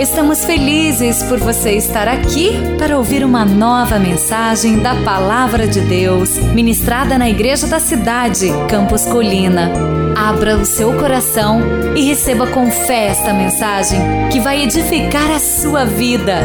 Estamos 0.00 0.46
felizes 0.46 1.22
por 1.24 1.38
você 1.38 1.72
estar 1.72 2.08
aqui 2.08 2.52
para 2.78 2.96
ouvir 2.96 3.22
uma 3.22 3.44
nova 3.44 3.98
mensagem 3.98 4.78
da 4.78 4.94
Palavra 5.04 5.68
de 5.68 5.82
Deus, 5.82 6.38
ministrada 6.38 7.18
na 7.18 7.28
Igreja 7.28 7.66
da 7.66 7.78
Cidade, 7.78 8.46
Campos 8.66 9.04
Colina. 9.04 9.70
Abra 10.16 10.56
o 10.56 10.64
seu 10.64 10.98
coração 10.98 11.60
e 11.94 12.02
receba 12.08 12.46
com 12.46 12.70
fé 12.70 13.08
esta 13.08 13.34
mensagem 13.34 14.00
que 14.32 14.40
vai 14.40 14.62
edificar 14.62 15.30
a 15.32 15.38
sua 15.38 15.84
vida. 15.84 16.36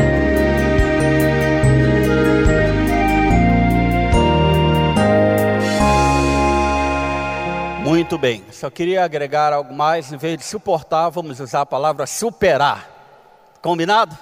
Muito 7.85 8.17
bem, 8.17 8.43
só 8.51 8.69
queria 8.69 9.05
agregar 9.05 9.53
algo 9.53 9.73
mais, 9.73 10.11
em 10.11 10.17
vez 10.17 10.39
de 10.39 10.43
suportar, 10.43 11.07
vamos 11.07 11.39
usar 11.39 11.61
a 11.61 11.65
palavra 11.65 12.05
superar. 12.05 12.94
Combinado? 13.65 14.15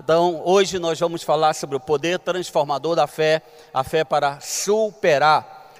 Então, 0.00 0.42
hoje 0.44 0.80
nós 0.80 0.98
vamos 0.98 1.22
falar 1.22 1.54
sobre 1.54 1.76
o 1.76 1.80
poder 1.80 2.18
transformador 2.18 2.96
da 2.96 3.06
fé, 3.06 3.40
a 3.72 3.84
fé 3.84 4.02
para 4.02 4.40
superar 4.40 5.70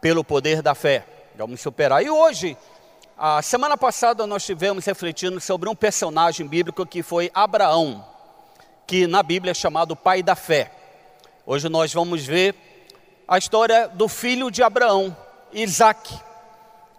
pelo 0.00 0.24
poder 0.24 0.60
da 0.60 0.74
fé. 0.74 1.06
Vamos 1.36 1.60
superar. 1.60 2.04
E 2.04 2.10
hoje, 2.10 2.56
a 3.16 3.40
semana 3.42 3.78
passada 3.78 4.26
nós 4.26 4.44
tivemos 4.44 4.84
refletindo 4.84 5.40
sobre 5.40 5.68
um 5.68 5.74
personagem 5.76 6.44
bíblico 6.44 6.84
que 6.84 7.00
foi 7.00 7.30
Abraão, 7.32 8.04
que 8.88 9.06
na 9.06 9.22
Bíblia 9.22 9.52
é 9.52 9.54
chamado 9.54 9.94
pai 9.94 10.20
da 10.20 10.34
fé. 10.34 10.72
Hoje 11.46 11.68
nós 11.68 11.94
vamos 11.94 12.26
ver 12.26 12.56
a 13.28 13.38
história 13.38 13.86
do 13.86 14.08
filho 14.08 14.50
de 14.50 14.64
Abraão, 14.64 15.16
Isaac. 15.52 16.12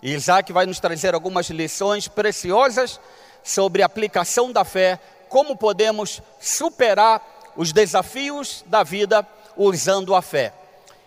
Isaac 0.01 0.53
vai 0.53 0.65
nos 0.65 0.79
trazer 0.79 1.13
algumas 1.13 1.49
lições 1.49 2.07
preciosas 2.07 2.98
sobre 3.43 3.84
a 3.84 3.87
aplicação 3.87 4.49
da 4.49 4.63
fé 4.63 5.01
como 5.34 5.57
podemos 5.57 6.21
superar 6.39 7.51
os 7.55 7.73
desafios 7.73 8.63
da 8.67 8.84
vida 8.84 9.27
usando 9.57 10.13
a 10.13 10.21
fé. 10.21 10.53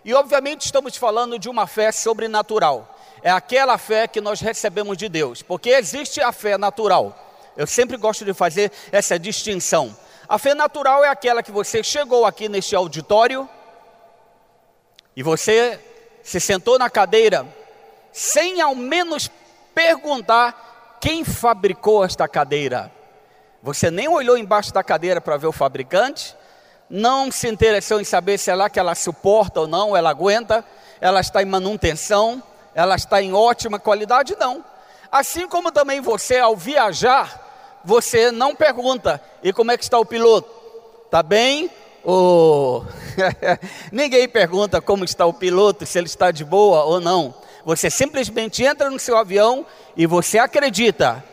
E 0.04 0.12
obviamente 0.12 0.62
estamos 0.62 0.96
falando 0.96 1.38
de 1.38 1.48
uma 1.48 1.68
fé 1.68 1.92
sobrenatural. 1.92 2.98
É 3.22 3.30
aquela 3.30 3.78
fé 3.78 4.08
que 4.08 4.20
nós 4.20 4.40
recebemos 4.40 4.96
de 4.96 5.08
Deus, 5.08 5.42
porque 5.42 5.70
existe 5.70 6.20
a 6.20 6.32
fé 6.32 6.58
natural. 6.58 7.16
Eu 7.56 7.68
sempre 7.68 7.96
gosto 7.96 8.24
de 8.24 8.34
fazer 8.34 8.72
essa 8.90 9.16
distinção. 9.16 9.96
A 10.28 10.40
fé 10.40 10.54
natural 10.54 11.04
é 11.04 11.08
aquela 11.08 11.40
que 11.40 11.52
você 11.52 11.80
chegou 11.84 12.26
aqui 12.26 12.48
neste 12.48 12.74
auditório 12.74 13.48
e 15.14 15.22
você 15.22 15.78
se 16.24 16.40
sentou 16.40 16.80
na 16.80 16.90
cadeira 16.90 17.46
sem 18.12 18.60
ao 18.60 18.74
menos 18.74 19.30
perguntar 19.72 20.98
quem 21.00 21.24
fabricou 21.24 22.04
esta 22.04 22.26
cadeira. 22.26 22.95
Você 23.66 23.90
nem 23.90 24.06
olhou 24.06 24.38
embaixo 24.38 24.72
da 24.72 24.80
cadeira 24.80 25.20
para 25.20 25.36
ver 25.36 25.48
o 25.48 25.52
fabricante, 25.52 26.36
não 26.88 27.32
se 27.32 27.48
interessou 27.48 28.00
em 28.00 28.04
saber 28.04 28.38
se 28.38 28.48
é 28.48 28.54
lá 28.54 28.70
que 28.70 28.78
ela 28.78 28.94
suporta 28.94 29.62
ou 29.62 29.66
não, 29.66 29.96
ela 29.96 30.08
aguenta, 30.08 30.64
ela 31.00 31.18
está 31.18 31.42
em 31.42 31.46
manutenção, 31.46 32.40
ela 32.76 32.94
está 32.94 33.20
em 33.20 33.34
ótima 33.34 33.80
qualidade, 33.80 34.36
não. 34.38 34.64
Assim 35.10 35.48
como 35.48 35.72
também 35.72 36.00
você, 36.00 36.38
ao 36.38 36.54
viajar, 36.54 37.80
você 37.84 38.30
não 38.30 38.54
pergunta, 38.54 39.20
e 39.42 39.52
como 39.52 39.72
é 39.72 39.76
que 39.76 39.82
está 39.82 39.98
o 39.98 40.06
piloto? 40.06 40.48
Está 41.06 41.20
bem? 41.20 41.68
Oh. 42.04 42.84
Ninguém 43.90 44.28
pergunta 44.28 44.80
como 44.80 45.04
está 45.04 45.26
o 45.26 45.34
piloto, 45.34 45.84
se 45.84 45.98
ele 45.98 46.06
está 46.06 46.30
de 46.30 46.44
boa 46.44 46.84
ou 46.84 47.00
não. 47.00 47.34
Você 47.64 47.90
simplesmente 47.90 48.62
entra 48.62 48.88
no 48.88 49.00
seu 49.00 49.16
avião 49.16 49.66
e 49.96 50.06
você 50.06 50.38
acredita 50.38 51.24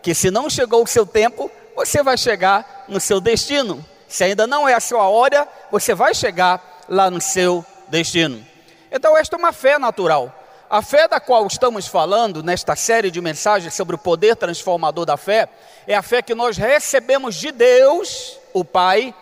que 0.00 0.14
se 0.14 0.30
não 0.30 0.48
chegou 0.48 0.84
o 0.84 0.86
seu 0.86 1.04
tempo, 1.04 1.50
você 1.74 2.02
vai 2.02 2.16
chegar 2.16 2.84
no 2.88 3.00
seu 3.00 3.20
destino. 3.20 3.84
Se 4.08 4.24
ainda 4.24 4.46
não 4.46 4.68
é 4.68 4.74
a 4.74 4.80
sua 4.80 5.08
hora, 5.08 5.46
você 5.70 5.94
vai 5.94 6.14
chegar 6.14 6.82
lá 6.88 7.10
no 7.10 7.20
seu 7.20 7.64
destino. 7.88 8.44
Então, 8.90 9.16
esta 9.16 9.36
é 9.36 9.38
uma 9.38 9.52
fé 9.52 9.78
natural. 9.78 10.34
A 10.68 10.82
fé 10.82 11.08
da 11.08 11.18
qual 11.18 11.46
estamos 11.46 11.86
falando 11.86 12.42
nesta 12.42 12.76
série 12.76 13.10
de 13.10 13.20
mensagens 13.20 13.74
sobre 13.74 13.94
o 13.94 13.98
poder 13.98 14.36
transformador 14.36 15.04
da 15.04 15.16
fé 15.16 15.48
é 15.86 15.94
a 15.94 16.02
fé 16.02 16.22
que 16.22 16.34
nós 16.34 16.56
recebemos 16.56 17.34
de 17.36 17.50
Deus, 17.50 18.38
o 18.52 18.64
Pai, 18.64 19.14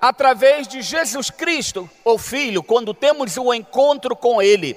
através 0.00 0.66
de 0.66 0.82
Jesus 0.82 1.30
Cristo, 1.30 1.88
o 2.04 2.18
Filho, 2.18 2.62
quando 2.62 2.94
temos 2.94 3.36
o 3.36 3.52
encontro 3.54 4.16
com 4.16 4.42
Ele. 4.42 4.76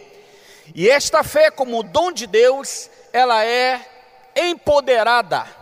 E 0.74 0.90
esta 0.90 1.24
fé, 1.24 1.52
como 1.52 1.84
dom 1.84 2.12
de 2.12 2.28
Deus, 2.28 2.90
ela 3.12 3.44
é 3.44 3.82
empoderada 4.36 5.61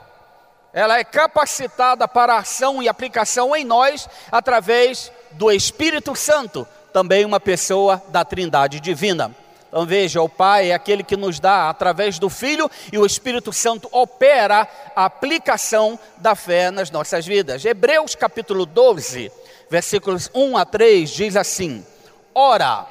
ela 0.74 1.00
é 1.00 1.04
capacitada 1.04 2.08
para 2.08 2.38
ação 2.38 2.82
e 2.82 2.88
aplicação 2.88 3.56
em 3.56 3.64
nós 3.64 4.08
através 4.32 5.12
do 5.32 5.52
Espírito 5.52 6.16
Santo, 6.16 6.68
também 6.94 7.26
uma 7.26 7.40
pessoa 7.40 8.02
da 8.10 8.24
Trindade 8.24 8.80
divina. 8.80 9.36
Então 9.68 9.86
veja, 9.86 10.22
o 10.22 10.30
Pai 10.30 10.72
é 10.72 10.74
aquele 10.74 11.04
que 11.04 11.16
nos 11.16 11.40
dá 11.40 11.70
através 11.70 12.18
do 12.18 12.30
Filho 12.30 12.70
e 12.92 12.98
o 12.98 13.06
Espírito 13.06 13.54
Santo 13.54 13.88
opera 13.92 14.68
a 14.96 15.06
aplicação 15.06 16.00
da 16.18 16.34
fé 16.34 16.72
nas 16.72 16.90
nossas 16.90 17.26
vidas. 17.26 17.64
Hebreus 17.64 18.16
capítulo 18.16 18.66
12, 18.66 19.32
versículos 19.70 20.30
1 20.34 20.58
a 20.58 20.66
3 20.66 21.10
diz 21.10 21.36
assim: 21.36 21.86
Ora, 22.34 22.88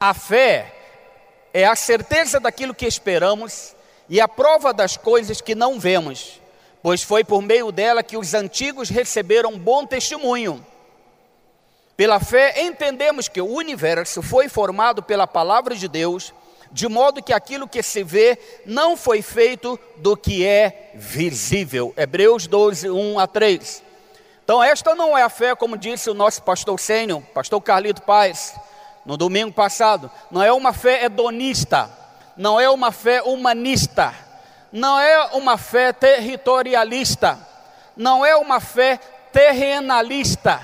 a 0.00 0.14
fé 0.14 0.74
é 1.54 1.64
a 1.64 1.76
certeza 1.76 2.40
daquilo 2.40 2.74
que 2.74 2.86
esperamos 2.86 3.74
e 4.08 4.20
a 4.20 4.26
prova 4.26 4.72
das 4.72 4.96
coisas 4.96 5.40
que 5.40 5.54
não 5.54 5.78
vemos 5.78 6.40
pois 6.88 7.02
foi 7.02 7.22
por 7.22 7.42
meio 7.42 7.70
dela 7.70 8.02
que 8.02 8.16
os 8.16 8.32
antigos 8.32 8.88
receberam 8.88 9.58
bom 9.58 9.84
testemunho. 9.84 10.64
Pela 11.94 12.18
fé, 12.18 12.62
entendemos 12.62 13.28
que 13.28 13.42
o 13.42 13.46
universo 13.46 14.22
foi 14.22 14.48
formado 14.48 15.02
pela 15.02 15.26
palavra 15.26 15.76
de 15.76 15.86
Deus, 15.86 16.32
de 16.72 16.88
modo 16.88 17.22
que 17.22 17.34
aquilo 17.34 17.68
que 17.68 17.82
se 17.82 18.02
vê 18.02 18.38
não 18.64 18.96
foi 18.96 19.20
feito 19.20 19.78
do 19.98 20.16
que 20.16 20.46
é 20.46 20.92
visível. 20.94 21.92
Hebreus 21.94 22.46
12, 22.46 22.88
1 22.88 23.18
a 23.18 23.26
3. 23.26 23.82
Então, 24.42 24.62
esta 24.62 24.94
não 24.94 25.18
é 25.18 25.22
a 25.22 25.28
fé, 25.28 25.54
como 25.54 25.76
disse 25.76 26.08
o 26.08 26.14
nosso 26.14 26.42
pastor 26.42 26.80
Sênio, 26.80 27.20
pastor 27.34 27.60
Carlito 27.60 28.00
Paz, 28.00 28.54
no 29.04 29.18
domingo 29.18 29.52
passado. 29.52 30.10
Não 30.30 30.42
é 30.42 30.50
uma 30.50 30.72
fé 30.72 31.04
hedonista, 31.04 31.90
não 32.34 32.58
é 32.58 32.70
uma 32.70 32.90
fé 32.90 33.20
humanista 33.20 34.26
não 34.72 34.98
é 34.98 35.24
uma 35.32 35.56
fé 35.56 35.92
territorialista, 35.92 37.38
não 37.96 38.24
é 38.24 38.36
uma 38.36 38.60
fé 38.60 38.98
terrenalista, 39.32 40.60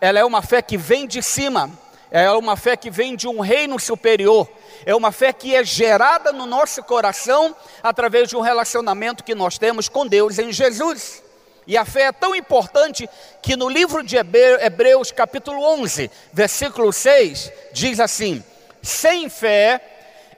ela 0.00 0.18
é 0.18 0.24
uma 0.24 0.42
fé 0.42 0.60
que 0.60 0.76
vem 0.76 1.06
de 1.06 1.22
cima, 1.22 1.70
é 2.10 2.30
uma 2.30 2.56
fé 2.56 2.76
que 2.76 2.90
vem 2.90 3.16
de 3.16 3.28
um 3.28 3.40
reino 3.40 3.78
superior, 3.78 4.48
é 4.84 4.94
uma 4.94 5.12
fé 5.12 5.32
que 5.32 5.54
é 5.54 5.64
gerada 5.64 6.32
no 6.32 6.46
nosso 6.46 6.82
coração 6.82 7.54
através 7.82 8.28
de 8.28 8.36
um 8.36 8.40
relacionamento 8.40 9.24
que 9.24 9.34
nós 9.34 9.56
temos 9.56 9.88
com 9.88 10.06
Deus 10.06 10.38
em 10.38 10.52
Jesus. 10.52 11.22
E 11.66 11.78
a 11.78 11.84
fé 11.84 12.02
é 12.02 12.12
tão 12.12 12.34
importante 12.34 13.08
que 13.40 13.56
no 13.56 13.70
livro 13.70 14.02
de 14.02 14.16
Hebreus, 14.16 15.10
capítulo 15.10 15.64
11, 15.80 16.10
versículo 16.30 16.92
6, 16.92 17.50
diz 17.72 18.00
assim: 18.00 18.44
Sem 18.82 19.30
fé 19.30 19.80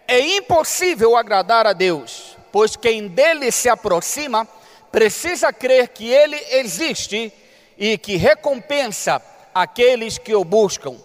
é 0.07 0.21
impossível 0.21 1.17
agradar 1.17 1.67
a 1.67 1.73
Deus 1.73 2.36
pois 2.57 2.75
quem 2.75 3.07
dele 3.07 3.53
se 3.53 3.69
aproxima 3.69 4.49
precisa 4.91 5.53
crer 5.53 5.89
que 5.89 6.09
ele 6.09 6.43
existe 6.53 7.31
e 7.77 7.99
que 7.99 8.17
recompensa 8.17 9.21
aqueles 9.55 10.17
que 10.17 10.35
o 10.35 10.43
buscam. 10.43 10.97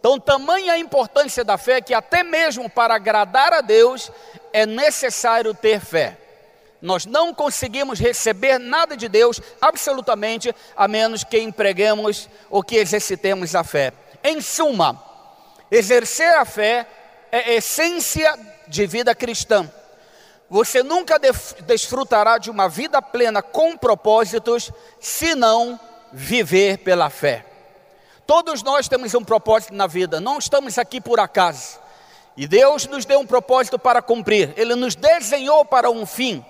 Então, 0.00 0.18
tamanha 0.18 0.72
a 0.72 0.78
importância 0.78 1.44
da 1.44 1.56
fé 1.56 1.80
que 1.80 1.94
até 1.94 2.24
mesmo 2.24 2.68
para 2.68 2.96
agradar 2.96 3.52
a 3.52 3.60
Deus 3.60 4.10
é 4.52 4.66
necessário 4.66 5.54
ter 5.54 5.78
fé. 5.78 6.18
Nós 6.82 7.06
não 7.06 7.32
conseguimos 7.32 8.00
receber 8.00 8.58
nada 8.58 8.96
de 8.96 9.08
Deus 9.08 9.40
absolutamente 9.60 10.52
a 10.76 10.88
menos 10.88 11.22
que 11.22 11.38
empreguemos 11.38 12.28
ou 12.50 12.64
que 12.64 12.74
exercitemos 12.74 13.54
a 13.54 13.62
fé. 13.62 13.92
Em 14.24 14.40
suma, 14.40 15.00
exercer 15.70 16.34
a 16.34 16.44
fé 16.44 16.84
é 17.30 17.54
essência 17.54 18.36
de 18.66 18.88
vida 18.88 19.14
cristã. 19.14 19.70
Você 20.48 20.82
nunca 20.82 21.18
desfrutará 21.66 22.38
de 22.38 22.50
uma 22.50 22.68
vida 22.68 23.02
plena 23.02 23.42
com 23.42 23.76
propósitos 23.76 24.70
se 25.00 25.34
não 25.34 25.78
viver 26.12 26.78
pela 26.78 27.10
fé. 27.10 27.44
Todos 28.26 28.62
nós 28.62 28.88
temos 28.88 29.14
um 29.14 29.24
propósito 29.24 29.74
na 29.74 29.86
vida, 29.86 30.20
não 30.20 30.38
estamos 30.38 30.78
aqui 30.78 31.00
por 31.00 31.18
acaso. 31.18 31.78
E 32.36 32.46
Deus 32.46 32.86
nos 32.86 33.04
deu 33.04 33.18
um 33.20 33.26
propósito 33.26 33.78
para 33.78 34.02
cumprir, 34.02 34.52
Ele 34.56 34.74
nos 34.74 34.94
desenhou 34.94 35.64
para 35.64 35.90
um 35.90 36.04
fim. 36.04 36.44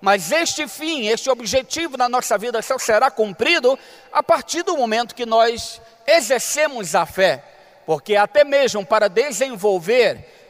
Mas 0.00 0.32
este 0.32 0.66
fim, 0.66 1.06
este 1.06 1.30
objetivo 1.30 1.96
na 1.96 2.08
nossa 2.08 2.36
vida 2.36 2.60
só 2.60 2.76
será 2.76 3.10
cumprido 3.10 3.78
a 4.12 4.22
partir 4.22 4.62
do 4.64 4.76
momento 4.76 5.14
que 5.14 5.24
nós 5.24 5.80
exercemos 6.06 6.94
a 6.94 7.06
fé, 7.06 7.42
porque 7.86 8.16
até 8.16 8.42
mesmo 8.42 8.84
para 8.84 9.08
desenvolver 9.08 10.41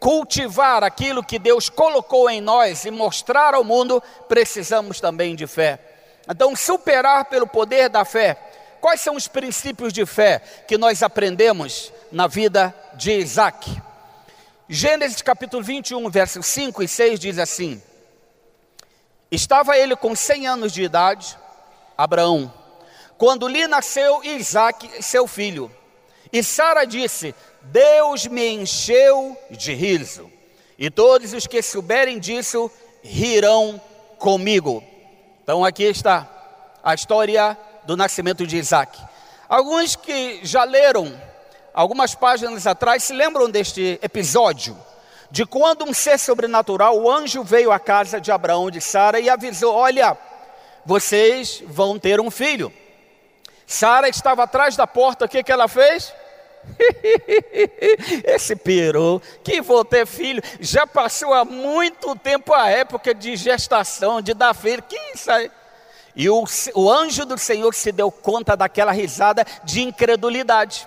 cultivar 0.00 0.82
aquilo 0.82 1.22
que 1.22 1.38
Deus 1.38 1.68
colocou 1.68 2.28
em 2.30 2.40
nós 2.40 2.86
e 2.86 2.90
mostrar 2.90 3.54
ao 3.54 3.62
mundo, 3.62 4.02
precisamos 4.26 4.98
também 4.98 5.36
de 5.36 5.46
fé. 5.46 5.78
Então, 6.26 6.56
superar 6.56 7.26
pelo 7.26 7.46
poder 7.46 7.90
da 7.90 8.04
fé. 8.04 8.36
Quais 8.80 9.02
são 9.02 9.14
os 9.14 9.28
princípios 9.28 9.92
de 9.92 10.06
fé 10.06 10.40
que 10.66 10.78
nós 10.78 11.02
aprendemos 11.02 11.92
na 12.10 12.26
vida 12.26 12.74
de 12.94 13.12
Isaac? 13.12 13.70
Gênesis 14.66 15.20
capítulo 15.20 15.62
21, 15.62 16.08
versos 16.08 16.46
5 16.46 16.82
e 16.82 16.88
6 16.88 17.20
diz 17.20 17.38
assim: 17.38 17.82
Estava 19.30 19.76
ele 19.76 19.94
com 19.96 20.16
100 20.16 20.46
anos 20.46 20.72
de 20.72 20.82
idade, 20.82 21.36
Abraão, 21.98 22.50
quando 23.18 23.46
lhe 23.46 23.66
nasceu 23.66 24.24
Isaac, 24.24 25.02
seu 25.02 25.26
filho. 25.26 25.70
E 26.32 26.42
Sara 26.42 26.86
disse: 26.86 27.34
Deus 27.62 28.26
me 28.26 28.48
encheu 28.48 29.36
de 29.50 29.74
riso, 29.74 30.30
e 30.78 30.90
todos 30.90 31.32
os 31.32 31.46
que 31.46 31.62
souberem 31.62 32.18
disso 32.18 32.70
rirão 33.02 33.80
comigo. 34.18 34.82
Então 35.42 35.64
aqui 35.64 35.84
está 35.84 36.28
a 36.82 36.94
história 36.94 37.56
do 37.84 37.96
nascimento 37.96 38.46
de 38.46 38.56
Isaac. 38.56 38.98
Alguns 39.48 39.96
que 39.96 40.40
já 40.42 40.64
leram 40.64 41.12
algumas 41.74 42.14
páginas 42.14 42.66
atrás 42.66 43.04
se 43.04 43.12
lembram 43.12 43.50
deste 43.50 43.98
episódio 44.02 44.76
de 45.30 45.46
quando 45.46 45.84
um 45.84 45.94
ser 45.94 46.18
sobrenatural, 46.18 46.98
o 46.98 47.10
anjo 47.10 47.44
veio 47.44 47.70
à 47.70 47.78
casa 47.78 48.20
de 48.20 48.32
Abraão 48.32 48.70
de 48.70 48.80
Sara 48.80 49.20
e 49.20 49.30
avisou: 49.30 49.74
Olha, 49.74 50.16
vocês 50.84 51.62
vão 51.66 51.98
ter 51.98 52.20
um 52.20 52.30
filho. 52.30 52.72
Sara 53.66 54.08
estava 54.08 54.42
atrás 54.42 54.74
da 54.74 54.86
porta, 54.86 55.26
o 55.26 55.28
que, 55.28 55.42
que 55.44 55.52
ela 55.52 55.68
fez? 55.68 56.12
Esse 58.24 58.56
peru, 58.56 59.20
que 59.42 59.60
vou 59.60 59.84
ter 59.84 60.06
filho, 60.06 60.42
já 60.60 60.86
passou 60.86 61.32
há 61.32 61.44
muito 61.44 62.14
tempo 62.16 62.52
a 62.52 62.68
época 62.68 63.14
de 63.14 63.36
gestação, 63.36 64.20
de 64.20 64.34
dar 64.34 64.54
filho, 64.54 64.82
que 64.82 64.96
isso 65.14 65.30
aí? 65.30 65.50
E 66.14 66.28
o, 66.28 66.44
o 66.74 66.90
anjo 66.90 67.24
do 67.24 67.38
Senhor 67.38 67.72
se 67.74 67.92
deu 67.92 68.10
conta 68.10 68.56
daquela 68.56 68.92
risada 68.92 69.44
de 69.64 69.80
incredulidade, 69.82 70.86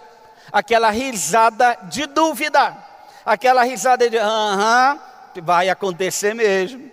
aquela 0.51 0.89
risada 0.89 1.77
de 1.83 2.05
dúvida, 2.05 2.75
aquela 3.25 3.63
risada 3.63 4.09
de 4.09 4.17
aham, 4.17 4.99
vai 5.41 5.69
acontecer 5.69 6.33
mesmo. 6.35 6.91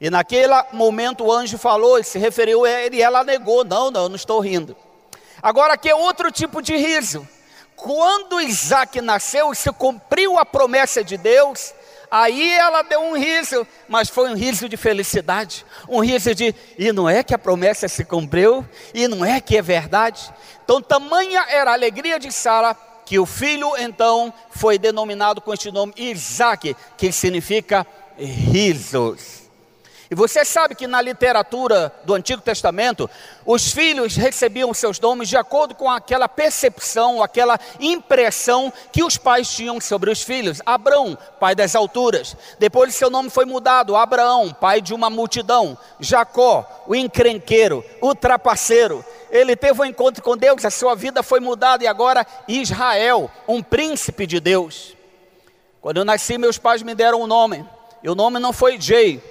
E 0.00 0.10
naquele 0.10 0.52
momento 0.72 1.24
o 1.24 1.32
anjo 1.32 1.56
falou, 1.58 1.98
e 1.98 2.04
se 2.04 2.18
referiu 2.18 2.64
a 2.64 2.70
ele, 2.70 2.96
e 2.96 3.02
ela 3.02 3.22
negou: 3.22 3.64
não, 3.64 3.90
não, 3.90 4.08
não 4.08 4.16
estou 4.16 4.40
rindo. 4.40 4.76
Agora 5.40 5.74
aqui 5.74 5.88
é 5.88 5.94
outro 5.94 6.30
tipo 6.32 6.60
de 6.60 6.74
riso 6.74 7.26
quando 7.82 8.40
Isaac 8.40 9.00
nasceu, 9.00 9.52
se 9.54 9.70
cumpriu 9.72 10.38
a 10.38 10.46
promessa 10.46 11.02
de 11.02 11.16
Deus, 11.16 11.74
aí 12.08 12.52
ela 12.52 12.82
deu 12.82 13.00
um 13.00 13.18
riso, 13.18 13.66
mas 13.88 14.08
foi 14.08 14.30
um 14.30 14.36
riso 14.36 14.68
de 14.68 14.76
felicidade, 14.76 15.66
um 15.88 15.98
riso 15.98 16.32
de, 16.32 16.54
e 16.78 16.92
não 16.92 17.08
é 17.08 17.24
que 17.24 17.34
a 17.34 17.38
promessa 17.38 17.88
se 17.88 18.04
cumpriu, 18.04 18.64
e 18.94 19.08
não 19.08 19.24
é 19.24 19.40
que 19.40 19.58
é 19.58 19.62
verdade. 19.62 20.32
Então, 20.64 20.80
tamanha 20.80 21.44
era 21.48 21.72
a 21.72 21.74
alegria 21.74 22.20
de 22.20 22.30
Sara, 22.30 22.76
que 23.04 23.18
o 23.18 23.26
filho 23.26 23.72
então 23.76 24.32
foi 24.50 24.78
denominado 24.78 25.40
com 25.40 25.52
este 25.52 25.72
nome 25.72 25.92
Isaac, 25.96 26.76
que 26.96 27.10
significa 27.10 27.84
risos. 28.16 29.41
E 30.12 30.14
você 30.14 30.44
sabe 30.44 30.74
que 30.74 30.86
na 30.86 31.00
literatura 31.00 31.90
do 32.04 32.12
Antigo 32.12 32.42
Testamento, 32.42 33.08
os 33.46 33.72
filhos 33.72 34.14
recebiam 34.14 34.74
seus 34.74 35.00
nomes 35.00 35.26
de 35.26 35.38
acordo 35.38 35.74
com 35.74 35.88
aquela 35.88 36.28
percepção, 36.28 37.22
aquela 37.22 37.58
impressão 37.80 38.70
que 38.92 39.02
os 39.02 39.16
pais 39.16 39.48
tinham 39.48 39.80
sobre 39.80 40.10
os 40.10 40.20
filhos. 40.20 40.60
Abraão, 40.66 41.16
pai 41.40 41.54
das 41.54 41.74
alturas. 41.74 42.36
Depois 42.58 42.94
seu 42.94 43.08
nome 43.08 43.30
foi 43.30 43.46
mudado, 43.46 43.96
Abraão, 43.96 44.52
pai 44.52 44.82
de 44.82 44.92
uma 44.92 45.08
multidão. 45.08 45.78
Jacó, 45.98 46.84
o 46.86 46.94
encrenqueiro, 46.94 47.82
o 47.98 48.14
trapaceiro. 48.14 49.02
Ele 49.30 49.56
teve 49.56 49.80
um 49.80 49.86
encontro 49.86 50.22
com 50.22 50.36
Deus, 50.36 50.62
a 50.66 50.70
sua 50.70 50.94
vida 50.94 51.22
foi 51.22 51.40
mudada 51.40 51.84
e 51.84 51.86
agora 51.86 52.26
Israel, 52.46 53.30
um 53.48 53.62
príncipe 53.62 54.26
de 54.26 54.40
Deus. 54.40 54.94
Quando 55.80 55.96
eu 55.96 56.04
nasci, 56.04 56.36
meus 56.36 56.58
pais 56.58 56.82
me 56.82 56.94
deram 56.94 57.22
um 57.22 57.26
nome. 57.26 57.66
E 58.02 58.10
o 58.10 58.14
nome 58.14 58.38
não 58.38 58.52
foi 58.52 58.78
Jay, 58.78 59.22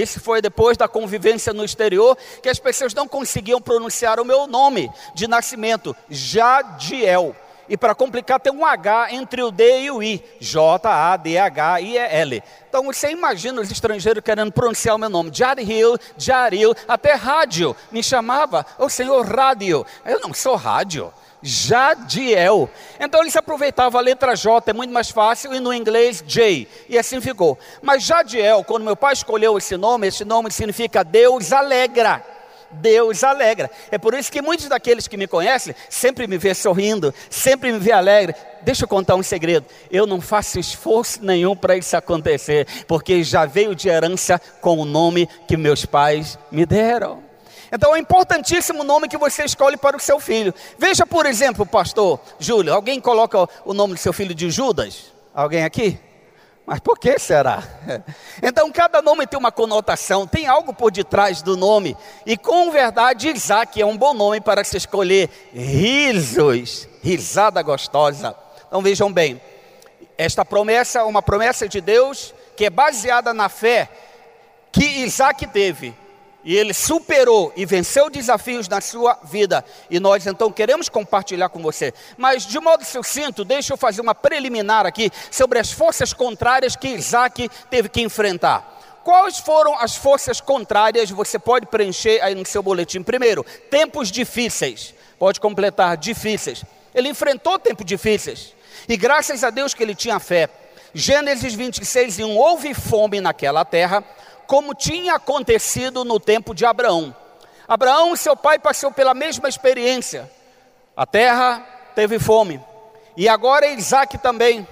isso 0.00 0.20
foi 0.20 0.42
depois 0.42 0.76
da 0.76 0.88
convivência 0.88 1.52
no 1.52 1.64
exterior, 1.64 2.16
que 2.42 2.48
as 2.48 2.58
pessoas 2.58 2.94
não 2.94 3.06
conseguiam 3.06 3.60
pronunciar 3.60 4.20
o 4.20 4.24
meu 4.24 4.46
nome 4.46 4.90
de 5.14 5.28
nascimento, 5.28 5.96
Jadiel. 6.08 7.34
E 7.68 7.76
para 7.76 7.94
complicar, 7.94 8.40
tem 8.40 8.52
um 8.52 8.64
H 8.64 9.12
entre 9.12 9.42
o 9.42 9.50
D 9.50 9.82
e 9.82 9.90
o 9.90 10.02
I. 10.02 10.22
J-A-D-H-I-E-L. 10.38 12.42
Então 12.68 12.84
você 12.84 13.10
imagina 13.10 13.60
os 13.60 13.70
estrangeiros 13.70 14.22
querendo 14.22 14.52
pronunciar 14.52 14.96
o 14.96 14.98
meu 14.98 15.08
nome. 15.08 15.30
Jaril, 15.32 15.96
Jaril, 16.18 16.74
até 16.86 17.14
rádio 17.14 17.74
me 17.90 18.02
chamava. 18.02 18.66
O 18.78 18.88
senhor 18.88 19.24
rádio. 19.24 19.86
Eu 20.04 20.20
não 20.20 20.34
sou 20.34 20.56
rádio. 20.56 21.12
Jadiel. 21.44 22.70
Então 22.98 23.20
ele 23.20 23.30
se 23.30 23.38
aproveitava 23.38 23.98
a 23.98 24.00
letra 24.00 24.34
J, 24.34 24.70
é 24.70 24.72
muito 24.72 24.92
mais 24.92 25.10
fácil, 25.10 25.54
e 25.54 25.60
no 25.60 25.72
inglês 25.72 26.24
J, 26.26 26.66
e 26.88 26.98
assim 26.98 27.20
ficou. 27.20 27.58
Mas 27.82 28.02
Jadiel, 28.02 28.64
quando 28.64 28.82
meu 28.82 28.96
pai 28.96 29.12
escolheu 29.12 29.58
esse 29.58 29.76
nome, 29.76 30.08
esse 30.08 30.24
nome 30.24 30.50
significa 30.50 31.04
Deus 31.04 31.52
alegra. 31.52 32.24
Deus 32.70 33.22
alegra. 33.22 33.70
É 33.90 33.98
por 33.98 34.14
isso 34.14 34.32
que 34.32 34.42
muitos 34.42 34.68
daqueles 34.68 35.06
que 35.06 35.16
me 35.16 35.26
conhecem 35.26 35.74
sempre 35.88 36.26
me 36.26 36.38
vê 36.38 36.54
sorrindo, 36.54 37.14
sempre 37.30 37.70
me 37.70 37.78
vê 37.78 37.92
alegre. 37.92 38.34
Deixa 38.62 38.84
eu 38.84 38.88
contar 38.88 39.14
um 39.14 39.22
segredo. 39.22 39.66
Eu 39.90 40.06
não 40.06 40.20
faço 40.20 40.58
esforço 40.58 41.24
nenhum 41.24 41.54
para 41.54 41.76
isso 41.76 41.96
acontecer, 41.96 42.66
porque 42.88 43.22
já 43.22 43.44
veio 43.44 43.74
de 43.74 43.88
herança 43.88 44.40
com 44.60 44.78
o 44.78 44.84
nome 44.84 45.28
que 45.46 45.56
meus 45.56 45.84
pais 45.84 46.38
me 46.50 46.66
deram. 46.66 47.22
Então 47.74 47.94
é 47.96 47.98
importantíssimo 47.98 48.82
o 48.82 48.84
nome 48.84 49.08
que 49.08 49.18
você 49.18 49.44
escolhe 49.44 49.76
para 49.76 49.96
o 49.96 50.00
seu 50.00 50.20
filho. 50.20 50.54
Veja, 50.78 51.04
por 51.04 51.26
exemplo, 51.26 51.66
pastor 51.66 52.20
Júlio, 52.38 52.72
alguém 52.72 53.00
coloca 53.00 53.48
o 53.64 53.74
nome 53.74 53.94
do 53.94 53.98
seu 53.98 54.12
filho 54.12 54.32
de 54.32 54.48
Judas? 54.48 55.12
Alguém 55.34 55.64
aqui? 55.64 55.98
Mas 56.64 56.78
por 56.78 56.96
que 56.96 57.18
será? 57.18 57.64
Então 58.40 58.70
cada 58.70 59.02
nome 59.02 59.26
tem 59.26 59.38
uma 59.38 59.50
conotação, 59.50 60.24
tem 60.24 60.46
algo 60.46 60.72
por 60.72 60.92
detrás 60.92 61.42
do 61.42 61.56
nome. 61.56 61.96
E 62.24 62.36
com 62.36 62.70
verdade, 62.70 63.28
Isaac 63.28 63.80
é 63.80 63.84
um 63.84 63.96
bom 63.96 64.14
nome 64.14 64.40
para 64.40 64.62
se 64.62 64.76
escolher. 64.76 65.28
Risos, 65.52 66.88
risada 67.02 67.60
gostosa. 67.60 68.36
Então 68.68 68.82
vejam 68.82 69.12
bem, 69.12 69.40
esta 70.16 70.44
promessa 70.44 71.00
é 71.00 71.02
uma 71.02 71.22
promessa 71.22 71.68
de 71.68 71.80
Deus 71.80 72.32
que 72.56 72.66
é 72.66 72.70
baseada 72.70 73.34
na 73.34 73.48
fé 73.48 73.90
que 74.70 74.84
Isaac 74.84 75.44
teve 75.48 76.03
e 76.44 76.54
ele 76.56 76.74
superou 76.74 77.52
e 77.56 77.64
venceu 77.64 78.10
desafios 78.10 78.68
na 78.68 78.80
sua 78.80 79.18
vida. 79.24 79.64
E 79.90 79.98
nós 79.98 80.26
então 80.26 80.52
queremos 80.52 80.88
compartilhar 80.88 81.48
com 81.48 81.62
você. 81.62 81.92
Mas 82.18 82.46
de 82.46 82.60
modo 82.60 82.84
sucinto, 82.84 83.44
deixa 83.44 83.72
eu 83.72 83.76
fazer 83.76 84.02
uma 84.02 84.14
preliminar 84.14 84.84
aqui 84.84 85.10
sobre 85.30 85.58
as 85.58 85.72
forças 85.72 86.12
contrárias 86.12 86.76
que 86.76 86.88
Isaac 86.88 87.48
teve 87.70 87.88
que 87.88 88.02
enfrentar. 88.02 88.72
Quais 89.02 89.38
foram 89.38 89.78
as 89.78 89.96
forças 89.96 90.40
contrárias? 90.40 91.10
Você 91.10 91.38
pode 91.38 91.66
preencher 91.66 92.20
aí 92.22 92.34
no 92.34 92.46
seu 92.46 92.62
boletim. 92.62 93.02
Primeiro, 93.02 93.44
tempos 93.70 94.10
difíceis. 94.10 94.94
Pode 95.18 95.40
completar, 95.40 95.96
difíceis. 95.96 96.64
Ele 96.94 97.08
enfrentou 97.08 97.58
tempos 97.58 97.84
difíceis. 97.84 98.54
E 98.88 98.96
graças 98.96 99.44
a 99.44 99.50
Deus 99.50 99.74
que 99.74 99.82
ele 99.82 99.94
tinha 99.94 100.18
fé. 100.18 100.48
Gênesis 100.94 101.54
26, 101.54 102.20
1. 102.20 102.36
Houve 102.36 102.72
fome 102.72 103.20
naquela 103.20 103.64
terra 103.64 104.04
como 104.46 104.74
tinha 104.74 105.14
acontecido 105.14 106.04
no 106.04 106.20
tempo 106.20 106.54
de 106.54 106.64
Abraão. 106.64 107.14
Abraão, 107.66 108.14
seu 108.14 108.36
pai, 108.36 108.58
passou 108.58 108.90
pela 108.92 109.14
mesma 109.14 109.48
experiência. 109.48 110.30
A 110.96 111.06
terra 111.06 111.60
teve 111.94 112.18
fome. 112.18 112.60
E 113.16 113.28
agora 113.28 113.66
Isaac 113.66 114.18
também. 114.18 114.66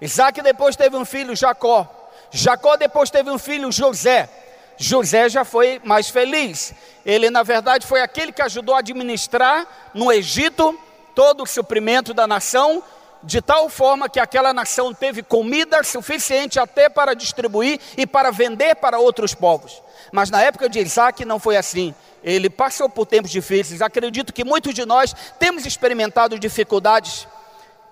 Isaac 0.00 0.40
depois 0.42 0.76
teve 0.76 0.96
um 0.96 1.04
filho, 1.04 1.36
Jacó. 1.36 1.88
Jacó 2.30 2.76
depois 2.76 3.10
teve 3.10 3.30
um 3.30 3.38
filho, 3.38 3.70
José. 3.70 4.28
José 4.76 5.28
já 5.28 5.44
foi 5.44 5.80
mais 5.84 6.08
feliz. 6.08 6.74
Ele, 7.06 7.30
na 7.30 7.42
verdade, 7.42 7.86
foi 7.86 8.00
aquele 8.00 8.32
que 8.32 8.42
ajudou 8.42 8.74
a 8.74 8.80
administrar 8.80 9.66
no 9.94 10.12
Egito 10.12 10.78
todo 11.14 11.44
o 11.44 11.46
suprimento 11.46 12.12
da 12.12 12.26
nação 12.26 12.82
de 13.24 13.40
tal 13.40 13.68
forma 13.68 14.08
que 14.08 14.20
aquela 14.20 14.52
nação 14.52 14.92
teve 14.92 15.22
comida 15.22 15.82
suficiente 15.82 16.60
até 16.60 16.88
para 16.88 17.14
distribuir 17.14 17.80
e 17.96 18.06
para 18.06 18.30
vender 18.30 18.76
para 18.76 18.98
outros 18.98 19.34
povos. 19.34 19.82
Mas 20.12 20.30
na 20.30 20.42
época 20.42 20.68
de 20.68 20.78
Isaac 20.78 21.24
não 21.24 21.38
foi 21.38 21.56
assim. 21.56 21.94
Ele 22.22 22.50
passou 22.50 22.88
por 22.88 23.06
tempos 23.06 23.30
difíceis. 23.30 23.80
Acredito 23.80 24.32
que 24.32 24.44
muitos 24.44 24.74
de 24.74 24.84
nós 24.84 25.14
temos 25.38 25.64
experimentado 25.64 26.38
dificuldades, 26.38 27.26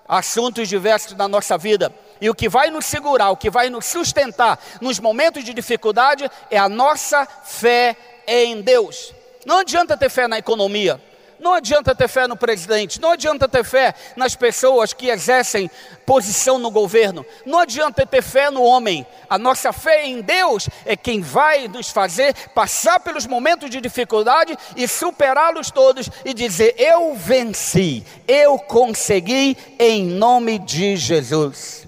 assuntos 0.07 0.69
diversos 0.69 1.17
na 1.17 1.27
nossa 1.27 1.57
vida. 1.57 1.93
E 2.21 2.29
o 2.29 2.35
que 2.35 2.47
vai 2.47 2.69
nos 2.69 2.85
segurar, 2.85 3.31
o 3.31 3.37
que 3.37 3.49
vai 3.49 3.69
nos 3.69 3.85
sustentar 3.85 4.59
nos 4.79 4.99
momentos 4.99 5.43
de 5.43 5.53
dificuldade 5.53 6.29
é 6.49 6.57
a 6.57 6.69
nossa 6.69 7.25
fé 7.25 7.97
em 8.27 8.61
Deus. 8.61 9.13
Não 9.45 9.59
adianta 9.59 9.97
ter 9.97 10.09
fé 10.09 10.27
na 10.27 10.37
economia. 10.37 11.01
Não 11.43 11.53
adianta 11.53 11.93
ter 11.93 12.07
fé 12.07 12.25
no 12.25 12.37
presidente, 12.37 13.01
não 13.01 13.11
adianta 13.11 13.49
ter 13.49 13.65
fé 13.65 13.93
nas 14.15 14.33
pessoas 14.33 14.93
que 14.93 15.09
exercem 15.09 15.69
posição 16.05 16.57
no 16.57 16.71
governo, 16.71 17.25
não 17.45 17.59
adianta 17.59 18.05
ter 18.05 18.21
fé 18.21 18.49
no 18.49 18.63
homem. 18.63 19.05
A 19.29 19.37
nossa 19.37 19.73
fé 19.73 20.05
em 20.05 20.21
Deus 20.21 20.69
é 20.85 20.95
quem 20.95 21.19
vai 21.19 21.67
nos 21.67 21.89
fazer 21.89 22.33
passar 22.55 23.01
pelos 23.01 23.27
momentos 23.27 23.69
de 23.69 23.81
dificuldade 23.81 24.57
e 24.77 24.87
superá-los 24.87 25.69
todos 25.69 26.09
e 26.23 26.33
dizer: 26.33 26.75
Eu 26.77 27.13
venci, 27.13 28.05
eu 28.25 28.57
consegui 28.57 29.57
em 29.77 30.05
nome 30.05 30.57
de 30.59 30.95
Jesus. 30.95 31.85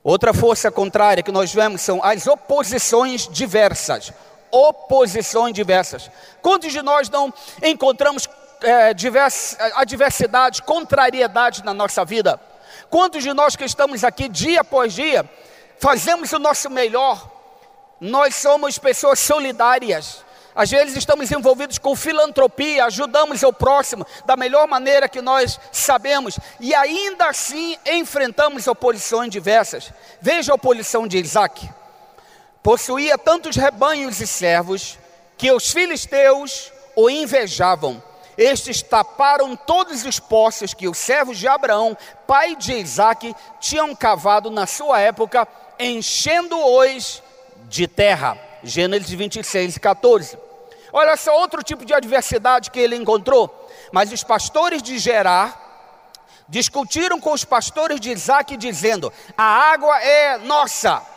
Outra 0.00 0.32
força 0.32 0.70
contrária 0.70 1.24
que 1.24 1.32
nós 1.32 1.52
vemos 1.52 1.80
são 1.80 2.00
as 2.04 2.28
oposições 2.28 3.26
diversas 3.26 4.12
oposições 4.54 5.52
diversas. 5.52 6.08
Quantos 6.40 6.72
de 6.72 6.80
nós 6.80 7.10
não 7.10 7.34
encontramos 7.60 8.28
é, 8.64 8.94
divers, 8.94 9.56
adversidades, 9.74 10.60
contrariedades 10.60 11.62
na 11.62 11.72
nossa 11.72 12.04
vida? 12.04 12.40
Quantos 12.90 13.22
de 13.22 13.32
nós 13.32 13.56
que 13.56 13.64
estamos 13.64 14.04
aqui 14.04 14.28
dia 14.28 14.62
após 14.62 14.92
dia, 14.92 15.28
fazemos 15.78 16.32
o 16.32 16.38
nosso 16.38 16.70
melhor? 16.70 17.30
Nós 18.00 18.34
somos 18.34 18.78
pessoas 18.78 19.20
solidárias. 19.20 20.24
Às 20.54 20.70
vezes 20.70 20.96
estamos 20.96 21.30
envolvidos 21.32 21.78
com 21.78 21.96
filantropia, 21.96 22.84
ajudamos 22.84 23.42
o 23.42 23.52
próximo 23.52 24.06
da 24.24 24.36
melhor 24.36 24.68
maneira 24.68 25.08
que 25.08 25.20
nós 25.20 25.58
sabemos, 25.72 26.38
e 26.60 26.74
ainda 26.74 27.26
assim 27.26 27.76
enfrentamos 27.86 28.66
oposições 28.66 29.30
diversas. 29.30 29.92
Veja 30.20 30.52
a 30.52 30.54
oposição 30.54 31.08
de 31.08 31.18
Isaac 31.18 31.68
possuía 32.64 33.18
tantos 33.18 33.56
rebanhos 33.56 34.22
e 34.22 34.26
servos 34.26 34.98
que 35.36 35.52
os 35.52 35.70
filisteus 35.70 36.72
o 36.96 37.10
invejavam. 37.10 38.02
Estes 38.36 38.82
taparam 38.82 39.56
todos 39.56 40.04
os 40.04 40.18
poços 40.18 40.74
que 40.74 40.88
os 40.88 40.98
servos 40.98 41.38
de 41.38 41.46
Abraão, 41.46 41.96
pai 42.26 42.56
de 42.56 42.72
Isaac, 42.74 43.34
tinham 43.60 43.94
cavado 43.94 44.50
na 44.50 44.66
sua 44.66 45.00
época, 45.00 45.46
enchendo-os 45.78 47.22
de 47.68 47.86
terra. 47.86 48.38
Gênesis 48.62 49.10
26, 49.10 49.78
14. 49.78 50.38
Olha 50.92 51.16
só 51.16 51.38
outro 51.38 51.62
tipo 51.62 51.84
de 51.84 51.92
adversidade 51.92 52.70
que 52.70 52.80
ele 52.80 52.96
encontrou. 52.96 53.68
Mas 53.92 54.12
os 54.12 54.24
pastores 54.24 54.82
de 54.82 54.98
Gerar 54.98 55.60
discutiram 56.48 57.20
com 57.20 57.32
os 57.32 57.44
pastores 57.44 58.00
de 58.00 58.10
Isaac, 58.10 58.56
dizendo: 58.56 59.12
A 59.36 59.44
água 59.44 60.00
é 60.00 60.38
nossa 60.38 61.14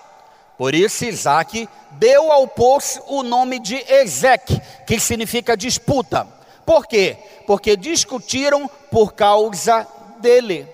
por 0.58 0.74
isso 0.74 1.06
Isaac 1.06 1.70
deu 1.92 2.32
ao 2.32 2.48
poço 2.48 3.02
o 3.06 3.22
nome 3.22 3.60
de 3.60 3.76
Ezeque, 3.88 4.60
que 4.88 5.00
significa 5.00 5.56
disputa. 5.56 6.28
Por 6.68 6.86
quê? 6.86 7.16
Porque 7.46 7.78
discutiram 7.78 8.70
por 8.92 9.14
causa 9.14 9.88
dele. 10.20 10.68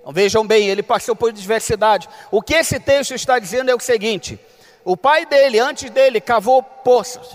Então, 0.00 0.12
vejam 0.12 0.44
bem, 0.44 0.68
ele 0.68 0.82
passou 0.82 1.14
por 1.14 1.32
diversidade. 1.32 2.08
O 2.28 2.42
que 2.42 2.54
esse 2.54 2.80
texto 2.80 3.14
está 3.14 3.38
dizendo 3.38 3.70
é 3.70 3.74
o 3.74 3.78
seguinte: 3.78 4.36
o 4.84 4.96
pai 4.96 5.24
dele, 5.24 5.60
antes 5.60 5.90
dele, 5.90 6.20
cavou 6.20 6.60
poços. 6.60 7.28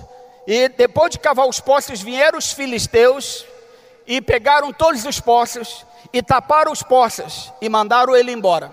E 0.45 0.67
depois 0.67 1.11
de 1.11 1.19
cavar 1.19 1.47
os 1.47 1.61
poços, 1.61 2.01
vieram 2.01 2.37
os 2.37 2.51
filisteus 2.51 3.45
e 4.05 4.19
pegaram 4.19 4.73
todos 4.73 5.05
os 5.05 5.21
poços 5.21 5.85
e 6.11 6.21
taparam 6.21 6.73
os 6.73 6.83
poços 6.83 7.53
e 7.61 7.69
mandaram 7.69 8.13
ele 8.13 8.33
embora. 8.33 8.69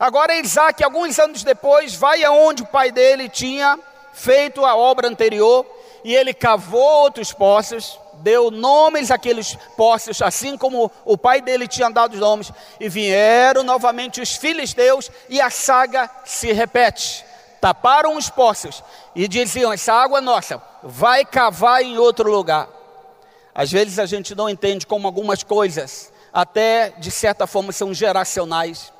Agora 0.00 0.34
Isaac, 0.34 0.82
alguns 0.82 1.16
anos 1.20 1.44
depois, 1.44 1.94
vai 1.94 2.24
aonde 2.24 2.64
o 2.64 2.66
pai 2.66 2.90
dele 2.90 3.28
tinha 3.28 3.78
feito 4.12 4.64
a 4.64 4.74
obra 4.74 5.06
anterior 5.06 5.64
e 6.04 6.14
ele 6.14 6.32
cavou 6.32 6.80
outros 6.80 7.32
poços, 7.32 7.98
deu 8.14 8.50
nomes 8.50 9.10
àqueles 9.10 9.56
poços, 9.76 10.20
assim 10.22 10.56
como 10.56 10.90
o 11.04 11.16
pai 11.16 11.40
dele 11.40 11.66
tinha 11.66 11.90
dado 11.90 12.14
os 12.14 12.20
nomes, 12.20 12.52
e 12.78 12.88
vieram 12.88 13.62
novamente 13.62 14.20
os 14.20 14.36
filisteus 14.36 15.10
e 15.28 15.40
a 15.40 15.50
saga 15.50 16.10
se 16.24 16.52
repete. 16.52 17.24
Taparam 17.60 18.16
os 18.16 18.30
poços 18.30 18.82
e 19.14 19.28
diziam: 19.28 19.72
Essa 19.72 19.92
água 19.92 20.18
é 20.18 20.22
nossa, 20.22 20.62
vai 20.82 21.24
cavar 21.24 21.82
em 21.82 21.98
outro 21.98 22.30
lugar. 22.30 22.68
Às 23.54 23.70
vezes 23.70 23.98
a 23.98 24.06
gente 24.06 24.34
não 24.34 24.48
entende 24.48 24.86
como 24.86 25.06
algumas 25.06 25.42
coisas, 25.42 26.10
até 26.32 26.90
de 26.98 27.10
certa 27.10 27.46
forma, 27.46 27.72
são 27.72 27.92
geracionais. 27.92 28.92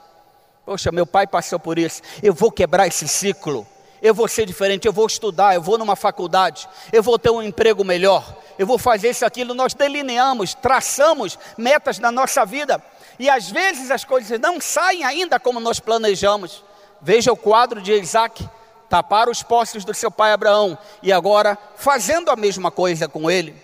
Poxa, 0.66 0.92
meu 0.92 1.06
pai 1.06 1.26
passou 1.26 1.58
por 1.58 1.78
isso. 1.78 2.02
Eu 2.22 2.34
vou 2.34 2.50
quebrar 2.50 2.86
esse 2.86 3.08
ciclo. 3.08 3.66
Eu 4.02 4.14
vou 4.14 4.28
ser 4.28 4.46
diferente. 4.46 4.86
Eu 4.86 4.92
vou 4.92 5.06
estudar. 5.06 5.54
Eu 5.54 5.62
vou 5.62 5.78
numa 5.78 5.96
faculdade. 5.96 6.68
Eu 6.92 7.02
vou 7.02 7.18
ter 7.18 7.30
um 7.30 7.42
emprego 7.42 7.84
melhor. 7.84 8.36
Eu 8.58 8.66
vou 8.66 8.78
fazer 8.78 9.10
isso, 9.10 9.24
aquilo. 9.24 9.54
Nós 9.54 9.74
delineamos, 9.74 10.54
traçamos 10.54 11.38
metas 11.56 11.98
na 11.98 12.10
nossa 12.10 12.44
vida. 12.44 12.82
E 13.18 13.28
às 13.28 13.50
vezes 13.50 13.90
as 13.90 14.04
coisas 14.04 14.38
não 14.40 14.60
saem 14.60 15.04
ainda 15.04 15.38
como 15.38 15.60
nós 15.60 15.80
planejamos. 15.80 16.64
Veja 17.00 17.32
o 17.32 17.36
quadro 17.36 17.80
de 17.80 17.92
Isaac. 17.92 18.48
Tapar 18.88 19.28
os 19.28 19.42
postos 19.42 19.84
do 19.84 19.94
seu 19.94 20.10
pai 20.10 20.32
Abraão. 20.32 20.76
E 21.02 21.12
agora 21.12 21.56
fazendo 21.76 22.30
a 22.30 22.36
mesma 22.36 22.70
coisa 22.70 23.08
com 23.08 23.30
ele. 23.30 23.54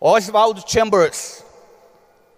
Oswald 0.00 0.62
Chambers, 0.66 1.42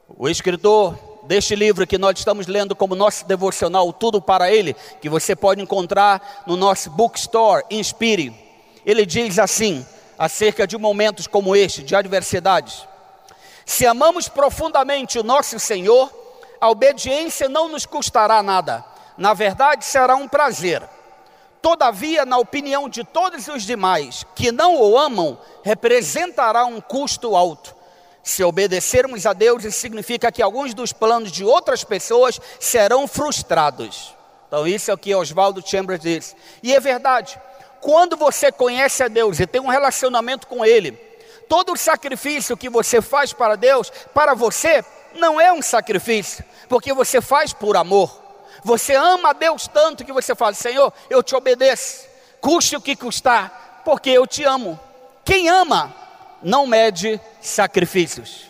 o 0.08 0.28
escritor 0.28 1.07
deste 1.28 1.54
livro 1.54 1.86
que 1.86 1.98
nós 1.98 2.18
estamos 2.18 2.46
lendo 2.46 2.74
como 2.74 2.94
nosso 2.94 3.26
devocional, 3.26 3.92
Tudo 3.92 4.20
para 4.20 4.50
Ele, 4.50 4.74
que 4.98 5.10
você 5.10 5.36
pode 5.36 5.60
encontrar 5.60 6.44
no 6.46 6.56
nosso 6.56 6.90
bookstore, 6.90 7.64
Inspire. 7.70 8.34
Ele 8.84 9.04
diz 9.04 9.38
assim, 9.38 9.86
acerca 10.18 10.66
de 10.66 10.78
momentos 10.78 11.26
como 11.26 11.54
este, 11.54 11.82
de 11.82 11.94
adversidades: 11.94 12.88
Se 13.66 13.86
amamos 13.86 14.26
profundamente 14.26 15.18
o 15.18 15.22
nosso 15.22 15.60
Senhor, 15.60 16.10
a 16.58 16.70
obediência 16.70 17.46
não 17.46 17.68
nos 17.68 17.84
custará 17.84 18.42
nada, 18.42 18.82
na 19.18 19.34
verdade 19.34 19.84
será 19.84 20.16
um 20.16 20.26
prazer. 20.26 20.82
Todavia, 21.60 22.24
na 22.24 22.38
opinião 22.38 22.88
de 22.88 23.04
todos 23.04 23.48
os 23.48 23.64
demais 23.64 24.24
que 24.34 24.50
não 24.50 24.80
o 24.80 24.96
amam, 24.96 25.38
representará 25.62 26.64
um 26.64 26.80
custo 26.80 27.36
alto. 27.36 27.76
Se 28.28 28.44
obedecermos 28.44 29.24
a 29.24 29.32
Deus, 29.32 29.64
isso 29.64 29.80
significa 29.80 30.30
que 30.30 30.42
alguns 30.42 30.74
dos 30.74 30.92
planos 30.92 31.32
de 31.32 31.46
outras 31.46 31.82
pessoas 31.82 32.38
serão 32.60 33.08
frustrados. 33.08 34.14
Então, 34.46 34.68
isso 34.68 34.90
é 34.90 34.94
o 34.94 34.98
que 34.98 35.14
Oswaldo 35.14 35.66
Chambers 35.66 35.98
diz. 35.98 36.36
E 36.62 36.74
é 36.74 36.78
verdade. 36.78 37.40
Quando 37.80 38.18
você 38.18 38.52
conhece 38.52 39.02
a 39.02 39.08
Deus 39.08 39.40
e 39.40 39.46
tem 39.46 39.62
um 39.62 39.68
relacionamento 39.68 40.46
com 40.46 40.62
Ele, 40.62 40.92
todo 41.48 41.72
o 41.72 41.76
sacrifício 41.76 42.54
que 42.54 42.68
você 42.68 43.00
faz 43.00 43.32
para 43.32 43.56
Deus, 43.56 43.90
para 44.12 44.34
você, 44.34 44.84
não 45.14 45.40
é 45.40 45.50
um 45.50 45.62
sacrifício, 45.62 46.44
porque 46.68 46.92
você 46.92 47.22
faz 47.22 47.54
por 47.54 47.78
amor. 47.78 48.14
Você 48.62 48.94
ama 48.94 49.30
a 49.30 49.32
Deus 49.32 49.66
tanto 49.68 50.04
que 50.04 50.12
você 50.12 50.34
fala: 50.34 50.52
Senhor, 50.52 50.92
eu 51.08 51.22
te 51.22 51.34
obedeço, 51.34 52.04
custe 52.42 52.76
o 52.76 52.80
que 52.80 52.94
custar, 52.94 53.80
porque 53.86 54.10
eu 54.10 54.26
te 54.26 54.44
amo. 54.44 54.78
Quem 55.24 55.48
ama 55.48 56.07
não 56.42 56.66
mede 56.66 57.20
sacrifícios. 57.40 58.46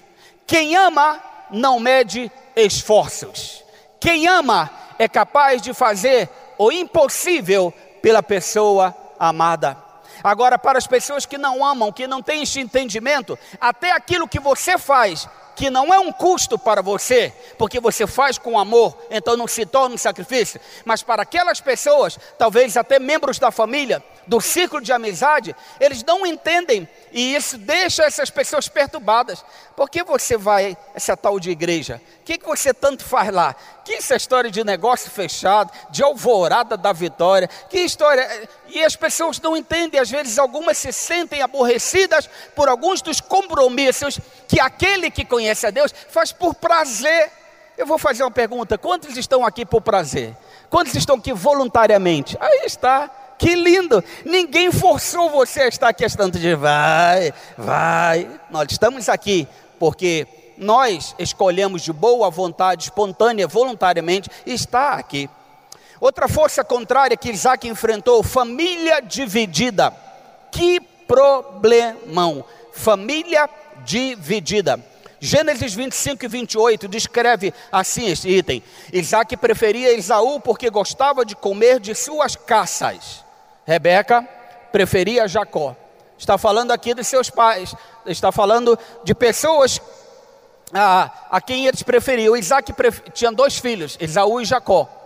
Quem 0.46 0.76
ama 0.76 1.22
não 1.50 1.78
mede 1.80 2.30
esforços. 2.56 3.64
Quem 4.00 4.26
ama 4.26 4.70
é 4.98 5.08
capaz 5.08 5.60
de 5.62 5.72
fazer 5.72 6.28
o 6.56 6.72
impossível 6.72 7.72
pela 8.02 8.22
pessoa 8.22 8.94
amada. 9.18 9.76
Agora, 10.22 10.58
para 10.58 10.78
as 10.78 10.86
pessoas 10.86 11.24
que 11.24 11.38
não 11.38 11.64
amam, 11.64 11.92
que 11.92 12.06
não 12.06 12.22
têm 12.22 12.42
esse 12.42 12.60
entendimento, 12.60 13.38
até 13.60 13.92
aquilo 13.92 14.28
que 14.28 14.40
você 14.40 14.76
faz 14.76 15.28
que 15.58 15.70
não 15.70 15.92
é 15.92 15.98
um 15.98 16.12
custo 16.12 16.56
para 16.56 16.80
você, 16.80 17.32
porque 17.58 17.80
você 17.80 18.06
faz 18.06 18.38
com 18.38 18.56
amor, 18.56 18.96
então 19.10 19.36
não 19.36 19.48
se 19.48 19.66
torna 19.66 19.96
um 19.96 19.98
sacrifício, 19.98 20.60
mas 20.84 21.02
para 21.02 21.24
aquelas 21.24 21.60
pessoas, 21.60 22.16
talvez 22.38 22.76
até 22.76 23.00
membros 23.00 23.40
da 23.40 23.50
família, 23.50 24.00
do 24.24 24.40
ciclo 24.40 24.80
de 24.80 24.92
amizade, 24.92 25.56
eles 25.80 26.04
não 26.04 26.24
entendem 26.24 26.88
e 27.10 27.34
isso 27.34 27.58
deixa 27.58 28.04
essas 28.04 28.30
pessoas 28.30 28.68
perturbadas. 28.68 29.44
Por 29.74 29.90
que 29.90 30.04
você 30.04 30.36
vai 30.36 30.76
essa 30.94 31.16
tal 31.16 31.40
de 31.40 31.50
igreja? 31.50 32.00
O 32.20 32.24
que, 32.24 32.38
que 32.38 32.46
você 32.46 32.72
tanto 32.72 33.04
faz 33.04 33.32
lá? 33.32 33.56
Que 33.84 33.94
essa 33.94 34.14
história 34.14 34.50
de 34.50 34.62
negócio 34.62 35.10
fechado, 35.10 35.72
de 35.90 36.04
alvorada 36.04 36.76
da 36.76 36.92
vitória? 36.92 37.48
Que 37.68 37.78
história? 37.78 38.48
E 38.68 38.84
as 38.84 38.94
pessoas 38.94 39.40
não 39.40 39.56
entendem, 39.56 40.00
às 40.00 40.10
vezes 40.10 40.38
algumas 40.38 40.76
se 40.76 40.92
sentem 40.92 41.42
aborrecidas 41.42 42.28
por 42.54 42.68
alguns 42.68 43.00
dos 43.00 43.20
compromissos 43.20 44.20
que 44.46 44.60
aquele 44.60 45.10
que 45.10 45.24
conhece 45.24 45.66
a 45.66 45.70
Deus 45.70 45.94
faz 46.10 46.32
por 46.32 46.54
prazer. 46.54 47.30
Eu 47.76 47.86
vou 47.86 47.98
fazer 47.98 48.22
uma 48.22 48.30
pergunta: 48.30 48.76
quantos 48.76 49.16
estão 49.16 49.44
aqui 49.44 49.64
por 49.64 49.80
prazer? 49.80 50.36
Quantos 50.68 50.94
estão 50.94 51.16
aqui 51.16 51.32
voluntariamente? 51.32 52.36
Aí 52.40 52.62
está. 52.66 53.10
Que 53.38 53.54
lindo! 53.54 54.02
Ninguém 54.24 54.72
forçou 54.72 55.30
você 55.30 55.62
a 55.62 55.68
estar 55.68 55.88
aqui 55.88 56.04
esse 56.04 56.16
tanto 56.16 56.40
de 56.40 56.56
vai, 56.56 57.32
vai. 57.56 58.28
Nós 58.50 58.66
estamos 58.72 59.08
aqui 59.08 59.46
porque 59.78 60.26
nós 60.58 61.14
escolhemos 61.20 61.82
de 61.82 61.92
boa 61.92 62.28
vontade, 62.30 62.84
espontânea, 62.84 63.46
voluntariamente, 63.46 64.28
estar 64.44 64.98
aqui. 64.98 65.30
Outra 66.00 66.28
força 66.28 66.62
contrária 66.62 67.16
que 67.16 67.30
Isaac 67.30 67.66
enfrentou, 67.66 68.22
família 68.22 69.00
dividida. 69.00 69.92
Que 70.52 70.80
problemão! 70.80 72.44
Família 72.72 73.48
dividida. 73.84 74.78
Gênesis 75.20 75.74
25 75.74 76.24
e 76.24 76.28
28 76.28 76.86
descreve 76.86 77.52
assim 77.72 78.06
este 78.08 78.28
item: 78.28 78.62
Isaac 78.92 79.36
preferia 79.36 79.92
Esaú 79.96 80.38
porque 80.40 80.70
gostava 80.70 81.24
de 81.24 81.34
comer 81.34 81.80
de 81.80 81.94
suas 81.94 82.36
caças. 82.36 83.24
Rebeca 83.66 84.22
preferia 84.70 85.26
Jacó. 85.26 85.74
Está 86.16 86.38
falando 86.38 86.72
aqui 86.72 86.94
dos 86.94 87.06
seus 87.06 87.30
pais, 87.30 87.74
está 88.06 88.30
falando 88.30 88.78
de 89.04 89.14
pessoas 89.14 89.80
a, 90.72 91.10
a 91.30 91.40
quem 91.40 91.66
eles 91.66 91.82
preferiam. 91.82 92.36
Isaac 92.36 92.72
pref... 92.72 93.00
tinha 93.12 93.32
dois 93.32 93.58
filhos, 93.58 93.96
Esaú 94.00 94.40
e 94.40 94.44
Jacó. 94.44 94.97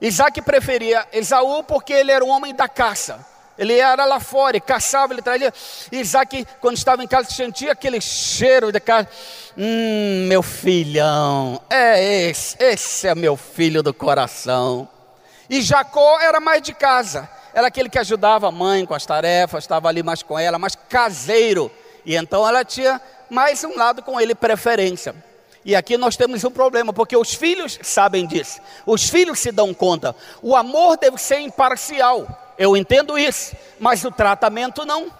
Isaac 0.00 0.40
preferia 0.42 1.06
Esaú 1.12 1.62
porque 1.62 1.92
ele 1.92 2.10
era 2.10 2.24
um 2.24 2.30
homem 2.30 2.54
da 2.54 2.68
caça. 2.68 3.26
Ele 3.58 3.78
era 3.78 4.06
lá 4.06 4.18
fora 4.18 4.56
e 4.56 4.60
caçava, 4.60 5.12
ele 5.12 5.20
trazia. 5.20 5.52
Isaac, 5.92 6.46
quando 6.62 6.78
estava 6.78 7.04
em 7.04 7.06
casa, 7.06 7.28
sentia 7.30 7.72
aquele 7.72 8.00
cheiro 8.00 8.72
de 8.72 8.80
casa. 8.80 9.06
Hum, 9.56 10.26
meu 10.26 10.42
filhão, 10.42 11.60
é 11.68 12.28
esse, 12.30 12.56
esse 12.58 13.06
é 13.06 13.14
meu 13.14 13.36
filho 13.36 13.82
do 13.82 13.92
coração. 13.92 14.88
E 15.50 15.60
Jacó 15.60 16.18
era 16.20 16.40
mais 16.40 16.62
de 16.62 16.72
casa, 16.72 17.28
era 17.52 17.66
aquele 17.66 17.90
que 17.90 17.98
ajudava 17.98 18.48
a 18.48 18.52
mãe 18.52 18.86
com 18.86 18.94
as 18.94 19.04
tarefas, 19.04 19.64
estava 19.64 19.88
ali 19.88 20.02
mais 20.02 20.22
com 20.22 20.38
ela, 20.38 20.58
mais 20.58 20.74
caseiro. 20.88 21.70
E 22.06 22.16
então 22.16 22.48
ela 22.48 22.64
tinha 22.64 22.98
mais 23.28 23.62
um 23.62 23.76
lado 23.76 24.02
com 24.02 24.18
ele, 24.18 24.34
preferência. 24.34 25.14
E 25.64 25.76
aqui 25.76 25.96
nós 25.98 26.16
temos 26.16 26.42
um 26.44 26.50
problema, 26.50 26.92
porque 26.92 27.16
os 27.16 27.34
filhos 27.34 27.78
sabem 27.82 28.26
disso, 28.26 28.60
os 28.86 29.08
filhos 29.08 29.38
se 29.38 29.52
dão 29.52 29.74
conta. 29.74 30.16
O 30.42 30.56
amor 30.56 30.96
deve 30.96 31.18
ser 31.18 31.40
imparcial. 31.40 32.54
Eu 32.58 32.76
entendo 32.76 33.18
isso, 33.18 33.54
mas 33.78 34.04
o 34.04 34.10
tratamento 34.10 34.84
não. 34.84 35.10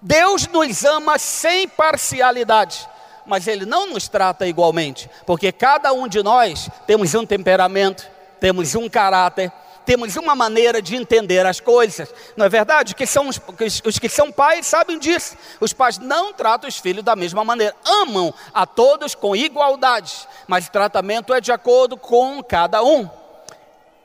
Deus 0.00 0.46
nos 0.46 0.84
ama 0.84 1.18
sem 1.18 1.68
parcialidade, 1.68 2.88
mas 3.26 3.46
Ele 3.46 3.66
não 3.66 3.90
nos 3.90 4.08
trata 4.08 4.46
igualmente, 4.46 5.10
porque 5.26 5.50
cada 5.50 5.92
um 5.92 6.06
de 6.06 6.22
nós 6.22 6.68
temos 6.86 7.14
um 7.14 7.26
temperamento, 7.26 8.08
temos 8.40 8.74
um 8.74 8.88
caráter, 8.88 9.52
temos 9.88 10.16
uma 10.16 10.34
maneira 10.34 10.82
de 10.82 10.96
entender 10.96 11.46
as 11.46 11.60
coisas, 11.60 12.12
não 12.36 12.44
é 12.44 12.48
verdade? 12.50 12.94
Que 12.94 13.06
são 13.06 13.26
os, 13.26 13.40
os, 13.86 13.98
que 13.98 14.06
são 14.06 14.30
pais 14.30 14.66
sabem 14.66 14.98
disso. 14.98 15.34
Os 15.62 15.72
pais 15.72 15.96
não 15.96 16.30
tratam 16.30 16.68
os 16.68 16.76
filhos 16.76 17.02
da 17.02 17.16
mesma 17.16 17.42
maneira, 17.42 17.74
amam 17.86 18.34
a 18.52 18.66
todos 18.66 19.14
com 19.14 19.34
igualdade, 19.34 20.12
mas 20.46 20.66
o 20.66 20.70
tratamento 20.70 21.32
é 21.32 21.40
de 21.40 21.50
acordo 21.50 21.96
com 21.96 22.42
cada 22.42 22.82
um. 22.84 23.08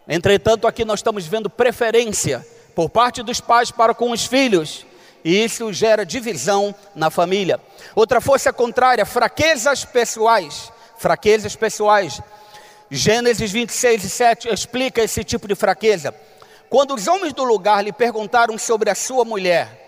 Entretanto, 0.08 0.68
aqui 0.68 0.86
nós 0.86 1.00
estamos 1.00 1.28
vendo 1.28 1.50
preferência 1.50 2.48
por 2.74 2.90
parte 2.90 3.22
dos 3.22 3.42
pais 3.42 3.70
para 3.70 3.94
com 3.94 4.12
os 4.12 4.25
filhos. 4.25 4.86
E 5.22 5.44
isso 5.44 5.74
gera 5.74 6.06
divisão 6.06 6.74
na 6.96 7.10
família. 7.10 7.60
Outra 7.94 8.22
força 8.22 8.54
contrária, 8.54 9.06
fraquezas 9.06 9.84
pessoais. 9.84 10.72
Fraquezas 10.98 11.58
pessoais. 11.58 12.22
Gênesis 12.96 13.52
26 13.52 14.04
e 14.04 14.10
7 14.10 14.54
explica 14.54 15.02
esse 15.02 15.24
tipo 15.24 15.48
de 15.48 15.56
fraqueza. 15.56 16.14
Quando 16.70 16.94
os 16.94 17.08
homens 17.08 17.34
do 17.34 17.44
lugar 17.44 17.84
lhe 17.84 17.92
perguntaram 17.92 18.56
sobre 18.56 18.88
a 18.88 18.94
sua 18.94 19.26
mulher, 19.26 19.84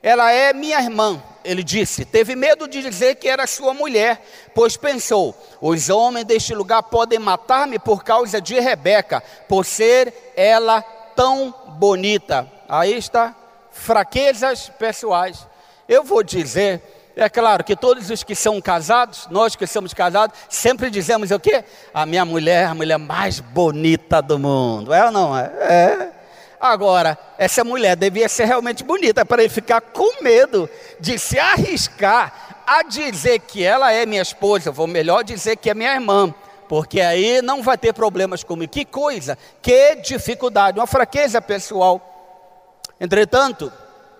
ela 0.00 0.30
é 0.30 0.52
minha 0.52 0.80
irmã, 0.80 1.20
ele 1.44 1.64
disse. 1.64 2.04
Teve 2.04 2.36
medo 2.36 2.68
de 2.68 2.80
dizer 2.80 3.16
que 3.16 3.28
era 3.28 3.44
sua 3.44 3.74
mulher, 3.74 4.24
pois 4.54 4.76
pensou: 4.76 5.36
os 5.60 5.90
homens 5.90 6.26
deste 6.26 6.54
lugar 6.54 6.84
podem 6.84 7.18
matar-me 7.18 7.76
por 7.76 8.04
causa 8.04 8.40
de 8.40 8.60
Rebeca, 8.60 9.20
por 9.48 9.66
ser 9.66 10.32
ela 10.36 10.80
tão 11.16 11.52
bonita. 11.70 12.48
Aí 12.68 12.94
está, 12.94 13.34
fraquezas 13.72 14.68
pessoais. 14.78 15.44
Eu 15.88 16.04
vou 16.04 16.22
dizer, 16.22 16.80
é 17.18 17.28
claro 17.28 17.64
que 17.64 17.74
todos 17.74 18.10
os 18.10 18.22
que 18.22 18.34
são 18.34 18.60
casados, 18.60 19.26
nós 19.28 19.56
que 19.56 19.66
somos 19.66 19.92
casados, 19.92 20.38
sempre 20.48 20.88
dizemos 20.88 21.32
o 21.32 21.40
quê? 21.40 21.64
A 21.92 22.06
minha 22.06 22.24
mulher 22.24 22.62
é 22.62 22.66
a 22.66 22.74
mulher 22.74 22.96
mais 22.96 23.40
bonita 23.40 24.22
do 24.22 24.38
mundo. 24.38 24.94
É 24.94 25.04
ou 25.04 25.10
não 25.10 25.36
é? 25.36 25.44
É. 25.60 26.12
Agora, 26.60 27.18
essa 27.36 27.64
mulher 27.64 27.96
devia 27.96 28.28
ser 28.28 28.44
realmente 28.44 28.84
bonita 28.84 29.26
para 29.26 29.42
ele 29.42 29.52
ficar 29.52 29.80
com 29.80 30.22
medo 30.22 30.70
de 31.00 31.18
se 31.18 31.38
arriscar 31.38 32.62
a 32.64 32.84
dizer 32.84 33.40
que 33.40 33.64
ela 33.64 33.92
é 33.92 34.06
minha 34.06 34.22
esposa, 34.22 34.70
vou 34.70 34.86
melhor 34.86 35.24
dizer 35.24 35.56
que 35.56 35.70
é 35.70 35.74
minha 35.74 35.94
irmã 35.94 36.32
porque 36.68 37.00
aí 37.00 37.40
não 37.40 37.62
vai 37.62 37.78
ter 37.78 37.94
problemas 37.94 38.44
comigo. 38.44 38.70
Que 38.70 38.84
coisa, 38.84 39.38
que 39.62 39.96
dificuldade, 39.96 40.78
uma 40.78 40.86
fraqueza 40.86 41.40
pessoal. 41.40 42.84
Entretanto, 43.00 43.72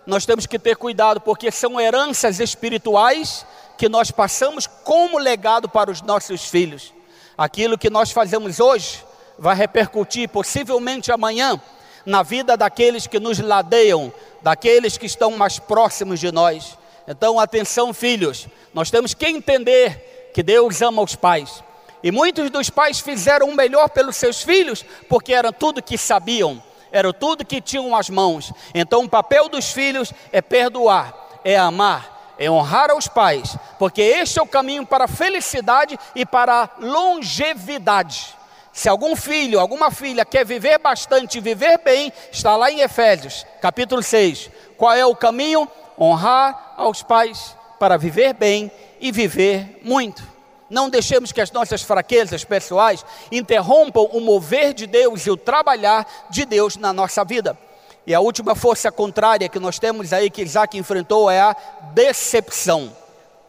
nós 0.09 0.25
temos 0.25 0.47
que 0.47 0.59
ter 0.59 0.75
cuidado, 0.75 1.21
porque 1.21 1.51
são 1.51 1.79
heranças 1.79 2.40
espirituais 2.40 3.44
que 3.77 3.90
nós 3.90 4.11
passamos 4.11 4.66
como 4.66 5.18
legado 5.18 5.68
para 5.68 5.90
os 5.90 6.01
nossos 6.01 6.47
filhos. 6.47 6.94
Aquilo 7.37 7.77
que 7.77 7.90
nós 7.90 8.11
fazemos 8.11 8.59
hoje 8.59 9.05
vai 9.38 9.55
repercutir 9.55 10.27
possivelmente 10.31 11.12
amanhã 11.12 11.61
na 12.07 12.23
vida 12.23 12.57
daqueles 12.57 13.07
que 13.07 13.21
nos 13.21 13.38
ladeiam, 13.38 14.11
daqueles 14.40 14.97
que 14.97 15.05
estão 15.05 15.33
mais 15.33 15.59
próximos 15.59 16.18
de 16.18 16.33
nós. 16.33 16.79
Então, 17.07 17.38
atenção, 17.38 17.92
filhos, 17.92 18.49
nós 18.73 18.90
temos 18.90 19.12
que 19.12 19.27
entender 19.27 20.31
que 20.33 20.42
Deus 20.42 20.81
ama 20.81 21.03
os 21.03 21.16
pais. 21.16 21.62
E 22.03 22.11
muitos 22.11 22.49
dos 22.49 22.71
pais 22.71 22.99
fizeram 22.99 23.51
o 23.51 23.55
melhor 23.55 23.90
pelos 23.90 24.16
seus 24.16 24.40
filhos, 24.40 24.83
porque 25.07 25.35
era 25.35 25.53
tudo 25.53 25.83
que 25.83 25.99
sabiam, 25.99 26.62
era 26.92 27.12
tudo 27.12 27.44
que 27.44 27.61
tinham 27.61 27.94
as 27.94 28.09
mãos. 28.11 28.53
Então, 28.74 29.05
o 29.05 29.09
papel 29.09 29.48
dos 29.48 29.72
filhos 29.72 30.12
é 30.33 30.40
perdoar, 30.40 31.14
é 31.44 31.57
amar, 31.57 32.35
é 32.38 32.51
honrar 32.51 32.90
aos 32.90 33.09
pais, 33.09 33.57
porque 33.79 34.01
este 34.01 34.38
é 34.38 34.42
o 34.42 34.46
caminho 34.46 34.87
para 34.87 35.05
a 35.05 35.09
felicidade 35.09 35.98
e 36.14 36.24
para 36.24 36.62
a 36.62 36.70
longevidade. 36.81 38.37
Se 38.72 38.88
algum 38.88 39.16
filho, 39.16 39.59
alguma 39.59 39.90
filha 39.90 40.24
quer 40.24 40.46
viver 40.46 40.79
bastante, 40.79 41.40
viver 41.40 41.79
bem, 41.79 42.12
está 42.31 42.55
lá 42.57 42.70
em 42.70 42.81
Efésios, 42.81 43.44
capítulo 43.61 44.03
6. 44.03 44.51
Qual 44.77 44.92
é 44.92 45.05
o 45.05 45.16
caminho? 45.16 45.68
Honrar 45.98 46.74
aos 46.77 47.03
pais 47.03 47.57
para 47.79 47.96
viver 47.96 48.35
bem 48.35 48.70
e 49.01 49.11
viver 49.11 49.81
muito. 49.83 50.38
Não 50.70 50.90
deixemos 50.90 51.33
que 51.33 51.40
as 51.40 51.50
nossas 51.50 51.83
fraquezas 51.83 52.44
pessoais 52.44 53.04
interrompam 53.33 54.02
o 54.12 54.20
mover 54.20 54.74
de 54.74 54.87
Deus 54.87 55.26
e 55.26 55.31
o 55.31 55.37
trabalhar 55.37 56.26
de 56.31 56.44
Deus 56.44 56.76
na 56.76 56.92
nossa 56.92 57.24
vida. 57.24 57.59
E 58.07 58.14
a 58.14 58.20
última 58.20 58.54
força 58.54 58.92
contrária 58.92 59.48
que 59.48 59.59
nós 59.59 59.78
temos 59.78 60.12
aí 60.12 60.31
que 60.31 60.42
Isaac 60.42 60.76
enfrentou 60.76 61.31
é 61.31 61.40
a 61.40 61.57
decepção. 61.94 62.94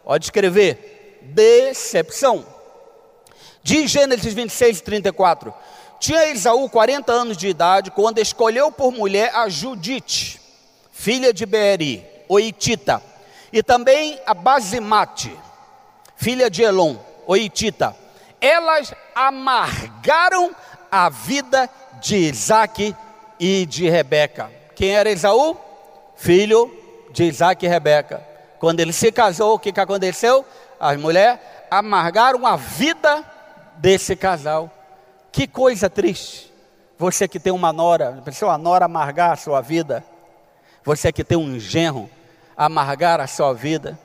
Pode 0.03 0.25
escrever: 0.25 1.19
decepção. 1.21 2.45
Diz 3.62 3.91
Gênesis 3.91 4.34
26, 4.34 4.82
34. 4.82 5.53
Tinha 5.99 6.29
Esaú 6.29 6.69
40 6.69 7.12
anos 7.12 7.36
de 7.36 7.49
idade 7.49 7.91
quando 7.91 8.19
escolheu 8.19 8.71
por 8.71 8.93
mulher 8.93 9.36
a 9.36 9.49
Judite, 9.49 10.39
filha 10.91 11.34
de 11.34 11.45
Beeri, 11.45 12.05
Oitita, 12.29 13.03
e 13.51 13.62
também 13.62 14.17
a 14.25 14.34
Basimate, 14.34 15.38
filha 16.15 16.49
de 16.49 16.63
Elon 16.63 17.09
Oitita, 17.30 17.96
elas 18.42 18.92
amargaram 19.13 20.50
a 20.92 21.10
vida 21.10 21.70
de 22.02 22.15
Isaac 22.15 22.96
e 23.39 23.68
de 23.68 23.88
Rebeca. 23.88 24.50
Quem 24.76 24.96
era 24.96 25.12
Esaú? 25.12 25.56
Filho 26.15 26.76
de 27.12 27.26
Isaac 27.26 27.63
e 27.63 27.70
Rebeca. 27.70 28.26
Quando 28.60 28.80
ele 28.80 28.92
se 28.92 29.12
casou, 29.12 29.54
o 29.54 29.60
que, 29.60 29.72
que 29.72 29.80
aconteceu? 29.80 30.44
As 30.80 30.98
mulheres 30.98 31.39
amargaram 31.70 32.48
a 32.48 32.56
vida 32.56 33.24
desse 33.78 34.15
casal. 34.15 34.68
Que 35.32 35.46
coisa 35.46 35.88
triste. 35.88 36.52
Você 36.98 37.28
que 37.28 37.39
tem 37.39 37.54
uma 37.54 37.72
nora, 37.72 38.20
pensou 38.26 38.50
a 38.50 38.58
nora 38.58 38.86
amargar 38.86 39.34
a 39.34 39.38
sua 39.38 39.62
vida. 39.62 40.04
Você 40.84 41.12
que 41.12 41.24
tem 41.24 41.38
um 41.38 41.60
genro 41.60 42.10
amargar 42.58 43.22
a 43.22 43.28
sua 43.28 43.54
vida. 43.54 44.00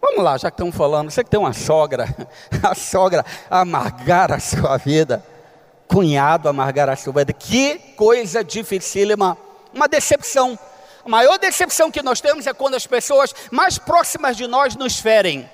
Vamos 0.00 0.24
lá, 0.24 0.38
já 0.38 0.50
que 0.50 0.54
estamos 0.54 0.74
falando, 0.74 1.10
você 1.10 1.22
que 1.22 1.28
tem 1.28 1.38
uma 1.38 1.52
sogra, 1.52 2.06
a 2.62 2.74
sogra 2.74 3.24
amargar 3.50 4.32
a 4.32 4.40
sua 4.40 4.78
vida, 4.78 5.22
cunhado 5.86 6.48
amargar 6.48 6.88
a 6.88 6.96
sua 6.96 7.12
vida, 7.12 7.32
que 7.32 7.78
coisa 7.96 8.42
dificílima, 8.42 9.36
uma 9.74 9.86
decepção. 9.86 10.58
A 11.04 11.08
maior 11.08 11.38
decepção 11.38 11.90
que 11.90 12.02
nós 12.02 12.20
temos 12.20 12.46
é 12.46 12.54
quando 12.54 12.74
as 12.74 12.86
pessoas 12.86 13.34
mais 13.50 13.76
próximas 13.76 14.36
de 14.36 14.46
nós 14.46 14.74
nos 14.74 14.98
ferem, 14.98 15.48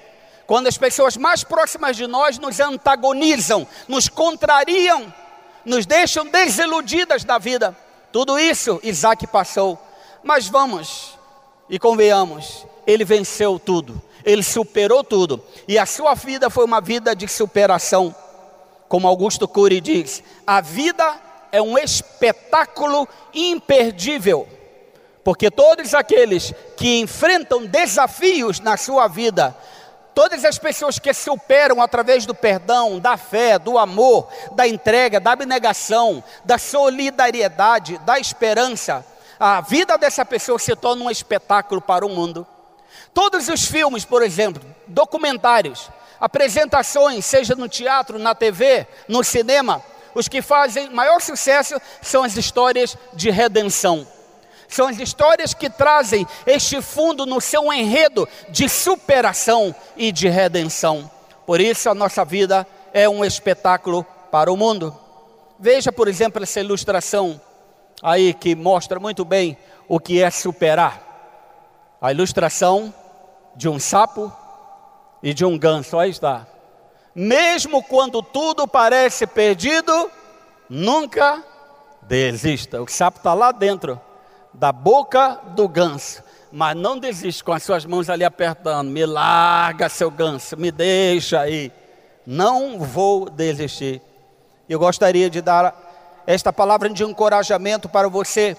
quando 0.46 0.68
as 0.68 0.78
pessoas 0.78 1.16
mais 1.16 1.42
próximas 1.42 1.96
de 1.96 2.06
nós 2.06 2.38
nos 2.38 2.60
antagonizam, 2.60 3.66
nos 3.88 4.08
contrariam, 4.08 5.12
nos 5.64 5.86
deixam 5.86 6.24
desiludidas 6.24 7.24
da 7.24 7.36
vida. 7.36 7.76
Tudo 8.12 8.38
isso 8.38 8.78
Isaac 8.84 9.26
passou, 9.26 9.76
mas 10.22 10.46
vamos 10.46 11.18
e 11.68 11.80
convenhamos, 11.80 12.64
ele 12.86 13.04
venceu 13.04 13.58
tudo 13.58 14.00
ele 14.26 14.42
superou 14.42 15.04
tudo. 15.04 15.42
E 15.68 15.78
a 15.78 15.86
sua 15.86 16.14
vida 16.14 16.50
foi 16.50 16.64
uma 16.64 16.80
vida 16.80 17.14
de 17.14 17.28
superação. 17.28 18.12
Como 18.88 19.06
Augusto 19.06 19.46
Cury 19.46 19.80
diz, 19.80 20.22
a 20.44 20.60
vida 20.60 21.18
é 21.52 21.62
um 21.62 21.78
espetáculo 21.78 23.08
imperdível. 23.32 24.48
Porque 25.22 25.50
todos 25.50 25.94
aqueles 25.94 26.52
que 26.76 26.98
enfrentam 26.98 27.64
desafios 27.66 28.58
na 28.58 28.76
sua 28.76 29.06
vida, 29.06 29.56
Todas 30.16 30.46
as 30.46 30.58
pessoas 30.58 30.98
que 30.98 31.12
superam 31.12 31.82
através 31.82 32.24
do 32.24 32.34
perdão, 32.34 32.98
da 32.98 33.18
fé, 33.18 33.58
do 33.58 33.76
amor, 33.76 34.26
da 34.52 34.66
entrega, 34.66 35.20
da 35.20 35.32
abnegação, 35.32 36.24
da 36.42 36.56
solidariedade, 36.56 37.98
da 37.98 38.18
esperança, 38.18 39.04
a 39.38 39.60
vida 39.60 39.98
dessa 39.98 40.24
pessoa 40.24 40.58
se 40.58 40.74
torna 40.74 41.04
um 41.04 41.10
espetáculo 41.10 41.82
para 41.82 42.06
o 42.06 42.08
mundo. 42.08 42.46
Todos 43.16 43.48
os 43.48 43.64
filmes, 43.64 44.04
por 44.04 44.22
exemplo, 44.22 44.62
documentários, 44.86 45.88
apresentações, 46.20 47.24
seja 47.24 47.54
no 47.54 47.66
teatro, 47.66 48.18
na 48.18 48.34
TV, 48.34 48.86
no 49.08 49.24
cinema, 49.24 49.82
os 50.14 50.28
que 50.28 50.42
fazem 50.42 50.90
maior 50.90 51.18
sucesso 51.22 51.80
são 52.02 52.22
as 52.22 52.36
histórias 52.36 52.94
de 53.14 53.30
redenção. 53.30 54.06
São 54.68 54.86
as 54.86 54.98
histórias 54.98 55.54
que 55.54 55.70
trazem 55.70 56.26
este 56.46 56.82
fundo 56.82 57.24
no 57.24 57.40
seu 57.40 57.72
enredo 57.72 58.28
de 58.50 58.68
superação 58.68 59.74
e 59.96 60.12
de 60.12 60.28
redenção. 60.28 61.10
Por 61.46 61.58
isso 61.58 61.88
a 61.88 61.94
nossa 61.94 62.22
vida 62.22 62.66
é 62.92 63.08
um 63.08 63.24
espetáculo 63.24 64.04
para 64.30 64.52
o 64.52 64.58
mundo. 64.58 64.94
Veja, 65.58 65.90
por 65.90 66.06
exemplo, 66.06 66.42
essa 66.42 66.60
ilustração 66.60 67.40
aí 68.02 68.34
que 68.34 68.54
mostra 68.54 69.00
muito 69.00 69.24
bem 69.24 69.56
o 69.88 69.98
que 69.98 70.22
é 70.22 70.30
superar. 70.30 71.00
A 71.98 72.12
ilustração 72.12 72.92
de 73.56 73.68
um 73.68 73.78
sapo 73.80 74.32
e 75.22 75.32
de 75.32 75.44
um 75.44 75.58
ganso, 75.58 75.98
aí 75.98 76.10
está. 76.10 76.46
Mesmo 77.14 77.82
quando 77.82 78.22
tudo 78.22 78.68
parece 78.68 79.26
perdido, 79.26 80.10
nunca 80.68 81.42
desista. 82.02 82.82
O 82.82 82.86
sapo 82.86 83.18
está 83.18 83.32
lá 83.32 83.50
dentro 83.52 84.00
da 84.52 84.70
boca 84.70 85.40
do 85.54 85.66
ganso, 85.66 86.22
mas 86.52 86.76
não 86.76 86.98
desiste 86.98 87.42
com 87.42 87.52
as 87.52 87.62
suas 87.62 87.84
mãos 87.84 88.10
ali 88.10 88.24
apertando. 88.24 88.90
Me 88.90 89.06
larga, 89.06 89.88
seu 89.88 90.10
ganso, 90.10 90.56
me 90.56 90.70
deixa 90.70 91.40
aí. 91.40 91.72
Não 92.26 92.78
vou 92.80 93.30
desistir. 93.30 94.02
Eu 94.68 94.78
gostaria 94.78 95.30
de 95.30 95.40
dar 95.40 95.74
esta 96.26 96.52
palavra 96.52 96.88
de 96.90 97.04
encorajamento 97.04 97.88
para 97.88 98.08
você. 98.08 98.56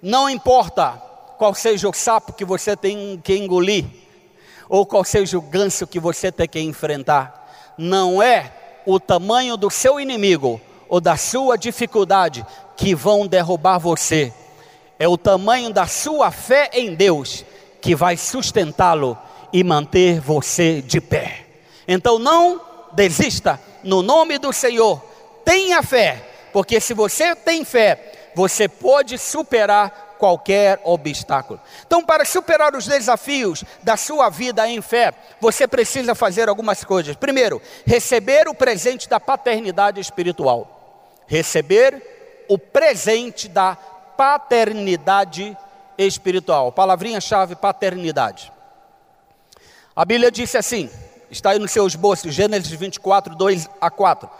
Não 0.00 0.30
importa 0.30 0.92
qual 1.36 1.54
seja 1.54 1.88
o 1.88 1.92
sapo 1.92 2.32
que 2.32 2.44
você 2.44 2.76
tem 2.76 3.20
que 3.22 3.36
engolir, 3.36 3.84
ou 4.72 4.86
qual 4.86 5.04
seja 5.04 5.36
o 5.36 5.42
ganso 5.42 5.86
que 5.86 6.00
você 6.00 6.32
tem 6.32 6.48
que 6.48 6.58
enfrentar 6.58 7.74
não 7.76 8.22
é 8.22 8.50
o 8.86 8.98
tamanho 8.98 9.54
do 9.54 9.68
seu 9.68 10.00
inimigo 10.00 10.58
ou 10.88 10.98
da 10.98 11.14
sua 11.14 11.58
dificuldade 11.58 12.42
que 12.74 12.94
vão 12.94 13.26
derrubar 13.26 13.76
você, 13.76 14.32
é 14.98 15.06
o 15.06 15.18
tamanho 15.18 15.70
da 15.70 15.86
sua 15.86 16.30
fé 16.30 16.70
em 16.72 16.94
Deus 16.94 17.44
que 17.82 17.94
vai 17.94 18.16
sustentá-lo 18.16 19.18
e 19.52 19.62
manter 19.62 20.18
você 20.20 20.80
de 20.80 21.02
pé. 21.02 21.44
Então 21.86 22.18
não 22.18 22.58
desista, 22.94 23.60
no 23.84 24.00
nome 24.00 24.38
do 24.38 24.54
Senhor, 24.54 25.04
tenha 25.44 25.82
fé, 25.82 26.48
porque 26.50 26.80
se 26.80 26.94
você 26.94 27.36
tem 27.36 27.62
fé, 27.62 28.30
você 28.34 28.66
pode 28.66 29.18
superar 29.18 30.11
qualquer 30.22 30.80
obstáculo. 30.84 31.60
Então, 31.84 32.04
para 32.04 32.24
superar 32.24 32.76
os 32.76 32.86
desafios 32.86 33.64
da 33.82 33.96
sua 33.96 34.30
vida 34.30 34.68
em 34.68 34.80
fé, 34.80 35.12
você 35.40 35.66
precisa 35.66 36.14
fazer 36.14 36.48
algumas 36.48 36.84
coisas. 36.84 37.16
Primeiro, 37.16 37.60
receber 37.84 38.46
o 38.46 38.54
presente 38.54 39.08
da 39.08 39.18
paternidade 39.18 40.00
espiritual. 40.00 41.16
Receber 41.26 42.44
o 42.48 42.56
presente 42.56 43.48
da 43.48 43.74
paternidade 44.16 45.58
espiritual. 45.98 46.70
Palavrinha-chave: 46.70 47.56
paternidade. 47.56 48.52
A 49.96 50.04
Bíblia 50.04 50.30
disse 50.30 50.56
assim, 50.56 50.88
está 51.32 51.50
aí 51.50 51.58
nos 51.58 51.72
seus 51.72 51.96
bolsos, 51.96 52.32
Gênesis 52.32 52.70
24, 52.70 53.34
2 53.34 53.68
a 53.80 53.90
4. 53.90 54.30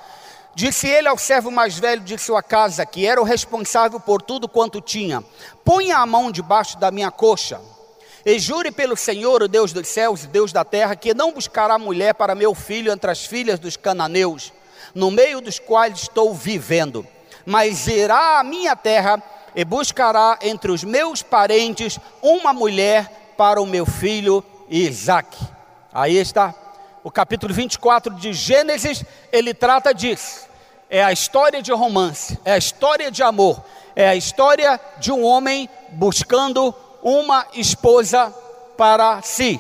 Disse 0.55 0.87
ele 0.87 1.09
ao 1.09 1.17
servo 1.17 1.51
mais 1.51 1.79
velho 1.79 2.03
de 2.03 2.19
sua 2.19 2.43
casa, 2.43 2.85
que 2.85 3.07
era 3.07 3.21
o 3.21 3.25
responsável 3.25 3.99
por 3.99 4.21
tudo 4.21 4.47
quanto 4.47 4.81
tinha: 4.81 5.25
Ponha 5.65 5.97
a 5.99 6.07
mão 6.07 6.31
debaixo 6.31 6.79
da 6.79 6.91
minha 6.91 7.11
coxa, 7.11 7.61
e 8.25 8.39
jure 8.39 8.71
pelo 8.71 8.97
Senhor, 8.97 9.43
o 9.43 9.49
Deus 9.49 9.73
dos 9.73 9.89
céus 9.89 10.25
e 10.25 10.27
Deus 10.27 10.53
da 10.53 10.65
terra, 10.65 10.95
que 10.95 11.15
não 11.15 11.33
buscará 11.33 11.79
mulher 11.79 12.15
para 12.15 12.35
meu 12.35 12.55
filho 12.55 12.93
entre 12.93 13.11
as 13.11 13.25
filhas 13.25 13.59
dos 13.59 13.77
cananeus, 13.77 14.53
no 14.95 15.11
meio 15.11 15.41
dos 15.41 15.59
quais 15.59 16.03
estou 16.03 16.35
vivendo, 16.35 17.07
mas 17.47 17.87
irá 17.87 18.39
à 18.39 18.45
minha 18.45 18.77
terra 18.77 19.23
e 19.57 19.65
buscará 19.65 20.39
entre 20.43 20.71
os 20.71 20.85
meus 20.85 21.23
parentes 21.23 21.99
uma 22.21 22.53
mulher 22.53 23.35
para 23.37 23.61
o 23.61 23.67
meu 23.67 23.87
filho 23.87 24.45
Isaque. 24.69 25.39
Aí 25.93 26.17
está 26.17 26.55
o 27.05 27.11
capítulo 27.11 27.53
24 27.53 28.15
de 28.15 28.33
Gênesis, 28.33 29.05
ele 29.33 29.53
trata 29.53 29.93
disso. 29.93 30.47
É 30.89 31.03
a 31.03 31.13
história 31.13 31.63
de 31.63 31.73
romance, 31.73 32.39
é 32.45 32.53
a 32.53 32.59
história 32.59 33.11
de 33.11 33.23
amor, 33.23 33.63
é 33.97 34.09
a 34.09 34.15
história 34.15 34.79
de 34.99 35.11
um 35.11 35.25
homem 35.25 35.69
buscando 35.91 36.75
uma 37.03 37.47
esposa 37.55 38.33
para 38.77 39.21
si. 39.23 39.59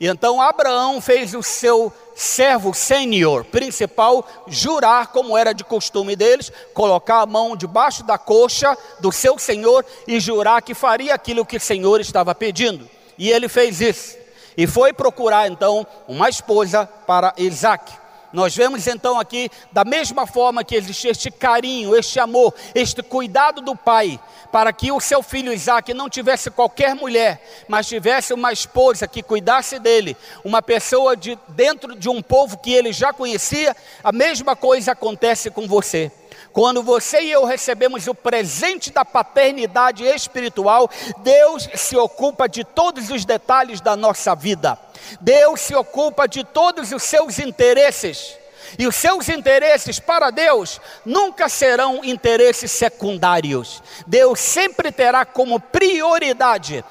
E 0.00 0.06
então 0.06 0.40
Abraão 0.40 1.00
fez 1.00 1.34
o 1.34 1.42
seu 1.42 1.92
servo 2.14 2.72
sênior 2.72 3.44
principal 3.44 4.26
jurar, 4.46 5.08
como 5.08 5.36
era 5.36 5.52
de 5.52 5.64
costume 5.64 6.14
deles, 6.14 6.52
colocar 6.72 7.20
a 7.20 7.26
mão 7.26 7.56
debaixo 7.56 8.04
da 8.04 8.16
coxa 8.16 8.76
do 9.00 9.10
seu 9.12 9.38
senhor 9.38 9.84
e 10.06 10.20
jurar 10.20 10.62
que 10.62 10.74
faria 10.74 11.14
aquilo 11.14 11.44
que 11.44 11.56
o 11.56 11.60
senhor 11.60 12.00
estava 12.00 12.34
pedindo. 12.34 12.88
E 13.18 13.30
ele 13.30 13.48
fez 13.48 13.80
isso 13.80 14.17
e 14.58 14.66
foi 14.66 14.92
procurar 14.92 15.48
então 15.48 15.86
uma 16.08 16.28
esposa 16.28 16.84
para 17.06 17.32
Isaac. 17.36 17.92
Nós 18.32 18.54
vemos 18.54 18.88
então 18.88 19.18
aqui, 19.18 19.48
da 19.70 19.84
mesma 19.84 20.26
forma 20.26 20.64
que 20.64 20.74
existe 20.74 21.06
este 21.06 21.30
carinho, 21.30 21.96
este 21.96 22.18
amor, 22.18 22.52
este 22.74 23.00
cuidado 23.00 23.62
do 23.62 23.76
pai, 23.76 24.20
para 24.50 24.72
que 24.72 24.90
o 24.90 25.00
seu 25.00 25.22
filho 25.22 25.52
Isaac 25.52 25.94
não 25.94 26.10
tivesse 26.10 26.50
qualquer 26.50 26.94
mulher, 26.94 27.40
mas 27.68 27.86
tivesse 27.86 28.34
uma 28.34 28.52
esposa 28.52 29.06
que 29.06 29.22
cuidasse 29.22 29.78
dele, 29.78 30.16
uma 30.44 30.60
pessoa 30.60 31.16
de 31.16 31.38
dentro 31.48 31.94
de 31.94 32.08
um 32.08 32.20
povo 32.20 32.58
que 32.58 32.72
ele 32.72 32.92
já 32.92 33.12
conhecia, 33.12 33.74
a 34.02 34.10
mesma 34.10 34.56
coisa 34.56 34.90
acontece 34.90 35.50
com 35.50 35.68
você. 35.68 36.10
Quando 36.58 36.82
você 36.82 37.20
e 37.20 37.30
eu 37.30 37.44
recebemos 37.44 38.08
o 38.08 38.14
presente 38.16 38.90
da 38.90 39.04
paternidade 39.04 40.02
espiritual, 40.04 40.90
Deus 41.18 41.68
se 41.76 41.96
ocupa 41.96 42.48
de 42.48 42.64
todos 42.64 43.10
os 43.10 43.24
detalhes 43.24 43.80
da 43.80 43.94
nossa 43.94 44.34
vida. 44.34 44.76
Deus 45.20 45.60
se 45.60 45.76
ocupa 45.76 46.26
de 46.26 46.42
todos 46.42 46.90
os 46.90 47.04
seus 47.04 47.38
interesses. 47.38 48.36
E 48.76 48.88
os 48.88 48.96
seus 48.96 49.28
interesses 49.28 50.00
para 50.00 50.30
Deus 50.32 50.80
nunca 51.06 51.48
serão 51.48 52.04
interesses 52.04 52.72
secundários. 52.72 53.80
Deus 54.04 54.40
sempre 54.40 54.90
terá 54.90 55.24
como 55.24 55.60
prioridade 55.60 56.84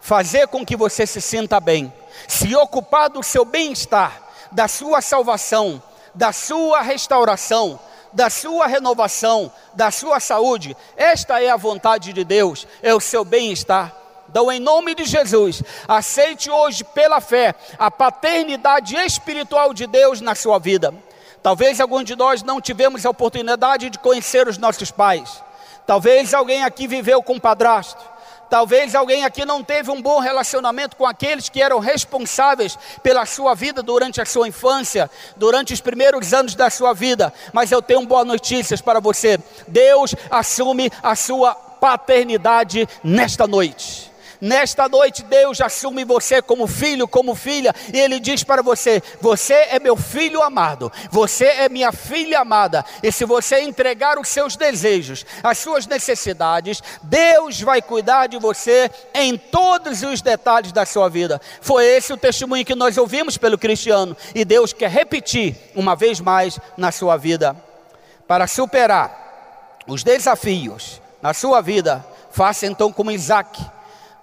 fazer 0.00 0.48
com 0.48 0.66
que 0.66 0.74
você 0.74 1.06
se 1.06 1.20
sinta 1.20 1.60
bem, 1.60 1.94
se 2.26 2.56
ocupar 2.56 3.08
do 3.08 3.22
seu 3.22 3.44
bem-estar, 3.44 4.20
da 4.50 4.66
sua 4.66 5.00
salvação, 5.00 5.80
da 6.12 6.32
sua 6.32 6.82
restauração, 6.82 7.78
da 8.12 8.28
sua 8.28 8.66
renovação, 8.66 9.50
da 9.74 9.90
sua 9.90 10.20
saúde. 10.20 10.76
Esta 10.96 11.42
é 11.42 11.50
a 11.50 11.56
vontade 11.56 12.12
de 12.12 12.24
Deus, 12.24 12.66
é 12.82 12.94
o 12.94 13.00
seu 13.00 13.24
bem-estar. 13.24 13.94
Então, 14.28 14.50
em 14.50 14.60
nome 14.60 14.94
de 14.94 15.04
Jesus, 15.04 15.62
aceite 15.86 16.50
hoje 16.50 16.84
pela 16.84 17.20
fé 17.20 17.54
a 17.78 17.90
paternidade 17.90 18.96
espiritual 18.96 19.74
de 19.74 19.86
Deus 19.86 20.20
na 20.20 20.34
sua 20.34 20.58
vida. 20.58 20.94
Talvez 21.42 21.80
alguns 21.80 22.04
de 22.04 22.16
nós 22.16 22.42
não 22.42 22.60
tivemos 22.60 23.04
a 23.04 23.10
oportunidade 23.10 23.90
de 23.90 23.98
conhecer 23.98 24.48
os 24.48 24.56
nossos 24.56 24.90
pais. 24.90 25.42
Talvez 25.86 26.32
alguém 26.32 26.62
aqui 26.62 26.86
viveu 26.86 27.22
com 27.22 27.34
um 27.34 27.40
padrasto. 27.40 28.11
Talvez 28.52 28.94
alguém 28.94 29.24
aqui 29.24 29.46
não 29.46 29.64
teve 29.64 29.90
um 29.90 30.02
bom 30.02 30.18
relacionamento 30.18 30.94
com 30.94 31.06
aqueles 31.06 31.48
que 31.48 31.62
eram 31.62 31.78
responsáveis 31.78 32.78
pela 33.02 33.24
sua 33.24 33.54
vida 33.54 33.82
durante 33.82 34.20
a 34.20 34.26
sua 34.26 34.46
infância, 34.46 35.10
durante 35.38 35.72
os 35.72 35.80
primeiros 35.80 36.34
anos 36.34 36.54
da 36.54 36.68
sua 36.68 36.92
vida. 36.92 37.32
Mas 37.50 37.72
eu 37.72 37.80
tenho 37.80 38.04
boas 38.04 38.26
notícias 38.26 38.82
para 38.82 39.00
você. 39.00 39.38
Deus 39.66 40.14
assume 40.30 40.92
a 41.02 41.16
sua 41.16 41.54
paternidade 41.54 42.86
nesta 43.02 43.46
noite. 43.46 44.11
Nesta 44.44 44.88
noite, 44.88 45.22
Deus 45.22 45.60
assume 45.60 46.04
você 46.04 46.42
como 46.42 46.66
filho, 46.66 47.06
como 47.06 47.32
filha, 47.32 47.72
e 47.94 48.00
Ele 48.00 48.18
diz 48.18 48.42
para 48.42 48.60
você: 48.60 49.00
Você 49.20 49.54
é 49.54 49.78
meu 49.78 49.96
filho 49.96 50.42
amado, 50.42 50.90
você 51.12 51.44
é 51.44 51.68
minha 51.68 51.92
filha 51.92 52.40
amada, 52.40 52.84
e 53.04 53.12
se 53.12 53.24
você 53.24 53.60
entregar 53.60 54.18
os 54.18 54.26
seus 54.26 54.56
desejos, 54.56 55.24
as 55.44 55.58
suas 55.58 55.86
necessidades, 55.86 56.82
Deus 57.04 57.60
vai 57.60 57.80
cuidar 57.80 58.26
de 58.26 58.36
você 58.36 58.90
em 59.14 59.38
todos 59.38 60.02
os 60.02 60.20
detalhes 60.20 60.72
da 60.72 60.84
sua 60.84 61.08
vida. 61.08 61.40
Foi 61.60 61.86
esse 61.86 62.12
o 62.12 62.16
testemunho 62.16 62.64
que 62.64 62.74
nós 62.74 62.98
ouvimos 62.98 63.38
pelo 63.38 63.56
cristiano, 63.56 64.16
e 64.34 64.44
Deus 64.44 64.72
quer 64.72 64.90
repetir 64.90 65.56
uma 65.72 65.94
vez 65.94 66.18
mais 66.18 66.58
na 66.76 66.90
sua 66.90 67.16
vida. 67.16 67.54
Para 68.26 68.48
superar 68.48 69.84
os 69.86 70.02
desafios 70.02 71.00
na 71.22 71.32
sua 71.32 71.60
vida, 71.60 72.04
faça 72.32 72.66
então 72.66 72.92
como 72.92 73.12
Isaac 73.12 73.64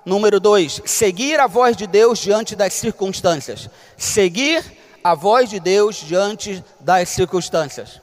Número 0.10 0.40
dois, 0.40 0.82
seguir 0.86 1.40
a 1.40 1.46
voz 1.46 1.78
de 1.78 1.86
Deus 1.86 2.18
diante 2.18 2.56
das 2.56 2.74
circunstâncias. 2.74 3.70
Seguir 3.96 4.66
a 5.04 5.14
voz 5.14 5.52
de 5.52 5.60
Deus 5.60 5.98
diante 5.98 6.66
das 6.80 7.10
circunstâncias. 7.10 8.02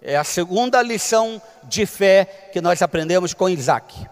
É 0.00 0.16
a 0.16 0.24
segunda 0.24 0.80
lição 0.80 1.40
de 1.64 1.84
fé 1.84 2.48
que 2.54 2.60
nós 2.62 2.80
aprendemos 2.80 3.34
com 3.34 3.50
Isaac. 3.50 4.08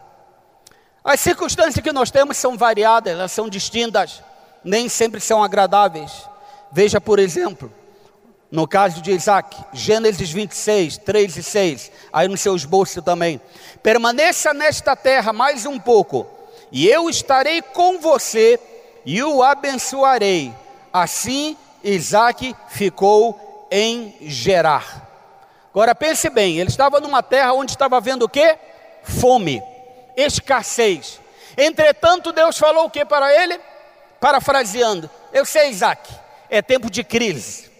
As 1.03 1.19
circunstâncias 1.19 1.83
que 1.83 1.93
nós 1.93 2.11
temos 2.11 2.37
são 2.37 2.59
variadas, 2.59 3.15
elas 3.15 3.33
são 3.33 3.49
distintas, 3.49 4.23
nem 4.63 4.87
sempre 4.87 5.19
são 5.19 5.43
agradáveis. 5.43 6.29
Veja, 6.71 7.01
por 7.01 7.19
exemplo, 7.19 7.73
no 8.51 8.69
caso 8.69 9.01
de 9.01 9.13
Isaac, 9.13 9.57
Gênesis 9.73 10.31
26, 10.31 10.99
3 10.99 11.37
e 11.39 11.43
6, 11.43 11.93
aí 12.13 12.29
no 12.29 12.37
seu 12.37 12.55
esboço 12.55 13.01
também. 13.01 13.41
Permaneça 13.83 14.53
nesta 14.53 14.95
terra 14.95 15.33
mais 15.33 15.65
um 15.65 15.79
pouco, 15.79 16.34
e 16.75 16.89
eu 16.89 17.09
estarei 17.09 17.63
com 17.63 18.01
você 18.01 18.59
e 19.07 19.23
o 19.23 19.45
abençoarei. 19.45 20.53
Assim 20.93 21.57
Isaac 21.85 22.53
ficou 22.67 23.69
em 23.71 24.17
Gerar. 24.21 25.09
Agora 25.71 25.95
pense 25.95 26.29
bem, 26.29 26.59
ele 26.59 26.69
estava 26.69 26.99
numa 26.99 27.23
terra 27.23 27.53
onde 27.53 27.71
estava 27.71 27.97
havendo 27.97 28.25
o 28.25 28.29
que? 28.29 28.59
Fome, 29.05 29.63
escassez. 30.17 31.21
Entretanto, 31.57 32.33
Deus 32.33 32.59
falou 32.59 32.87
o 32.87 32.91
que 32.91 33.05
para 33.05 33.33
ele? 33.33 33.61
Parafraseando, 34.21 35.09
eu 35.33 35.47
sei, 35.47 35.71
Isaac, 35.71 36.13
é 36.51 36.61
tempo 36.61 36.91
de 36.91 37.05
crise, 37.05 37.71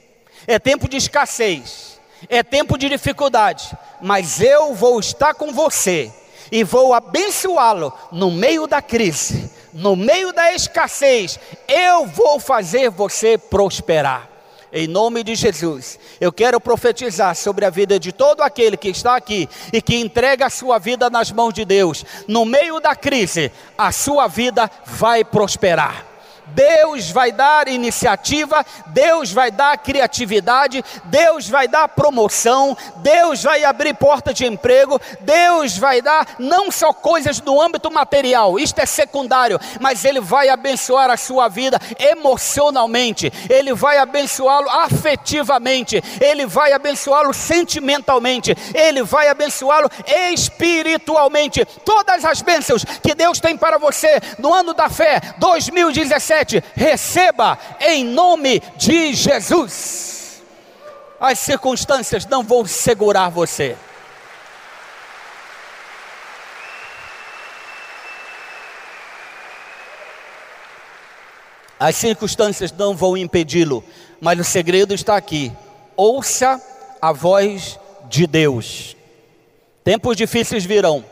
é 0.47 0.57
tempo 0.61 0.89
de 0.89 0.99
escassez, 0.99 2.01
é 2.29 2.45
tempo 2.45 2.79
de 2.79 2.89
dificuldade, 2.89 3.77
mas 4.01 4.41
eu 4.41 4.73
vou 4.73 5.01
estar 5.01 5.35
com 5.35 5.53
você 5.53 6.13
e 6.51 6.65
vou 6.65 6.95
abençoá-lo 6.95 7.93
no 8.13 8.31
meio 8.31 8.67
da 8.67 8.81
crise, 8.81 9.51
no 9.73 9.97
meio 9.97 10.33
da 10.33 10.53
escassez, 10.53 11.39
eu 11.69 12.07
vou 12.07 12.39
fazer 12.39 12.91
você 12.91 13.37
prosperar. 13.37 14.31
Em 14.77 14.89
nome 14.89 15.23
de 15.23 15.37
Jesus, 15.37 16.01
eu 16.21 16.33
quero 16.33 16.61
profetizar 16.61 17.37
sobre 17.37 17.65
a 17.65 17.71
vida 17.71 17.97
de 17.99 18.11
todo 18.11 18.41
aquele 18.41 18.77
que 18.77 18.89
está 18.89 19.15
aqui 19.15 19.49
e 19.73 19.81
que 19.81 19.97
entrega 19.97 20.47
a 20.47 20.51
sua 20.51 20.79
vida 20.79 21.09
nas 21.09 21.31
mãos 21.31 21.55
de 21.55 21.65
Deus. 21.65 22.05
No 22.27 22.45
meio 22.45 22.81
da 22.81 22.97
crise, 22.97 23.53
a 23.79 23.93
sua 23.93 24.27
vida 24.27 24.69
vai 24.85 25.25
prosperar. 25.25 26.13
Deus 26.49 27.11
vai 27.11 27.33
dar 27.33 27.69
iniciativa, 27.69 28.65
Deus 28.87 29.33
vai 29.33 29.51
dar 29.51 29.77
criatividade, 29.79 30.85
Deus 31.05 31.49
vai 31.49 31.67
dar 31.67 31.89
promoção, 31.89 32.77
Deus 32.97 33.43
vai 33.43 33.65
abrir 33.65 33.95
porta 33.95 34.35
de 34.35 34.45
emprego, 34.45 35.01
Deus 35.21 35.79
vai 35.79 36.03
dar 36.03 36.37
não 36.39 36.71
só 36.71 36.93
coisas 36.93 37.41
do 37.41 37.61
âmbito 37.61 37.91
material, 37.91 38.59
isto 38.59 38.79
é 38.79 38.87
secundário, 38.87 39.59
mas 39.81 40.05
Ele 40.05 40.21
vai 40.21 40.49
abençoar 40.49 41.11
a 41.11 41.17
sua 41.17 41.49
vida 41.49 41.79
emocionalmente, 41.99 43.33
Ele 43.49 43.73
vai 43.75 43.99
abençoá-lo 43.99 44.69
afetivamente, 44.69 46.03
Ele 46.21 46.47
vai 46.47 46.73
abençoá-lo 46.73 47.33
sentimentalmente, 47.33 48.57
Ele 48.75 49.03
vai 49.03 49.29
abençoá-lo 49.29 49.91
espiritualmente. 50.33 51.65
Todas 51.85 52.25
as 52.25 52.43
bênçãos 52.43 52.85
que 52.85 53.15
Deus 53.15 53.41
tem 53.41 53.57
para 53.57 53.79
você 53.79 54.21
no 54.39 54.53
ano 54.53 54.75
da 54.75 54.89
fé 54.89 55.21
2017 55.39 56.34
receba 56.75 57.59
em 57.81 58.05
nome 58.05 58.61
de 58.77 59.14
Jesus. 59.14 60.42
As 61.20 61.38
circunstâncias 61.38 62.27
não 62.27 62.42
vão 62.42 62.66
segurar 62.66 63.29
você. 63.29 63.77
As 71.79 71.97
circunstâncias 71.97 72.73
não 72.73 72.94
vão 72.94 73.16
impedi-lo, 73.16 73.85
mas 74.20 74.38
o 74.38 74.44
segredo 74.44 74.94
está 74.94 75.16
aqui. 75.16 75.53
Ouça 75.97 76.61
a 77.01 77.12
voz 77.12 77.79
de 78.09 78.27
Deus. 78.27 78.97
Tempos 79.83 80.16
difíceis 80.16 80.64
virão. 80.64 81.05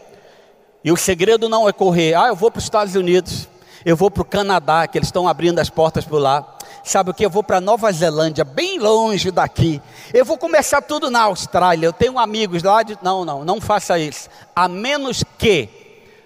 E 0.84 0.90
o 0.90 0.96
segredo 0.96 1.48
não 1.48 1.68
é 1.68 1.72
correr, 1.72 2.14
ah, 2.14 2.28
eu 2.28 2.36
vou 2.36 2.50
para 2.50 2.58
os 2.58 2.64
Estados 2.64 2.94
Unidos 2.94 3.48
eu 3.84 3.96
vou 3.96 4.10
para 4.10 4.22
o 4.22 4.24
Canadá, 4.24 4.86
que 4.86 4.98
eles 4.98 5.08
estão 5.08 5.26
abrindo 5.26 5.58
as 5.58 5.70
portas 5.70 6.04
por 6.04 6.18
lá. 6.18 6.46
Sabe 6.84 7.10
o 7.10 7.14
que? 7.14 7.24
Eu 7.24 7.30
vou 7.30 7.42
para 7.42 7.60
Nova 7.60 7.90
Zelândia, 7.92 8.44
bem 8.44 8.78
longe 8.78 9.30
daqui. 9.30 9.80
Eu 10.12 10.24
vou 10.24 10.36
começar 10.36 10.82
tudo 10.82 11.10
na 11.10 11.22
Austrália. 11.22 11.86
Eu 11.86 11.92
tenho 11.92 12.18
amigos 12.18 12.62
lá 12.62 12.82
de. 12.82 12.98
Não, 13.02 13.24
não, 13.24 13.44
não 13.44 13.60
faça 13.60 13.98
isso. 13.98 14.28
A 14.54 14.68
menos 14.68 15.22
que 15.38 15.68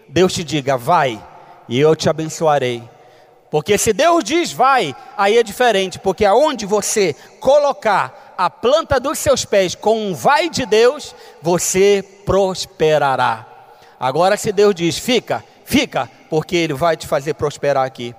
Deus 0.08 0.32
te 0.32 0.42
diga, 0.44 0.76
vai, 0.76 1.22
e 1.68 1.78
eu 1.78 1.94
te 1.94 2.08
abençoarei. 2.08 2.82
Porque 3.50 3.78
se 3.78 3.92
Deus 3.92 4.24
diz 4.24 4.52
vai, 4.52 4.94
aí 5.16 5.38
é 5.38 5.42
diferente, 5.42 5.98
porque 5.98 6.24
aonde 6.24 6.66
você 6.66 7.14
colocar 7.40 8.34
a 8.36 8.50
planta 8.50 9.00
dos 9.00 9.18
seus 9.18 9.44
pés 9.44 9.74
com 9.74 10.08
um 10.08 10.14
vai 10.14 10.50
de 10.50 10.66
Deus, 10.66 11.14
você 11.40 12.04
prosperará. 12.24 13.46
Agora, 13.98 14.36
se 14.36 14.52
Deus 14.52 14.74
diz 14.74 14.98
fica, 14.98 15.44
fica, 15.64 16.10
porque 16.28 16.56
Ele 16.56 16.74
vai 16.74 16.96
te 16.96 17.06
fazer 17.06 17.34
prosperar 17.34 17.84
aqui. 17.84 18.14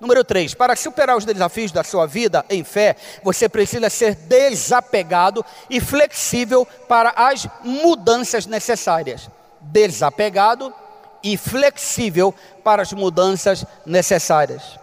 Número 0.00 0.24
3, 0.24 0.54
para 0.54 0.74
superar 0.74 1.16
os 1.16 1.26
desafios 1.26 1.70
da 1.70 1.84
sua 1.84 2.06
vida 2.06 2.42
em 2.48 2.64
fé, 2.64 2.96
você 3.22 3.50
precisa 3.50 3.90
ser 3.90 4.14
desapegado 4.14 5.44
e 5.68 5.78
flexível 5.78 6.66
para 6.88 7.12
as 7.14 7.46
mudanças 7.62 8.46
necessárias. 8.46 9.28
Desapegado 9.60 10.72
e 11.22 11.36
flexível 11.36 12.34
para 12.64 12.80
as 12.80 12.94
mudanças 12.94 13.66
necessárias. 13.84 14.78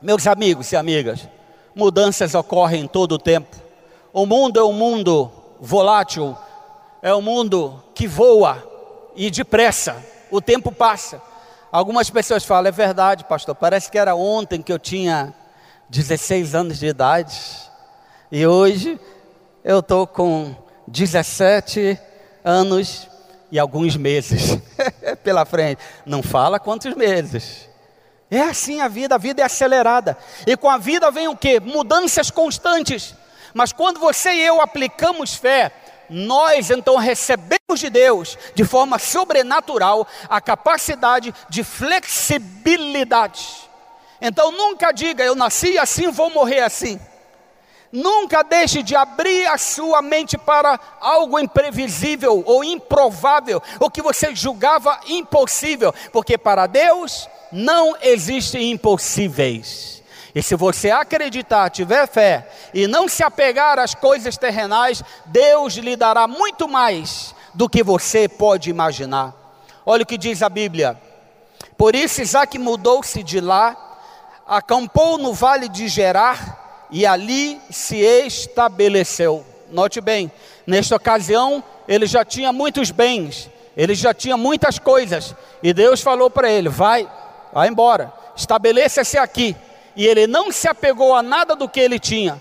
Meus 0.00 0.28
amigos 0.28 0.70
e 0.70 0.76
amigas, 0.76 1.28
mudanças 1.74 2.32
ocorrem 2.36 2.86
todo 2.86 3.12
o 3.12 3.18
tempo. 3.18 3.56
O 4.12 4.24
mundo 4.24 4.60
é 4.60 4.64
um 4.64 4.72
mundo 4.72 5.32
volátil, 5.60 6.36
é 7.02 7.12
um 7.12 7.20
mundo 7.20 7.82
que 7.92 8.06
voa 8.06 8.64
e 9.16 9.30
depressa. 9.30 9.96
O 10.30 10.40
tempo 10.40 10.70
passa. 10.70 11.20
Algumas 11.70 12.08
pessoas 12.08 12.44
falam, 12.44 12.68
é 12.68 12.72
verdade, 12.72 13.24
pastor, 13.24 13.54
parece 13.54 13.90
que 13.90 13.98
era 13.98 14.14
ontem 14.14 14.62
que 14.62 14.72
eu 14.72 14.78
tinha 14.78 15.34
16 15.90 16.54
anos 16.54 16.78
de 16.78 16.86
idade, 16.86 17.38
e 18.32 18.46
hoje 18.46 18.98
eu 19.62 19.80
estou 19.80 20.06
com 20.06 20.54
17 20.86 21.98
anos 22.42 23.06
e 23.50 23.58
alguns 23.58 23.96
meses 23.96 24.58
pela 25.22 25.44
frente. 25.44 25.82
Não 26.06 26.22
fala 26.22 26.58
quantos 26.58 26.94
meses. 26.94 27.68
É 28.30 28.40
assim 28.40 28.80
a 28.80 28.88
vida, 28.88 29.14
a 29.14 29.18
vida 29.18 29.42
é 29.42 29.44
acelerada. 29.44 30.16
E 30.46 30.56
com 30.56 30.68
a 30.68 30.78
vida 30.78 31.10
vem 31.10 31.28
o 31.28 31.36
que? 31.36 31.60
Mudanças 31.60 32.30
constantes. 32.30 33.14
Mas 33.54 33.72
quando 33.72 34.00
você 34.00 34.32
e 34.32 34.46
eu 34.46 34.60
aplicamos 34.60 35.34
fé, 35.34 35.72
nós 36.08 36.70
então 36.70 36.96
recebemos 36.96 37.78
de 37.78 37.90
Deus, 37.90 38.38
de 38.54 38.64
forma 38.64 38.98
sobrenatural, 38.98 40.06
a 40.28 40.40
capacidade 40.40 41.34
de 41.48 41.62
flexibilidade. 41.62 43.68
Então 44.20 44.50
nunca 44.50 44.92
diga, 44.92 45.24
eu 45.24 45.34
nasci 45.34 45.78
assim, 45.78 46.10
vou 46.10 46.30
morrer 46.30 46.60
assim. 46.60 46.98
Nunca 47.90 48.42
deixe 48.42 48.82
de 48.82 48.94
abrir 48.94 49.46
a 49.46 49.56
sua 49.56 50.02
mente 50.02 50.36
para 50.36 50.78
algo 51.00 51.38
imprevisível 51.38 52.42
ou 52.44 52.62
improvável, 52.62 53.62
ou 53.80 53.90
que 53.90 54.02
você 54.02 54.34
julgava 54.34 55.00
impossível, 55.06 55.94
porque 56.12 56.36
para 56.36 56.66
Deus 56.66 57.28
não 57.50 57.96
existem 58.02 58.72
impossíveis. 58.72 59.97
E 60.38 60.42
se 60.42 60.54
você 60.54 60.88
acreditar, 60.88 61.68
tiver 61.68 62.06
fé 62.06 62.46
e 62.72 62.86
não 62.86 63.08
se 63.08 63.24
apegar 63.24 63.76
às 63.76 63.92
coisas 63.92 64.36
terrenais, 64.36 65.02
Deus 65.26 65.74
lhe 65.74 65.96
dará 65.96 66.28
muito 66.28 66.68
mais 66.68 67.34
do 67.52 67.68
que 67.68 67.82
você 67.82 68.28
pode 68.28 68.70
imaginar. 68.70 69.34
Olha 69.84 70.04
o 70.04 70.06
que 70.06 70.16
diz 70.16 70.40
a 70.40 70.48
Bíblia. 70.48 70.96
Por 71.76 71.92
isso 71.92 72.22
Isaac 72.22 72.56
mudou-se 72.56 73.20
de 73.20 73.40
lá, 73.40 73.76
acampou 74.46 75.18
no 75.18 75.34
vale 75.34 75.68
de 75.68 75.88
Gerar 75.88 76.86
e 76.88 77.04
ali 77.04 77.60
se 77.68 77.96
estabeleceu. 77.96 79.44
Note 79.72 80.00
bem, 80.00 80.30
nesta 80.64 80.94
ocasião 80.94 81.64
ele 81.88 82.06
já 82.06 82.24
tinha 82.24 82.52
muitos 82.52 82.92
bens, 82.92 83.50
ele 83.76 83.96
já 83.96 84.14
tinha 84.14 84.36
muitas 84.36 84.78
coisas, 84.78 85.34
e 85.64 85.74
Deus 85.74 86.00
falou 86.00 86.30
para 86.30 86.48
ele: 86.48 86.68
vai, 86.68 87.10
vai 87.52 87.66
embora, 87.66 88.12
estabeleça-se 88.36 89.18
aqui 89.18 89.56
e 89.96 90.06
ele 90.06 90.26
não 90.26 90.50
se 90.52 90.68
apegou 90.68 91.14
a 91.14 91.22
nada 91.22 91.54
do 91.56 91.68
que 91.68 91.80
ele 91.80 91.98
tinha. 91.98 92.40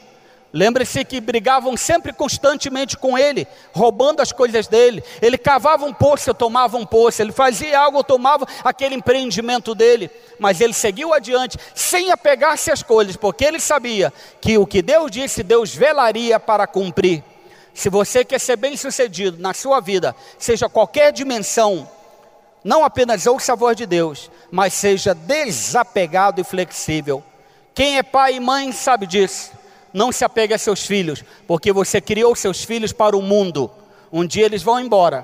Lembre-se 0.53 1.03
que 1.03 1.19
brigavam 1.19 1.75
sempre 1.75 2.13
constantemente 2.13 2.97
com 2.97 3.17
ele, 3.17 3.45
roubando 3.73 4.21
as 4.21 4.31
coisas 4.31 4.65
dele. 4.65 5.03
Ele 5.21 5.37
cavava 5.37 5.85
um 5.85 5.93
poço, 5.93 6.29
eu 6.29 6.33
tomava 6.33 6.77
um 6.77 6.85
poço. 6.85 7.21
Ele 7.21 7.33
fazia 7.33 7.77
algo, 7.77 7.99
eu 7.99 8.03
tomava 8.03 8.47
aquele 8.63 8.95
empreendimento 8.95 9.75
dele. 9.75 10.09
Mas 10.39 10.61
ele 10.61 10.73
seguiu 10.73 11.13
adiante, 11.13 11.57
sem 11.75 12.11
apegar-se 12.11 12.71
às 12.71 12.81
coisas, 12.81 13.17
porque 13.17 13.43
ele 13.43 13.59
sabia 13.59 14.11
que 14.39 14.57
o 14.57 14.65
que 14.65 14.81
Deus 14.81 15.11
disse, 15.11 15.43
Deus 15.43 15.75
velaria 15.75 16.39
para 16.39 16.65
cumprir. 16.65 17.23
Se 17.73 17.89
você 17.89 18.23
quer 18.23 18.39
ser 18.39 18.55
bem 18.55 18.77
sucedido 18.77 19.37
na 19.39 19.53
sua 19.53 19.79
vida, 19.81 20.15
seja 20.39 20.69
qualquer 20.69 21.11
dimensão, 21.11 21.87
Não 22.63 22.83
apenas 22.83 23.25
ouça 23.25 23.53
a 23.53 23.55
voz 23.55 23.77
de 23.77 23.85
Deus, 23.85 24.29
mas 24.51 24.73
seja 24.73 25.13
desapegado 25.13 26.41
e 26.41 26.43
flexível. 26.43 27.23
Quem 27.77 27.99
é 27.99 28.01
pai 28.01 28.37
e 28.37 28.39
mãe 28.39 28.71
sabe 28.71 29.05
disso. 29.05 29.51
Não 29.93 30.11
se 30.11 30.25
apegue 30.25 30.51
a 30.51 30.57
seus 30.57 30.83
filhos, 30.83 31.23
porque 31.45 31.71
você 31.71 32.01
criou 32.01 32.35
seus 32.35 32.63
filhos 32.63 32.91
para 32.91 33.15
o 33.15 33.21
mundo. 33.21 33.69
Um 34.11 34.25
dia 34.25 34.47
eles 34.47 34.63
vão 34.63 34.79
embora 34.79 35.23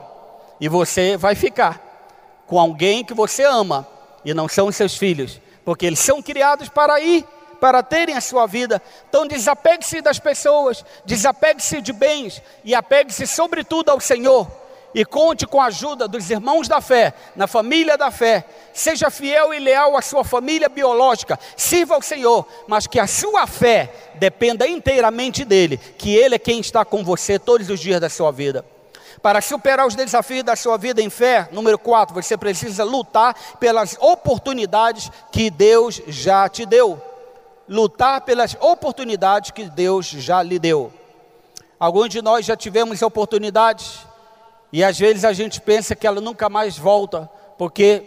e 0.62 0.70
você 0.70 1.18
vai 1.18 1.34
ficar 1.34 1.82
com 2.46 2.60
alguém 2.60 3.04
que 3.04 3.16
você 3.16 3.44
ama 3.44 3.88
e 4.24 4.36
não 4.36 4.48
são 4.48 4.72
seus 4.72 4.96
filhos, 4.96 5.42
porque 5.66 5.88
eles 5.88 5.98
são 5.98 6.22
criados 6.22 6.70
para 6.70 7.00
ir, 7.02 7.26
para 7.60 7.82
terem 7.82 8.16
a 8.16 8.22
sua 8.22 8.46
vida. 8.46 8.80
Então 9.10 9.28
desapegue-se 9.28 10.00
das 10.00 10.20
pessoas, 10.20 10.86
desapegue-se 11.04 11.82
de 11.82 11.92
bens 11.92 12.40
e 12.64 12.76
apegue-se 12.76 13.26
sobretudo 13.26 13.90
ao 13.90 14.00
Senhor 14.00 14.48
e 14.94 15.04
conte 15.04 15.48
com 15.48 15.60
a 15.60 15.66
ajuda 15.66 16.08
dos 16.08 16.30
irmãos 16.30 16.68
da 16.68 16.80
fé, 16.80 17.14
na 17.36 17.48
família 17.48 17.98
da 17.98 18.12
fé. 18.12 18.46
Seja 18.74 19.10
fiel 19.10 19.54
e 19.54 19.60
leal 19.60 19.98
à 19.98 20.02
sua 20.02 20.24
família 20.24 20.70
biológica, 20.70 21.40
sirva 21.58 21.96
ao 21.96 22.02
Senhor, 22.02 22.46
mas 22.68 22.88
que 22.88 23.00
a 23.00 23.08
sua 23.08 23.48
fé 23.48 23.94
dependa 24.16 24.68
inteiramente 24.68 25.44
dele, 25.44 25.78
que 25.78 26.16
ele 26.16 26.36
é 26.36 26.40
quem 26.40 26.60
está 26.60 26.86
com 26.86 27.04
você 27.04 27.40
todos 27.40 27.70
os 27.70 27.80
dias 27.80 28.00
da 28.00 28.10
sua 28.10 28.32
vida. 28.32 28.66
Para 29.22 29.42
superar 29.42 29.88
os 29.88 29.96
desafios 29.96 30.44
da 30.44 30.56
sua 30.56 30.78
vida 30.78 31.02
em 31.02 31.10
fé, 31.10 31.48
número 31.52 31.80
4, 31.80 32.14
você 32.14 32.36
precisa 32.36 32.84
lutar 32.84 33.34
pelas 33.60 33.96
oportunidades 34.00 35.10
que 35.32 35.50
Deus 35.50 36.02
já 36.08 36.50
te 36.50 36.66
deu. 36.66 37.02
Lutar 37.70 38.22
pelas 38.22 38.58
oportunidades 38.60 39.52
que 39.52 39.64
Deus 39.64 40.08
já 40.08 40.44
lhe 40.44 40.60
deu. 40.60 40.92
Alguns 41.80 42.10
de 42.10 42.22
nós 42.22 42.46
já 42.46 42.58
tivemos 42.58 43.02
oportunidades 43.02 44.00
e 44.74 44.84
às 44.84 44.98
vezes 44.98 45.24
a 45.24 45.32
gente 45.32 45.62
pensa 45.62 45.96
que 45.96 46.08
ela 46.08 46.20
nunca 46.20 46.50
mais 46.50 46.76
volta, 46.76 47.30
porque 47.60 48.02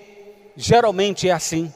geralmente 0.56 1.28
é 1.28 1.32
assim. 1.32 1.72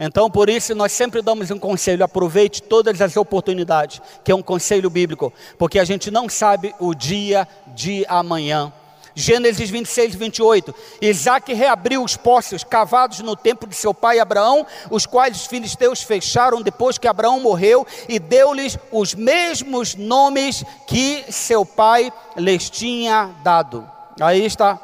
Então, 0.00 0.28
por 0.28 0.50
isso, 0.50 0.74
nós 0.74 0.90
sempre 0.90 1.22
damos 1.22 1.48
um 1.52 1.58
conselho: 1.60 2.04
aproveite 2.04 2.60
todas 2.60 3.00
as 3.00 3.16
oportunidades, 3.16 4.02
que 4.24 4.32
é 4.32 4.34
um 4.34 4.42
conselho 4.42 4.90
bíblico, 4.90 5.32
porque 5.56 5.78
a 5.78 5.84
gente 5.84 6.10
não 6.10 6.28
sabe 6.28 6.74
o 6.80 6.92
dia 6.92 7.46
de 7.68 8.04
amanhã. 8.08 8.72
Gênesis 9.14 9.70
26, 9.70 10.16
28. 10.16 10.74
Isaac 11.00 11.54
reabriu 11.54 12.02
os 12.02 12.16
poços 12.16 12.64
cavados 12.64 13.20
no 13.20 13.36
tempo 13.36 13.66
de 13.66 13.76
seu 13.76 13.94
pai 13.94 14.18
Abraão, 14.18 14.66
os 14.90 15.06
quais 15.06 15.36
os 15.36 15.46
filisteus 15.46 16.02
fecharam 16.02 16.60
depois 16.60 16.98
que 16.98 17.06
Abraão 17.06 17.40
morreu, 17.40 17.86
e 18.08 18.18
deu-lhes 18.18 18.76
os 18.90 19.14
mesmos 19.14 19.94
nomes 19.94 20.64
que 20.86 21.24
seu 21.30 21.64
pai 21.64 22.12
lhes 22.36 22.68
tinha 22.68 23.30
dado. 23.44 23.95
Aí 24.20 24.44
está. 24.44 24.78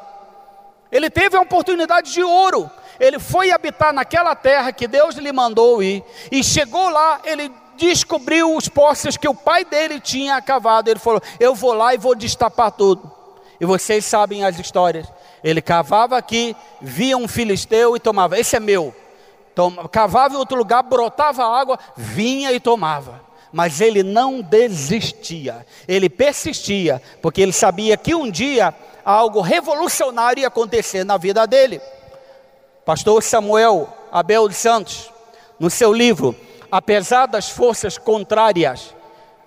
Ele 0.90 1.09
teve 1.09 1.37
a 1.37 1.40
oportunidade 1.40 2.12
de 2.12 2.23
ouro. 2.23 2.71
Ele 3.01 3.18
foi 3.18 3.51
habitar 3.51 3.92
naquela 3.92 4.35
terra 4.35 4.73
que 4.73 4.87
Deus 4.87 5.16
lhe 5.16 5.33
mandou 5.33 5.83
ir. 5.83 6.05
E 6.31 6.45
chegou 6.45 6.90
lá, 6.90 7.21
ele 7.25 7.51
descobriu 7.77 8.55
os 8.55 8.68
poços 8.68 9.16
que 9.16 9.29
o 9.29 9.35
pai 9.35 9.64
dele 9.64 9.99
tinha 9.99 10.40
cavado. 10.42 10.90
Ele 10.90 11.01
falou: 11.01 11.23
Eu 11.40 11.55
vou 11.55 11.73
lá 11.73 11.95
e 11.95 11.99
vou 11.99 12.14
destapar 12.14 12.71
tudo. 12.71 13.11
E 13.61 13.64
vocês 13.64 14.05
sabem 14.05 14.45
as 14.45 14.59
histórias. 14.59 15.07
Ele 15.42 15.62
cavava 15.62 16.16
aqui, 16.16 16.55
via 16.81 17.16
um 17.16 17.27
filisteu 17.27 17.97
e 17.97 18.01
tomava. 18.01 18.38
Esse 18.38 18.57
é 18.57 18.61
meu. 18.61 18.95
Toma, 19.55 19.88
cavava 19.88 20.35
em 20.35 20.38
outro 20.38 20.57
lugar, 20.57 20.83
brotava 20.83 21.45
água, 21.45 21.79
vinha 21.97 22.53
e 22.53 22.61
tomava 22.61 23.33
mas 23.53 23.81
ele 23.83 24.03
não 24.03 24.40
desistia, 24.40 25.66
ele 25.87 26.09
persistia, 26.09 27.03
porque 27.21 27.42
ele 27.42 27.53
sabia 27.53 27.97
que 27.99 28.14
um 28.14 28.31
dia 28.31 28.75
algo 29.04 29.40
revolucionário 29.40 30.40
ia 30.40 30.48
acontecer 30.48 31.04
na 31.04 31.16
vida 31.16 31.46
dele. 31.46 31.80
Pastor 32.84 33.22
Samuel 33.22 33.88
Abel 34.10 34.48
de 34.48 34.54
Santos, 34.54 35.10
no 35.58 35.70
seu 35.70 35.92
livro, 35.92 36.36
Apesar 36.72 37.26
das 37.26 37.50
Forças 37.50 37.98
Contrárias, 37.98 38.94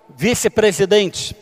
vice-presidente 0.09 1.35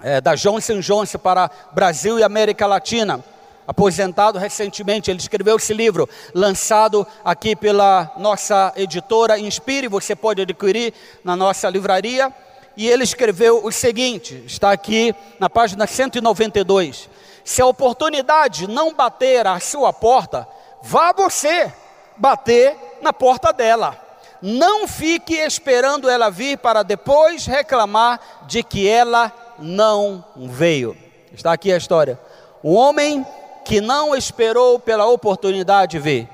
é, 0.00 0.20
da 0.20 0.36
Johnson 0.36 0.78
Johnson 0.78 1.18
para 1.18 1.50
Brasil 1.72 2.20
e 2.20 2.22
América 2.22 2.68
Latina, 2.68 3.24
aposentado 3.66 4.38
recentemente, 4.38 5.10
ele 5.10 5.18
escreveu 5.18 5.56
esse 5.56 5.74
livro, 5.74 6.08
lançado 6.32 7.04
aqui 7.24 7.56
pela 7.56 8.12
nossa 8.16 8.72
editora 8.76 9.40
Inspire, 9.40 9.88
você 9.88 10.14
pode 10.14 10.42
adquirir 10.42 10.94
na 11.24 11.34
nossa 11.34 11.68
livraria. 11.68 12.32
E 12.76 12.86
ele 12.88 13.02
escreveu 13.02 13.64
o 13.64 13.72
seguinte: 13.72 14.44
está 14.46 14.70
aqui 14.70 15.12
na 15.40 15.50
página 15.50 15.84
192. 15.84 17.08
Se 17.48 17.62
a 17.62 17.66
oportunidade 17.66 18.66
não 18.66 18.92
bater 18.92 19.46
à 19.46 19.58
sua 19.58 19.90
porta, 19.90 20.46
vá 20.82 21.14
você 21.14 21.72
bater 22.14 22.76
na 23.00 23.10
porta 23.10 23.54
dela. 23.54 23.96
Não 24.42 24.86
fique 24.86 25.32
esperando 25.32 26.10
ela 26.10 26.30
vir 26.30 26.58
para 26.58 26.82
depois 26.82 27.46
reclamar 27.46 28.20
de 28.46 28.62
que 28.62 28.86
ela 28.86 29.32
não 29.58 30.22
veio. 30.36 30.94
Está 31.32 31.54
aqui 31.54 31.72
a 31.72 31.78
história. 31.78 32.20
O 32.62 32.74
homem 32.74 33.26
que 33.64 33.80
não 33.80 34.14
esperou 34.14 34.78
pela 34.78 35.06
oportunidade 35.06 35.98
vir, 35.98 36.28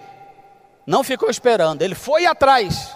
não 0.84 1.04
ficou 1.04 1.30
esperando, 1.30 1.82
ele 1.82 1.94
foi 1.94 2.26
atrás. 2.26 2.90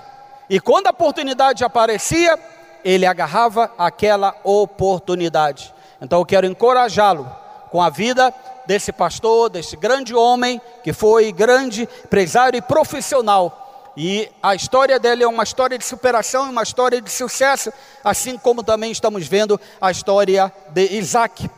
E 0.51 0.59
quando 0.59 0.89
a 0.89 0.91
oportunidade 0.91 1.63
aparecia, 1.63 2.37
ele 2.85 3.07
agarrava 3.07 3.71
aquela 3.79 4.35
oportunidade. 4.43 5.73
Então 6.03 6.19
eu 6.19 6.27
quero 6.27 6.49
encorajá-lo 6.49 7.47
com 7.71 7.83
a 7.83 7.91
vida 7.91 8.33
desse 8.67 8.93
pastor, 8.93 9.49
desse 9.49 9.77
grande 9.77 10.15
homem 10.15 10.61
que 10.83 10.93
foi 10.93 11.33
grande 11.33 11.89
empresário 12.05 12.59
e 12.59 12.63
profissional. 12.63 13.93
E 13.97 14.31
a 14.43 14.55
história 14.55 14.99
dele 14.99 15.25
é 15.25 15.29
uma 15.29 15.43
história 15.43 15.77
de 15.77 15.85
superação 15.85 16.47
e 16.47 16.51
uma 16.51 16.63
história 16.63 17.01
de 17.01 17.11
sucesso, 17.11 17.73
assim 18.05 18.39
como 18.39 18.63
também 18.63 18.93
estamos 18.93 19.27
vendo 19.27 19.61
a 19.81 19.91
história 19.91 20.53
de 20.71 20.97
Isaac. 20.97 21.51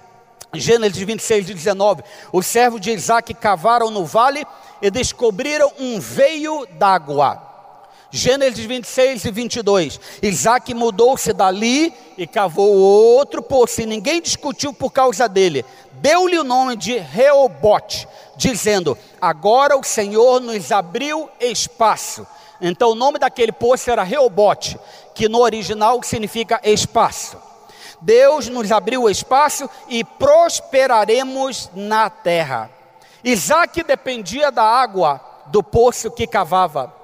Gênesis 0.55 0.99
26 0.99 1.51
e 1.51 1.55
19: 1.55 2.03
Os 2.33 2.47
servos 2.47 2.81
de 2.81 2.91
Isaac 2.91 3.35
cavaram 3.35 3.91
no 3.91 4.05
vale 4.05 4.47
e 4.81 4.91
descobriram 4.91 5.71
um 5.79 6.01
veio 6.01 6.67
d'água. 6.73 7.50
Gênesis 8.11 8.65
26 8.65 9.25
e 9.25 9.31
22. 9.31 10.01
Isaac 10.21 10.75
mudou-se 10.75 11.33
dali 11.33 11.95
e 12.19 12.27
cavou 12.27 12.77
outro 12.77 13.41
poço, 13.41 13.81
e 13.81 13.87
ninguém 13.87 14.21
discutiu 14.21 14.73
por 14.73 14.91
causa 14.91 15.29
dele. 15.29 15.65
Deu-lhe 15.93 16.39
o 16.39 16.45
nome 16.45 16.77
de 16.77 16.99
Reobote, 16.99 18.09
dizendo: 18.37 18.99
Agora 19.21 19.79
o 19.79 19.85
Senhor 19.85 20.41
nos 20.41 20.73
abriu 20.73 21.29
espaço. 21.41 22.27
Então 22.61 22.91
o 22.91 22.95
nome 22.95 23.19
daquele 23.19 23.53
poço 23.53 23.91
era 23.91 24.03
Reobote, 24.03 24.79
que 25.15 25.29
no 25.29 25.39
original 25.39 26.03
significa 26.03 26.61
espaço. 26.65 27.37
Deus 28.01 28.49
nos 28.49 28.73
abriu 28.73 29.05
o 29.05 29.11
espaço 29.11 29.69
e 29.89 30.03
prosperaremos 30.03 31.71
na 31.75 32.11
terra. 32.11 32.71
Isaac 33.23 33.83
dependia 33.85 34.51
da 34.51 34.65
água 34.65 35.21
do 35.47 35.63
poço 35.63 36.11
que 36.11 36.27
cavava. 36.27 37.00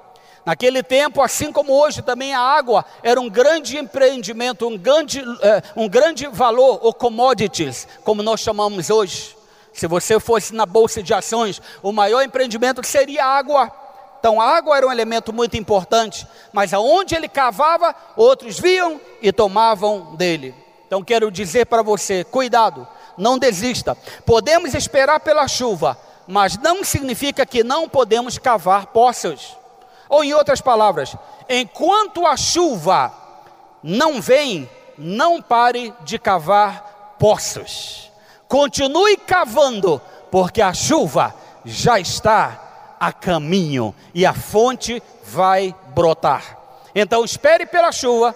Naquele 0.46 0.80
tempo, 0.80 1.20
assim 1.20 1.50
como 1.50 1.72
hoje, 1.72 2.02
também 2.02 2.32
a 2.32 2.38
água 2.38 2.84
era 3.02 3.20
um 3.20 3.28
grande 3.28 3.76
empreendimento, 3.76 4.68
um 4.68 4.78
grande, 4.78 5.20
é, 5.42 5.60
um 5.74 5.88
grande 5.88 6.28
valor, 6.28 6.78
ou 6.82 6.94
commodities, 6.94 7.88
como 8.04 8.22
nós 8.22 8.38
chamamos 8.38 8.88
hoje. 8.88 9.36
Se 9.72 9.88
você 9.88 10.20
fosse 10.20 10.54
na 10.54 10.64
bolsa 10.64 11.02
de 11.02 11.12
ações, 11.12 11.60
o 11.82 11.90
maior 11.90 12.22
empreendimento 12.22 12.80
seria 12.86 13.24
a 13.24 13.36
água. 13.36 13.72
Então, 14.20 14.40
a 14.40 14.44
água 14.44 14.76
era 14.76 14.86
um 14.86 14.92
elemento 14.92 15.32
muito 15.32 15.56
importante, 15.56 16.24
mas 16.52 16.72
aonde 16.72 17.16
ele 17.16 17.28
cavava, 17.28 17.92
outros 18.16 18.56
viam 18.56 19.00
e 19.20 19.32
tomavam 19.32 20.14
dele. 20.14 20.54
Então, 20.86 21.02
quero 21.02 21.28
dizer 21.28 21.66
para 21.66 21.82
você: 21.82 22.22
cuidado, 22.22 22.86
não 23.18 23.36
desista. 23.36 23.96
Podemos 24.24 24.74
esperar 24.74 25.18
pela 25.18 25.48
chuva, 25.48 25.98
mas 26.24 26.56
não 26.56 26.84
significa 26.84 27.44
que 27.44 27.64
não 27.64 27.88
podemos 27.88 28.38
cavar 28.38 28.86
poços. 28.86 29.56
Ou 30.08 30.22
em 30.22 30.32
outras 30.34 30.60
palavras, 30.60 31.16
enquanto 31.48 32.26
a 32.26 32.36
chuva 32.36 33.12
não 33.82 34.20
vem, 34.20 34.68
não 34.96 35.42
pare 35.42 35.92
de 36.02 36.18
cavar 36.18 37.16
poços. 37.18 38.10
Continue 38.48 39.16
cavando, 39.16 40.00
porque 40.30 40.62
a 40.62 40.72
chuva 40.72 41.34
já 41.64 41.98
está 41.98 42.96
a 42.98 43.12
caminho 43.12 43.94
e 44.14 44.24
a 44.24 44.32
fonte 44.32 45.02
vai 45.24 45.74
brotar. 45.88 46.58
Então 46.94 47.24
espere 47.24 47.66
pela 47.66 47.92
chuva, 47.92 48.34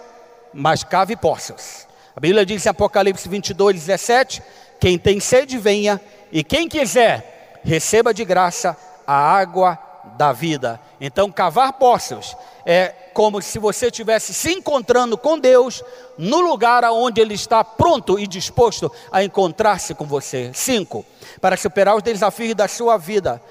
mas 0.53 0.83
cave 0.83 1.15
poços. 1.15 1.87
A 2.15 2.19
Bíblia 2.19 2.45
diz 2.45 2.65
em 2.65 2.69
Apocalipse 2.69 3.27
22, 3.27 3.75
17: 3.85 4.43
Quem 4.79 4.99
tem 4.99 5.19
sede, 5.19 5.57
venha, 5.57 5.99
e 6.31 6.43
quem 6.43 6.67
quiser, 6.67 7.59
receba 7.63 8.13
de 8.13 8.25
graça 8.25 8.77
a 9.07 9.15
água 9.15 9.79
da 10.21 10.31
vida. 10.31 10.79
Então, 10.99 11.31
cavar 11.31 11.73
poços 11.73 12.37
é 12.63 12.89
como 13.11 13.41
se 13.41 13.57
você 13.57 13.87
estivesse 13.87 14.35
se 14.35 14.51
encontrando 14.51 15.17
com 15.17 15.39
Deus 15.39 15.83
no 16.15 16.39
lugar 16.41 16.83
onde 16.91 17.19
Ele 17.19 17.33
está 17.33 17.63
pronto 17.63 18.19
e 18.19 18.27
disposto 18.27 18.91
a 19.11 19.23
encontrar-se 19.23 19.95
com 19.95 20.05
você. 20.05 20.51
Cinco, 20.53 21.03
para 21.41 21.57
superar 21.57 21.95
os 21.95 22.03
desafios 22.03 22.53
da 22.53 22.67
sua 22.67 22.97
vida, 22.97 23.41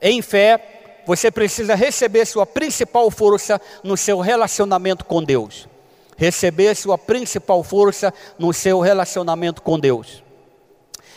em 0.00 0.22
fé, 0.22 1.02
você 1.04 1.28
precisa 1.28 1.74
receber 1.74 2.24
sua 2.24 2.46
principal 2.46 3.10
força 3.10 3.60
no 3.82 3.96
seu 3.96 4.20
relacionamento 4.20 5.04
com 5.04 5.20
Deus. 5.20 5.68
Receber 6.16 6.76
sua 6.76 6.96
principal 6.96 7.64
força 7.64 8.14
no 8.38 8.52
seu 8.52 8.78
relacionamento 8.78 9.60
com 9.60 9.76
Deus. 9.76 10.22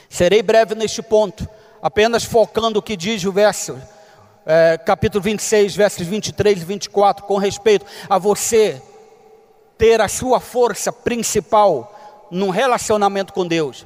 Serei 0.09 0.41
breve 0.41 0.73
neste 0.73 1.03
ponto, 1.03 1.47
apenas 1.79 2.23
focando 2.23 2.79
o 2.79 2.81
que 2.81 2.97
diz 2.97 3.23
o 3.23 3.31
verso, 3.31 3.79
é, 4.51 4.79
capítulo 4.79 5.21
26, 5.21 5.75
versos 5.75 6.07
23 6.07 6.63
e 6.63 6.65
24, 6.65 7.23
com 7.25 7.37
respeito 7.37 7.85
a 8.09 8.17
você 8.17 8.81
ter 9.77 10.01
a 10.01 10.07
sua 10.07 10.39
força 10.39 10.91
principal 10.91 12.27
num 12.31 12.49
relacionamento 12.49 13.31
com 13.31 13.45
Deus. 13.45 13.85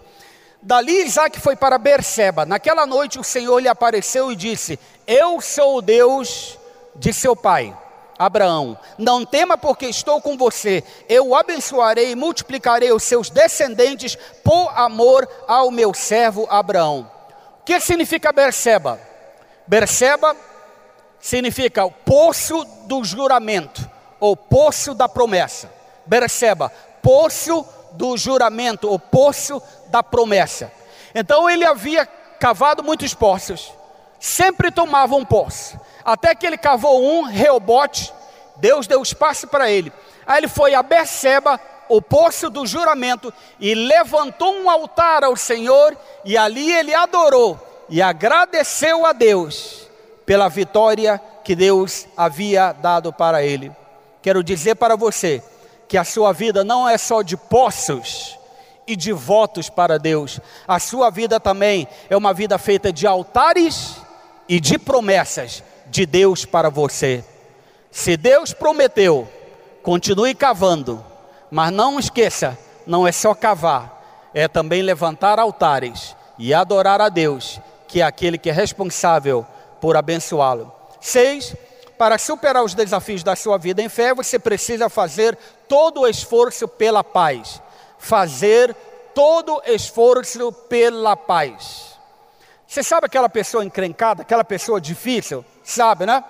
Dali 0.62 1.04
Isaac 1.04 1.38
foi 1.42 1.58
para 1.58 1.78
Berseba. 1.78 2.46
Naquela 2.46 2.86
noite 2.86 3.20
o 3.20 3.24
Senhor 3.26 3.60
lhe 3.60 3.68
apareceu 3.68 4.32
e 4.32 4.38
disse: 4.38 4.80
Eu 5.06 5.42
sou 5.42 5.80
o 5.80 5.82
Deus 5.82 6.58
de 6.96 7.12
seu 7.12 7.36
pai. 7.36 7.78
Abraão, 8.18 8.80
não 8.98 9.26
tema 9.26 9.58
porque 9.58 9.88
estou 9.88 10.22
com 10.22 10.38
você, 10.38 10.82
eu 11.10 11.30
o 11.30 11.36
abençoarei 11.36 12.12
e 12.12 12.16
multiplicarei 12.16 12.94
os 12.94 13.04
seus 13.04 13.30
descendentes 13.30 14.16
por 14.42 14.72
amor 14.80 15.28
ao 15.46 15.70
meu 15.70 15.94
servo 15.94 16.48
Abraão. 16.50 17.12
O 17.60 17.64
que 17.66 17.82
significa 17.82 18.32
Berseba? 18.32 18.98
Berseba 19.68 20.38
significa 21.24 21.86
o 21.86 21.92
poço 21.92 22.66
do 22.86 23.02
juramento, 23.02 23.90
ou 24.20 24.36
poço 24.36 24.94
da 24.94 25.08
promessa. 25.08 25.72
Berseba, 26.06 26.70
poço 27.02 27.66
do 27.94 28.18
juramento, 28.18 28.92
o 28.92 29.00
poço 29.00 29.64
da 29.88 30.04
promessa. 30.04 30.70
Então 31.16 31.50
ele 31.50 31.64
havia 31.64 32.06
cavado 32.06 32.84
muitos 32.84 33.14
poços, 33.14 33.72
sempre 34.20 34.70
tomava 34.70 35.16
um 35.16 35.24
poço, 35.24 35.80
até 36.04 36.36
que 36.36 36.46
ele 36.46 36.58
cavou 36.58 37.02
um, 37.02 37.24
Reobote, 37.24 38.14
Deus 38.58 38.86
deu 38.86 39.02
espaço 39.02 39.48
para 39.48 39.72
ele. 39.72 39.94
Aí 40.28 40.40
ele 40.40 40.50
foi 40.50 40.74
a 40.74 40.84
Berseba, 40.84 41.58
o 41.88 42.02
poço 42.02 42.50
do 42.50 42.66
juramento, 42.66 43.34
e 43.62 43.74
levantou 43.74 44.54
um 44.56 44.70
altar 44.70 45.24
ao 45.24 45.38
Senhor, 45.38 45.98
e 46.26 46.38
ali 46.38 46.70
ele 46.74 46.94
adorou 46.94 47.58
e 47.88 48.02
agradeceu 48.02 49.06
a 49.06 49.14
Deus 49.14 49.83
pela 50.26 50.50
vitória 50.50 51.22
que 51.44 51.56
Deus 51.56 52.08
havia 52.16 52.72
dado 52.72 53.12
para 53.12 53.44
ele. 53.44 53.72
Quero 54.22 54.44
dizer 54.44 54.76
para 54.76 54.96
você 54.96 55.44
que 55.88 55.98
a 55.98 56.04
sua 56.04 56.32
vida 56.32 56.64
não 56.64 56.88
é 56.88 56.98
só 56.98 57.22
de 57.22 57.36
poços 57.36 58.38
e 58.88 58.96
de 58.96 59.12
votos 59.12 59.70
para 59.70 59.98
Deus, 59.98 60.40
a 60.68 60.80
sua 60.80 61.10
vida 61.10 61.40
também 61.40 61.88
é 62.10 62.18
uma 62.18 62.34
vida 62.34 62.58
feita 62.58 62.92
de 62.92 63.08
altares 63.08 63.96
e 64.48 64.60
de 64.60 64.78
promessas 64.78 65.64
de 65.88 66.06
Deus 66.06 66.46
para 66.46 66.70
você. 66.70 67.24
Se 67.92 68.18
Deus 68.18 68.54
prometeu, 68.54 69.28
continue 69.82 70.34
cavando, 70.34 71.04
mas 71.52 71.72
não 71.72 72.00
esqueça, 72.00 72.58
não 72.86 73.08
é 73.08 73.12
só 73.12 73.34
cavar, 73.34 74.32
é 74.34 74.48
também 74.48 74.82
levantar 74.82 75.40
altares 75.40 76.16
e 76.38 76.54
adorar 76.54 77.00
a 77.00 77.10
Deus, 77.10 77.60
que 77.88 78.02
é 78.02 78.04
aquele 78.04 78.38
que 78.38 78.50
é 78.50 78.54
responsável 78.54 79.46
por 79.84 79.98
abençoá-lo. 79.98 80.74
Seis, 81.02 81.54
para 81.98 82.18
superar 82.18 82.64
os 82.64 82.74
desafios 82.74 83.22
da 83.22 83.36
sua 83.36 83.58
vida 83.58 83.82
em 83.82 83.90
fé, 83.90 84.14
você 84.14 84.40
precisa 84.40 84.88
fazer 84.88 85.38
todo 85.68 86.00
o 86.00 86.08
esforço 86.08 86.70
pela 86.70 87.04
paz. 87.04 87.62
Fazer 87.98 88.74
todo 89.14 89.62
esforço 89.66 90.54
pela 90.54 91.18
paz. 91.18 91.98
Você 92.66 92.82
sabe 92.82 93.08
aquela 93.08 93.28
pessoa 93.28 93.66
encrencada, 93.66 94.22
aquela 94.22 94.46
pessoa 94.46 94.80
difícil? 94.80 95.44
Sabe, 95.66 96.06
né? 96.06 96.24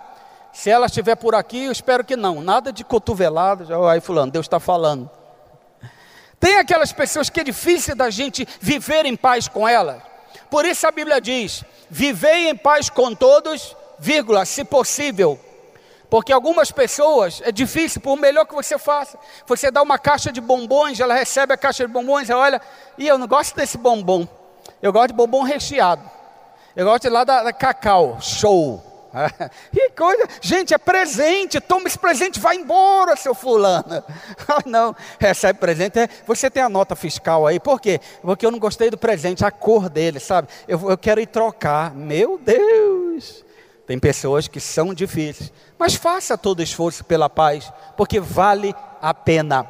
Se 0.52 0.72
ela 0.72 0.88
estiver 0.88 1.16
por 1.16 1.36
aqui, 1.36 1.66
eu 1.66 1.72
espero 1.72 2.04
que 2.04 2.16
não. 2.16 2.42
Nada 2.42 2.74
de 2.74 2.84
cotovelado. 2.84 3.66
Já, 3.66 3.78
aí, 3.92 4.02
fulano, 4.02 4.32
Deus 4.32 4.48
está 4.48 4.60
falando. 4.60 5.08
Tem 6.40 6.58
aquelas 6.58 6.92
pessoas 6.92 7.30
que 7.30 7.40
é 7.40 7.44
difícil 7.44 7.96
da 7.96 8.10
gente 8.10 8.48
viver 8.60 9.06
em 9.06 9.16
paz 9.16 9.48
com 9.48 9.68
elas. 9.68 10.02
Por 10.50 10.66
isso 10.66 10.88
a 10.88 10.92
Bíblia 10.92 11.20
diz: 11.20 11.64
vivei 11.90 12.50
em 12.50 12.56
paz 12.56 12.90
com 12.90 13.14
todos, 13.14 13.76
vírgula, 14.00 14.46
se 14.46 14.64
possível. 14.64 15.40
Porque 16.10 16.32
algumas 16.32 16.70
pessoas 16.70 17.42
é 17.44 17.52
difícil, 17.52 18.00
por 18.00 18.16
melhor 18.16 18.46
que 18.46 18.54
você 18.54 18.78
faça. 18.78 19.18
Você 19.48 19.72
dá 19.72 19.82
uma 19.82 19.98
caixa 19.98 20.32
de 20.32 20.40
bombons, 20.40 21.00
ela 21.00 21.16
recebe 21.16 21.54
a 21.54 21.58
caixa 21.58 21.88
de 21.88 21.92
bombons, 21.92 22.30
ela 22.30 22.42
olha, 22.42 22.62
e 23.00 23.08
eu 23.08 23.18
não 23.18 23.28
gosto 23.28 23.56
desse 23.56 23.80
bombom. 23.80 24.28
Eu 24.80 24.94
gosto 24.94 25.08
de 25.08 25.14
bombom 25.14 25.42
recheado. 25.42 26.08
Eu 26.76 26.86
gosto 26.86 27.04
de 27.04 27.10
lá 27.10 27.24
da, 27.24 27.44
da 27.44 27.52
cacau, 27.52 28.20
show. 28.22 28.93
que 29.72 29.90
coisa, 29.92 30.28
gente, 30.42 30.74
é 30.74 30.78
presente, 30.78 31.62
toma 31.62 31.88
esse 31.88 31.98
presente, 31.98 32.40
vai 32.40 32.56
embora, 32.56 33.16
seu 33.16 33.36
fulano. 33.36 34.04
não, 34.66 34.96
recebe 35.20 35.60
presente, 35.60 36.00
é, 36.00 36.10
você 36.26 36.50
tem 36.50 36.64
a 36.64 36.70
nota 36.70 36.96
fiscal 36.96 37.46
aí, 37.46 37.60
por 37.60 37.80
quê? 37.80 38.00
Porque 38.22 38.46
eu 38.46 38.52
não 38.52 38.60
gostei 38.60 38.90
do 38.90 38.98
presente, 38.98 39.46
a 39.46 39.52
cor 39.52 39.90
dele, 39.90 40.20
sabe? 40.20 40.48
Eu, 40.68 40.90
eu 40.90 40.98
quero 40.98 41.22
ir 41.22 41.28
trocar, 41.28 41.94
meu 41.94 42.40
Deus. 42.40 43.44
Tem 43.86 44.00
pessoas 44.00 44.48
que 44.48 44.60
são 44.60 44.94
difíceis, 44.94 45.52
mas 45.78 45.94
faça 45.94 46.38
todo 46.38 46.64
esforço 46.64 47.04
pela 47.04 47.30
paz, 47.30 47.72
porque 47.98 48.20
vale 48.20 48.74
a 49.02 49.14
pena. 49.14 49.68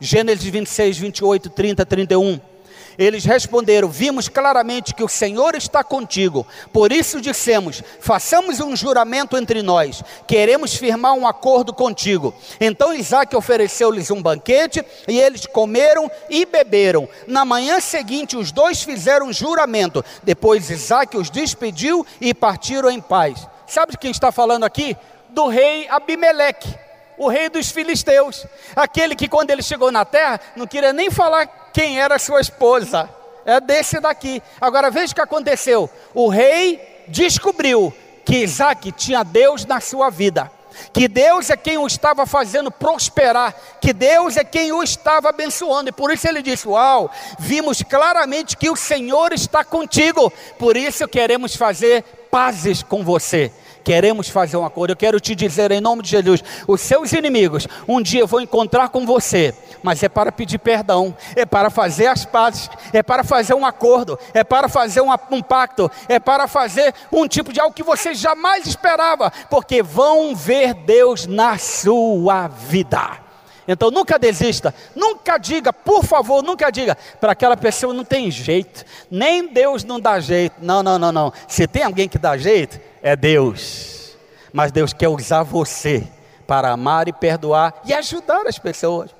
Gênesis 0.00 0.44
26, 0.44 0.98
28, 0.98 1.50
30, 1.50 1.86
31. 1.86 2.51
Eles 2.98 3.24
responderam: 3.24 3.88
Vimos 3.88 4.28
claramente 4.28 4.94
que 4.94 5.04
o 5.04 5.08
Senhor 5.08 5.54
está 5.54 5.82
contigo. 5.82 6.46
Por 6.72 6.92
isso 6.92 7.20
dissemos: 7.20 7.82
Façamos 8.00 8.60
um 8.60 8.74
juramento 8.76 9.36
entre 9.36 9.62
nós. 9.62 10.02
Queremos 10.26 10.74
firmar 10.74 11.14
um 11.14 11.26
acordo 11.26 11.72
contigo. 11.72 12.34
Então 12.60 12.94
Isaac 12.94 13.34
ofereceu-lhes 13.34 14.10
um 14.10 14.22
banquete 14.22 14.84
e 15.08 15.18
eles 15.18 15.46
comeram 15.46 16.10
e 16.28 16.44
beberam. 16.44 17.08
Na 17.26 17.44
manhã 17.44 17.80
seguinte, 17.80 18.36
os 18.36 18.52
dois 18.52 18.82
fizeram 18.82 19.26
um 19.26 19.32
juramento. 19.32 20.04
Depois 20.22 20.70
Isaac 20.70 21.16
os 21.16 21.30
despediu 21.30 22.06
e 22.20 22.34
partiram 22.34 22.90
em 22.90 23.00
paz. 23.00 23.46
Sabe 23.66 23.92
de 23.92 23.98
quem 23.98 24.10
está 24.10 24.30
falando 24.30 24.64
aqui? 24.64 24.96
Do 25.30 25.48
rei 25.48 25.88
Abimeleque 25.88 26.91
o 27.22 27.28
rei 27.28 27.48
dos 27.48 27.70
filisteus, 27.70 28.44
aquele 28.74 29.14
que 29.14 29.28
quando 29.28 29.50
ele 29.50 29.62
chegou 29.62 29.92
na 29.92 30.04
terra 30.04 30.40
não 30.56 30.66
queria 30.66 30.92
nem 30.92 31.10
falar 31.10 31.70
quem 31.72 32.00
era 32.00 32.18
sua 32.18 32.40
esposa. 32.40 33.08
É 33.44 33.60
desse 33.60 34.00
daqui. 34.00 34.42
Agora 34.60 34.90
veja 34.90 35.12
o 35.12 35.14
que 35.14 35.20
aconteceu. 35.20 35.90
O 36.14 36.28
rei 36.28 37.04
descobriu 37.08 37.92
que 38.24 38.38
Isaac 38.38 38.92
tinha 38.92 39.24
Deus 39.24 39.64
na 39.64 39.80
sua 39.80 40.10
vida. 40.10 40.50
Que 40.92 41.06
Deus 41.06 41.50
é 41.50 41.56
quem 41.56 41.76
o 41.76 41.86
estava 41.86 42.24
fazendo 42.24 42.70
prosperar, 42.70 43.54
que 43.78 43.92
Deus 43.92 44.38
é 44.38 44.44
quem 44.44 44.72
o 44.72 44.82
estava 44.82 45.28
abençoando, 45.28 45.90
e 45.90 45.92
por 45.92 46.10
isso 46.10 46.26
ele 46.26 46.40
disse: 46.40 46.66
Uau, 46.66 47.10
vimos 47.38 47.82
claramente 47.82 48.56
que 48.56 48.70
o 48.70 48.76
Senhor 48.76 49.34
está 49.34 49.62
contigo, 49.62 50.32
por 50.58 50.74
isso 50.74 51.06
queremos 51.06 51.54
fazer 51.54 52.02
pazes 52.30 52.82
com 52.82 53.04
você 53.04 53.52
queremos 53.82 54.28
fazer 54.28 54.56
um 54.56 54.64
acordo. 54.64 54.92
Eu 54.92 54.96
quero 54.96 55.20
te 55.20 55.34
dizer 55.34 55.70
em 55.70 55.80
nome 55.80 56.02
de 56.02 56.10
Jesus: 56.10 56.42
os 56.66 56.80
seus 56.80 57.12
inimigos 57.12 57.66
um 57.86 58.00
dia 58.00 58.26
vão 58.26 58.40
encontrar 58.40 58.88
com 58.88 59.04
você, 59.04 59.54
mas 59.82 60.02
é 60.02 60.08
para 60.08 60.32
pedir 60.32 60.58
perdão, 60.58 61.14
é 61.36 61.44
para 61.44 61.70
fazer 61.70 62.06
as 62.06 62.24
pazes, 62.24 62.70
é 62.92 63.02
para 63.02 63.24
fazer 63.24 63.54
um 63.54 63.66
acordo, 63.66 64.18
é 64.32 64.44
para 64.44 64.68
fazer 64.68 65.00
um, 65.00 65.10
um 65.30 65.42
pacto, 65.42 65.90
é 66.08 66.18
para 66.18 66.46
fazer 66.46 66.94
um 67.10 67.26
tipo 67.26 67.52
de 67.52 67.60
algo 67.60 67.74
que 67.74 67.82
você 67.82 68.14
jamais 68.14 68.66
esperava, 68.66 69.32
porque 69.50 69.82
vão 69.82 70.34
ver 70.34 70.74
Deus 70.74 71.26
na 71.26 71.58
sua 71.58 72.48
vida. 72.48 73.22
Então 73.66 73.90
nunca 73.90 74.18
desista, 74.18 74.74
nunca 74.94 75.38
diga, 75.38 75.72
por 75.72 76.04
favor, 76.04 76.42
nunca 76.42 76.70
diga, 76.70 76.96
para 77.20 77.32
aquela 77.32 77.56
pessoa 77.56 77.94
não 77.94 78.04
tem 78.04 78.30
jeito, 78.30 78.84
nem 79.10 79.46
Deus 79.46 79.84
não 79.84 80.00
dá 80.00 80.18
jeito. 80.18 80.56
Não, 80.60 80.82
não, 80.82 80.98
não, 80.98 81.12
não. 81.12 81.32
Se 81.46 81.66
tem 81.66 81.82
alguém 81.84 82.08
que 82.08 82.18
dá 82.18 82.36
jeito, 82.36 82.80
é 83.02 83.16
Deus. 83.16 84.16
Mas 84.52 84.70
Deus 84.70 84.92
quer 84.92 85.08
usar 85.08 85.42
você 85.42 86.08
para 86.46 86.70
amar 86.70 87.08
e 87.08 87.12
perdoar 87.12 87.82
e 87.84 87.92
ajudar 87.92 88.46
as 88.46 88.58
pessoas. 88.58 89.10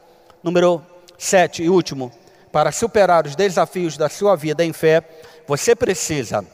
Número 0.42 0.82
7 1.18 1.62
e 1.64 1.68
último, 1.68 2.12
para 2.50 2.70
superar 2.70 3.26
os 3.26 3.34
desafios 3.34 3.96
da 3.96 4.08
sua 4.08 4.36
vida 4.36 4.64
em 4.64 4.72
fé, 4.72 5.02
você 5.46 5.74
precisa 5.74 6.44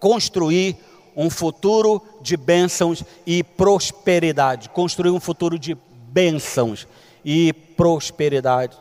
construir 0.00 0.76
um 1.16 1.30
futuro 1.30 2.02
de 2.20 2.36
bênçãos 2.36 3.02
e 3.26 3.42
prosperidade. 3.42 4.68
Construir 4.70 5.10
um 5.10 5.20
futuro 5.20 5.58
de 5.58 5.76
bênçãos 6.08 6.86
e 7.24 7.52
prosperidade. 7.52 8.76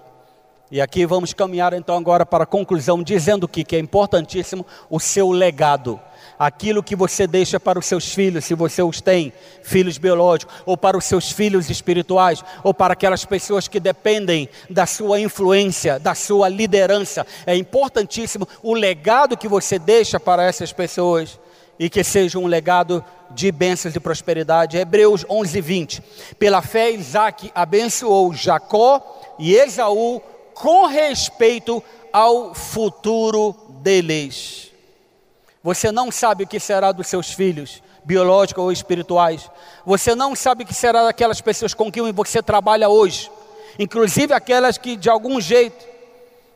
E 0.72 0.82
aqui 0.82 1.06
vamos 1.06 1.34
caminhar 1.34 1.74
então 1.74 1.96
agora 1.96 2.26
para 2.26 2.44
a 2.44 2.48
conclusão, 2.48 3.04
dizendo 3.04 3.48
que, 3.48 3.64
que 3.64 3.76
é 3.76 3.80
importantíssimo 3.80 4.66
o 4.90 5.00
seu 5.00 5.32
legado 5.32 6.00
aquilo 6.38 6.84
que 6.84 6.96
você 6.96 7.26
deixa 7.28 7.60
para 7.60 7.80
os 7.80 7.86
seus 7.86 8.14
filhos, 8.14 8.46
se 8.46 8.54
você 8.54 8.82
os 8.82 9.02
tem, 9.02 9.34
filhos 9.64 9.98
biológicos, 9.98 10.54
ou 10.66 10.78
para 10.78 10.98
os 10.98 11.06
seus 11.06 11.32
filhos 11.32 11.70
espirituais, 11.70 12.44
ou 12.64 12.74
para 12.74 12.94
aquelas 12.94 13.26
pessoas 13.26 13.68
que 13.68 13.80
dependem 13.80 14.50
da 14.70 14.86
sua 14.86 15.20
influência, 15.20 16.00
da 16.00 16.16
sua 16.16 16.50
liderança. 16.50 17.26
É 17.46 17.56
importantíssimo 17.56 18.48
o 18.62 18.74
legado 18.74 19.38
que 19.38 19.48
você 19.48 19.80
deixa 19.80 20.20
para 20.20 20.44
essas 20.44 20.72
pessoas. 20.72 21.40
e 21.78 21.90
que 21.90 22.06
seja 22.06 22.40
um 22.40 22.48
legado 22.48 23.04
de 23.32 23.52
bênçãos 23.52 23.96
e 23.96 24.00
prosperidade. 24.00 24.78
Hebreus 24.78 25.26
11, 25.30 25.60
20. 25.60 26.04
Pela 26.40 26.62
fé, 26.62 26.92
Isaac 26.92 27.52
abençoou 27.54 28.34
Jacó 28.34 29.02
e 29.38 29.54
Esaú 29.56 30.22
com 30.54 30.88
respeito 30.88 31.84
ao 32.14 32.56
futuro 32.56 33.54
deles. 33.82 34.72
Você 35.66 35.92
não 35.92 36.12
sabe 36.12 36.44
o 36.44 36.48
que 36.48 36.60
será 36.60 36.92
dos 36.92 37.08
seus 37.08 37.32
filhos, 37.32 37.82
biológicos 38.04 38.64
ou 38.64 38.72
espirituais. 38.72 39.50
Você 39.84 40.14
não 40.14 40.36
sabe 40.36 40.64
o 40.64 40.68
que 40.68 40.76
será 40.76 41.06
daquelas 41.06 41.42
pessoas 41.42 41.74
com 41.74 41.92
quem 41.92 42.14
você 42.14 42.40
trabalha 42.40 42.88
hoje, 42.88 43.32
inclusive 43.80 44.32
aquelas 44.32 44.78
que 44.78 44.96
de 44.96 45.10
algum 45.10 45.42
jeito 45.42 45.84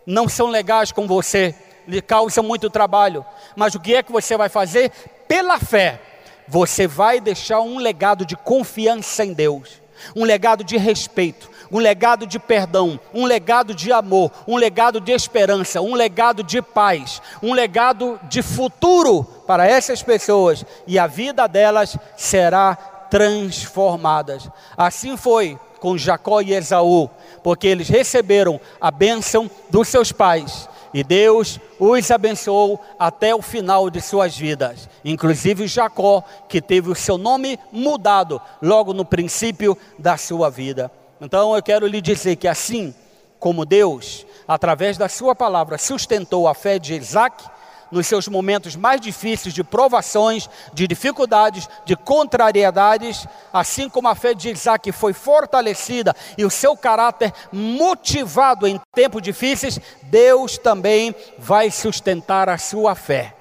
não 0.06 0.30
são 0.30 0.46
legais 0.46 0.92
com 0.92 1.08
você, 1.08 1.56
lhe 1.88 2.04
causam 2.04 2.44
muito 2.44 2.70
trabalho. 2.70 3.26
Mas 3.56 3.74
o 3.74 3.80
que 3.80 3.96
é 3.96 4.04
que 4.04 4.12
você 4.12 4.38
vai 4.38 4.48
fazer? 4.48 4.92
Pela 5.28 5.58
fé, 5.58 6.00
você 6.48 6.86
vai 6.86 7.20
deixar 7.20 7.62
um 7.62 7.80
legado 7.80 8.24
de 8.24 8.36
confiança 8.36 9.26
em 9.26 9.34
Deus, 9.34 9.82
um 10.16 10.24
legado 10.24 10.64
de 10.64 10.78
respeito, 10.78 11.50
um 11.72 11.80
legado 11.80 12.26
de 12.26 12.40
perdão, 12.40 13.00
um 13.14 13.26
legado 13.26 13.74
de 13.74 13.92
amor, 13.92 14.32
um 14.48 14.58
legado 14.58 15.00
de 15.00 15.12
esperança, 15.12 15.82
um 15.82 15.94
legado 15.94 16.44
de 16.44 16.62
paz, 16.62 17.22
um 17.42 17.54
legado 17.54 18.20
de 18.24 18.42
futuro 18.42 19.24
para 19.46 19.68
essas 19.68 20.02
pessoas 20.02 20.66
e 20.88 20.98
a 20.98 21.08
vida 21.08 21.48
delas 21.48 21.98
será 22.16 22.76
transformada. 23.10 24.38
Assim 24.78 25.18
foi 25.18 25.60
com 25.80 25.98
Jacó 25.98 26.42
e 26.42 26.54
Esaú, 26.54 27.10
porque 27.42 27.68
eles 27.68 27.88
receberam 27.88 28.60
a 28.80 28.92
bênção 28.92 29.50
dos 29.70 29.88
seus 29.88 30.12
pais 30.12 30.68
e 30.94 31.04
Deus 31.04 31.60
os 31.80 32.12
abençoou 32.12 32.80
até 32.98 33.34
o 33.34 33.42
final 33.42 33.90
de 33.90 34.02
suas 34.02 34.36
vidas, 34.36 34.90
inclusive 35.06 35.68
Jacó, 35.68 36.24
que 36.48 36.62
teve 36.62 36.90
o 36.90 36.96
seu 36.96 37.18
nome 37.18 37.60
mudado 37.72 38.42
logo 38.62 38.94
no 38.94 39.06
princípio 39.06 39.78
da 39.98 40.18
sua 40.18 40.50
vida. 40.50 40.92
Então 41.22 41.56
eu 41.56 41.62
quero 41.62 41.86
lhe 41.86 42.02
dizer 42.02 42.36
que 42.38 42.48
assim 42.48 42.94
como 43.40 43.66
Deus, 43.66 44.26
através 44.48 44.98
da 44.98 45.10
sua 45.10 45.36
palavra, 45.36 45.78
sustentou 45.78 46.48
a 46.48 46.54
fé 46.54 46.80
de 46.80 46.96
Isaac, 46.96 47.44
nos 47.92 48.08
seus 48.08 48.28
momentos 48.28 48.76
mais 48.76 49.02
difíceis 49.02 49.54
de 49.54 49.64
provações, 49.64 50.50
de 50.74 50.88
dificuldades, 50.88 51.68
de 51.86 51.96
contrariedades, 51.96 53.26
assim 53.52 53.90
como 53.90 54.08
a 54.08 54.16
fé 54.16 54.34
de 54.34 54.50
Isaac 54.50 54.92
foi 54.92 55.14
fortalecida 55.14 56.16
e 56.38 56.46
o 56.46 56.50
seu 56.50 56.78
caráter 56.78 57.34
motivado 57.52 58.68
em 58.68 58.80
tempos 58.94 59.22
difíceis, 59.22 59.80
Deus 60.04 60.58
também 60.58 61.16
vai 61.38 61.72
sustentar 61.72 62.48
a 62.48 62.58
sua 62.58 62.96
fé. 62.96 63.34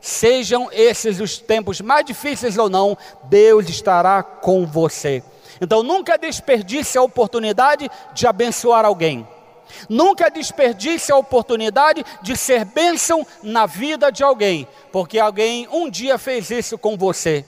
Sejam 0.00 0.68
esses 0.70 1.18
os 1.18 1.38
tempos 1.38 1.80
mais 1.80 2.06
difíceis 2.06 2.56
ou 2.56 2.70
não, 2.70 2.96
Deus 3.24 3.68
estará 3.68 4.22
com 4.22 4.64
você. 4.64 5.22
Então 5.60 5.82
nunca 5.82 6.18
desperdice 6.18 6.98
a 6.98 7.02
oportunidade 7.02 7.90
de 8.12 8.26
abençoar 8.26 8.84
alguém. 8.84 9.26
Nunca 9.88 10.30
desperdice 10.30 11.10
a 11.10 11.16
oportunidade 11.16 12.04
de 12.22 12.36
ser 12.36 12.64
bênção 12.64 13.26
na 13.42 13.66
vida 13.66 14.10
de 14.10 14.22
alguém, 14.22 14.66
porque 14.92 15.18
alguém 15.18 15.68
um 15.70 15.90
dia 15.90 16.18
fez 16.18 16.50
isso 16.50 16.78
com 16.78 16.96
você. 16.96 17.44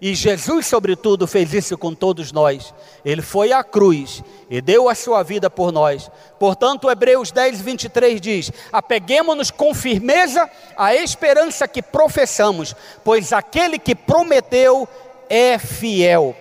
E 0.00 0.14
Jesus, 0.14 0.66
sobretudo, 0.66 1.26
fez 1.26 1.52
isso 1.52 1.76
com 1.76 1.92
todos 1.92 2.30
nós. 2.30 2.72
Ele 3.04 3.20
foi 3.20 3.52
à 3.52 3.64
cruz 3.64 4.22
e 4.48 4.60
deu 4.60 4.88
a 4.88 4.94
sua 4.94 5.24
vida 5.24 5.50
por 5.50 5.72
nós. 5.72 6.08
Portanto, 6.38 6.88
Hebreus 6.88 7.32
10, 7.32 7.60
23 7.60 8.20
diz: 8.20 8.52
Apeguemos-nos 8.72 9.50
com 9.50 9.74
firmeza 9.74 10.48
à 10.76 10.94
esperança 10.94 11.66
que 11.66 11.82
professamos, 11.82 12.76
pois 13.02 13.32
aquele 13.32 13.76
que 13.76 13.94
prometeu 13.94 14.86
é 15.28 15.58
fiel. 15.58 16.36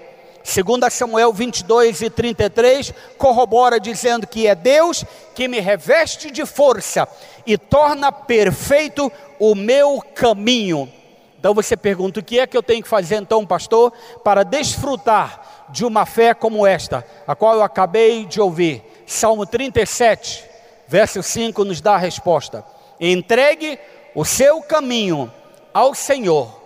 Segundo 0.48 0.90
Samuel 0.90 1.34
22 1.34 2.02
e 2.04 2.10
33, 2.10 2.94
corrobora 3.18 3.82
dizendo 3.82 4.26
que 4.26 4.48
é 4.48 4.56
Deus 4.56 5.04
que 5.36 5.46
me 5.46 5.60
reveste 5.60 6.32
de 6.32 6.46
força 6.46 7.06
e 7.46 7.58
torna 7.58 8.14
perfeito 8.14 9.12
o 9.38 9.54
meu 9.54 10.02
caminho. 10.16 10.90
Então 11.38 11.54
você 11.54 11.76
pergunta: 11.76 12.22
o 12.22 12.24
que 12.24 12.40
é 12.40 12.48
que 12.48 12.56
eu 12.56 12.64
tenho 12.64 12.82
que 12.82 12.88
fazer 12.88 13.18
então, 13.18 13.46
pastor, 13.46 13.92
para 14.24 14.44
desfrutar 14.44 15.68
de 15.68 15.84
uma 15.84 16.06
fé 16.06 16.34
como 16.34 16.66
esta, 16.66 17.06
a 17.28 17.36
qual 17.36 17.56
eu 17.56 17.62
acabei 17.62 18.26
de 18.26 18.40
ouvir? 18.40 18.82
Salmo 19.06 19.46
37, 19.46 20.46
verso 20.88 21.22
5 21.22 21.66
nos 21.66 21.82
dá 21.82 21.96
a 21.96 22.00
resposta: 22.00 22.64
entregue 23.02 23.78
o 24.16 24.24
seu 24.24 24.62
caminho 24.62 25.30
ao 25.74 25.94
Senhor, 25.94 26.58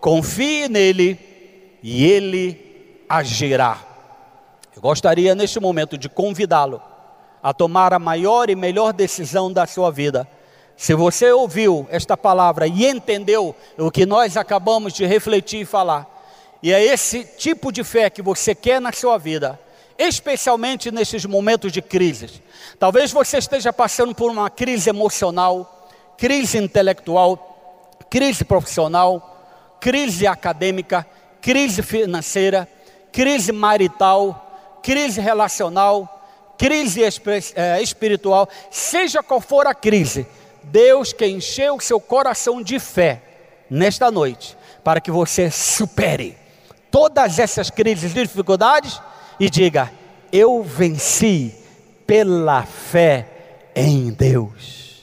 confie 0.00 0.68
nele 0.68 1.18
e 1.82 2.06
ele 2.06 2.63
agirá. 3.08 3.78
Eu 4.74 4.82
gostaria 4.82 5.34
neste 5.34 5.60
momento 5.60 5.96
de 5.96 6.08
convidá-lo 6.08 6.82
a 7.42 7.52
tomar 7.52 7.92
a 7.92 7.98
maior 7.98 8.48
e 8.48 8.56
melhor 8.56 8.92
decisão 8.92 9.52
da 9.52 9.66
sua 9.66 9.90
vida. 9.90 10.26
Se 10.76 10.94
você 10.94 11.30
ouviu 11.30 11.86
esta 11.90 12.16
palavra 12.16 12.66
e 12.66 12.86
entendeu 12.86 13.54
o 13.78 13.90
que 13.90 14.06
nós 14.06 14.36
acabamos 14.36 14.92
de 14.92 15.04
refletir 15.04 15.60
e 15.60 15.64
falar, 15.64 16.10
e 16.62 16.72
é 16.72 16.82
esse 16.82 17.24
tipo 17.36 17.70
de 17.70 17.84
fé 17.84 18.08
que 18.08 18.22
você 18.22 18.54
quer 18.54 18.80
na 18.80 18.90
sua 18.90 19.18
vida, 19.18 19.60
especialmente 19.98 20.90
nesses 20.90 21.24
momentos 21.24 21.70
de 21.70 21.82
crise. 21.82 22.42
Talvez 22.78 23.12
você 23.12 23.38
esteja 23.38 23.72
passando 23.72 24.14
por 24.14 24.30
uma 24.30 24.48
crise 24.48 24.88
emocional, 24.88 25.90
crise 26.16 26.58
intelectual, 26.58 27.98
crise 28.08 28.44
profissional, 28.44 29.76
crise 29.80 30.26
acadêmica, 30.26 31.06
crise 31.40 31.82
financeira, 31.82 32.66
crise 33.14 33.52
marital, 33.52 34.80
crise 34.82 35.20
relacional, 35.20 36.20
crise 36.58 37.00
é, 37.54 37.80
espiritual, 37.80 38.48
seja 38.72 39.22
qual 39.22 39.40
for 39.40 39.68
a 39.68 39.74
crise, 39.74 40.26
Deus 40.64 41.12
quer 41.12 41.28
encher 41.28 41.70
o 41.70 41.78
seu 41.78 42.00
coração 42.00 42.60
de 42.60 42.80
fé 42.80 43.22
nesta 43.70 44.10
noite, 44.10 44.56
para 44.82 45.00
que 45.00 45.12
você 45.12 45.48
supere 45.48 46.36
todas 46.90 47.38
essas 47.38 47.70
crises 47.70 48.10
e 48.10 48.22
dificuldades 48.24 49.00
e 49.38 49.48
diga: 49.48 49.92
Eu 50.32 50.64
venci 50.64 51.54
pela 52.04 52.64
fé 52.64 53.28
em 53.76 54.10
Deus. 54.10 55.02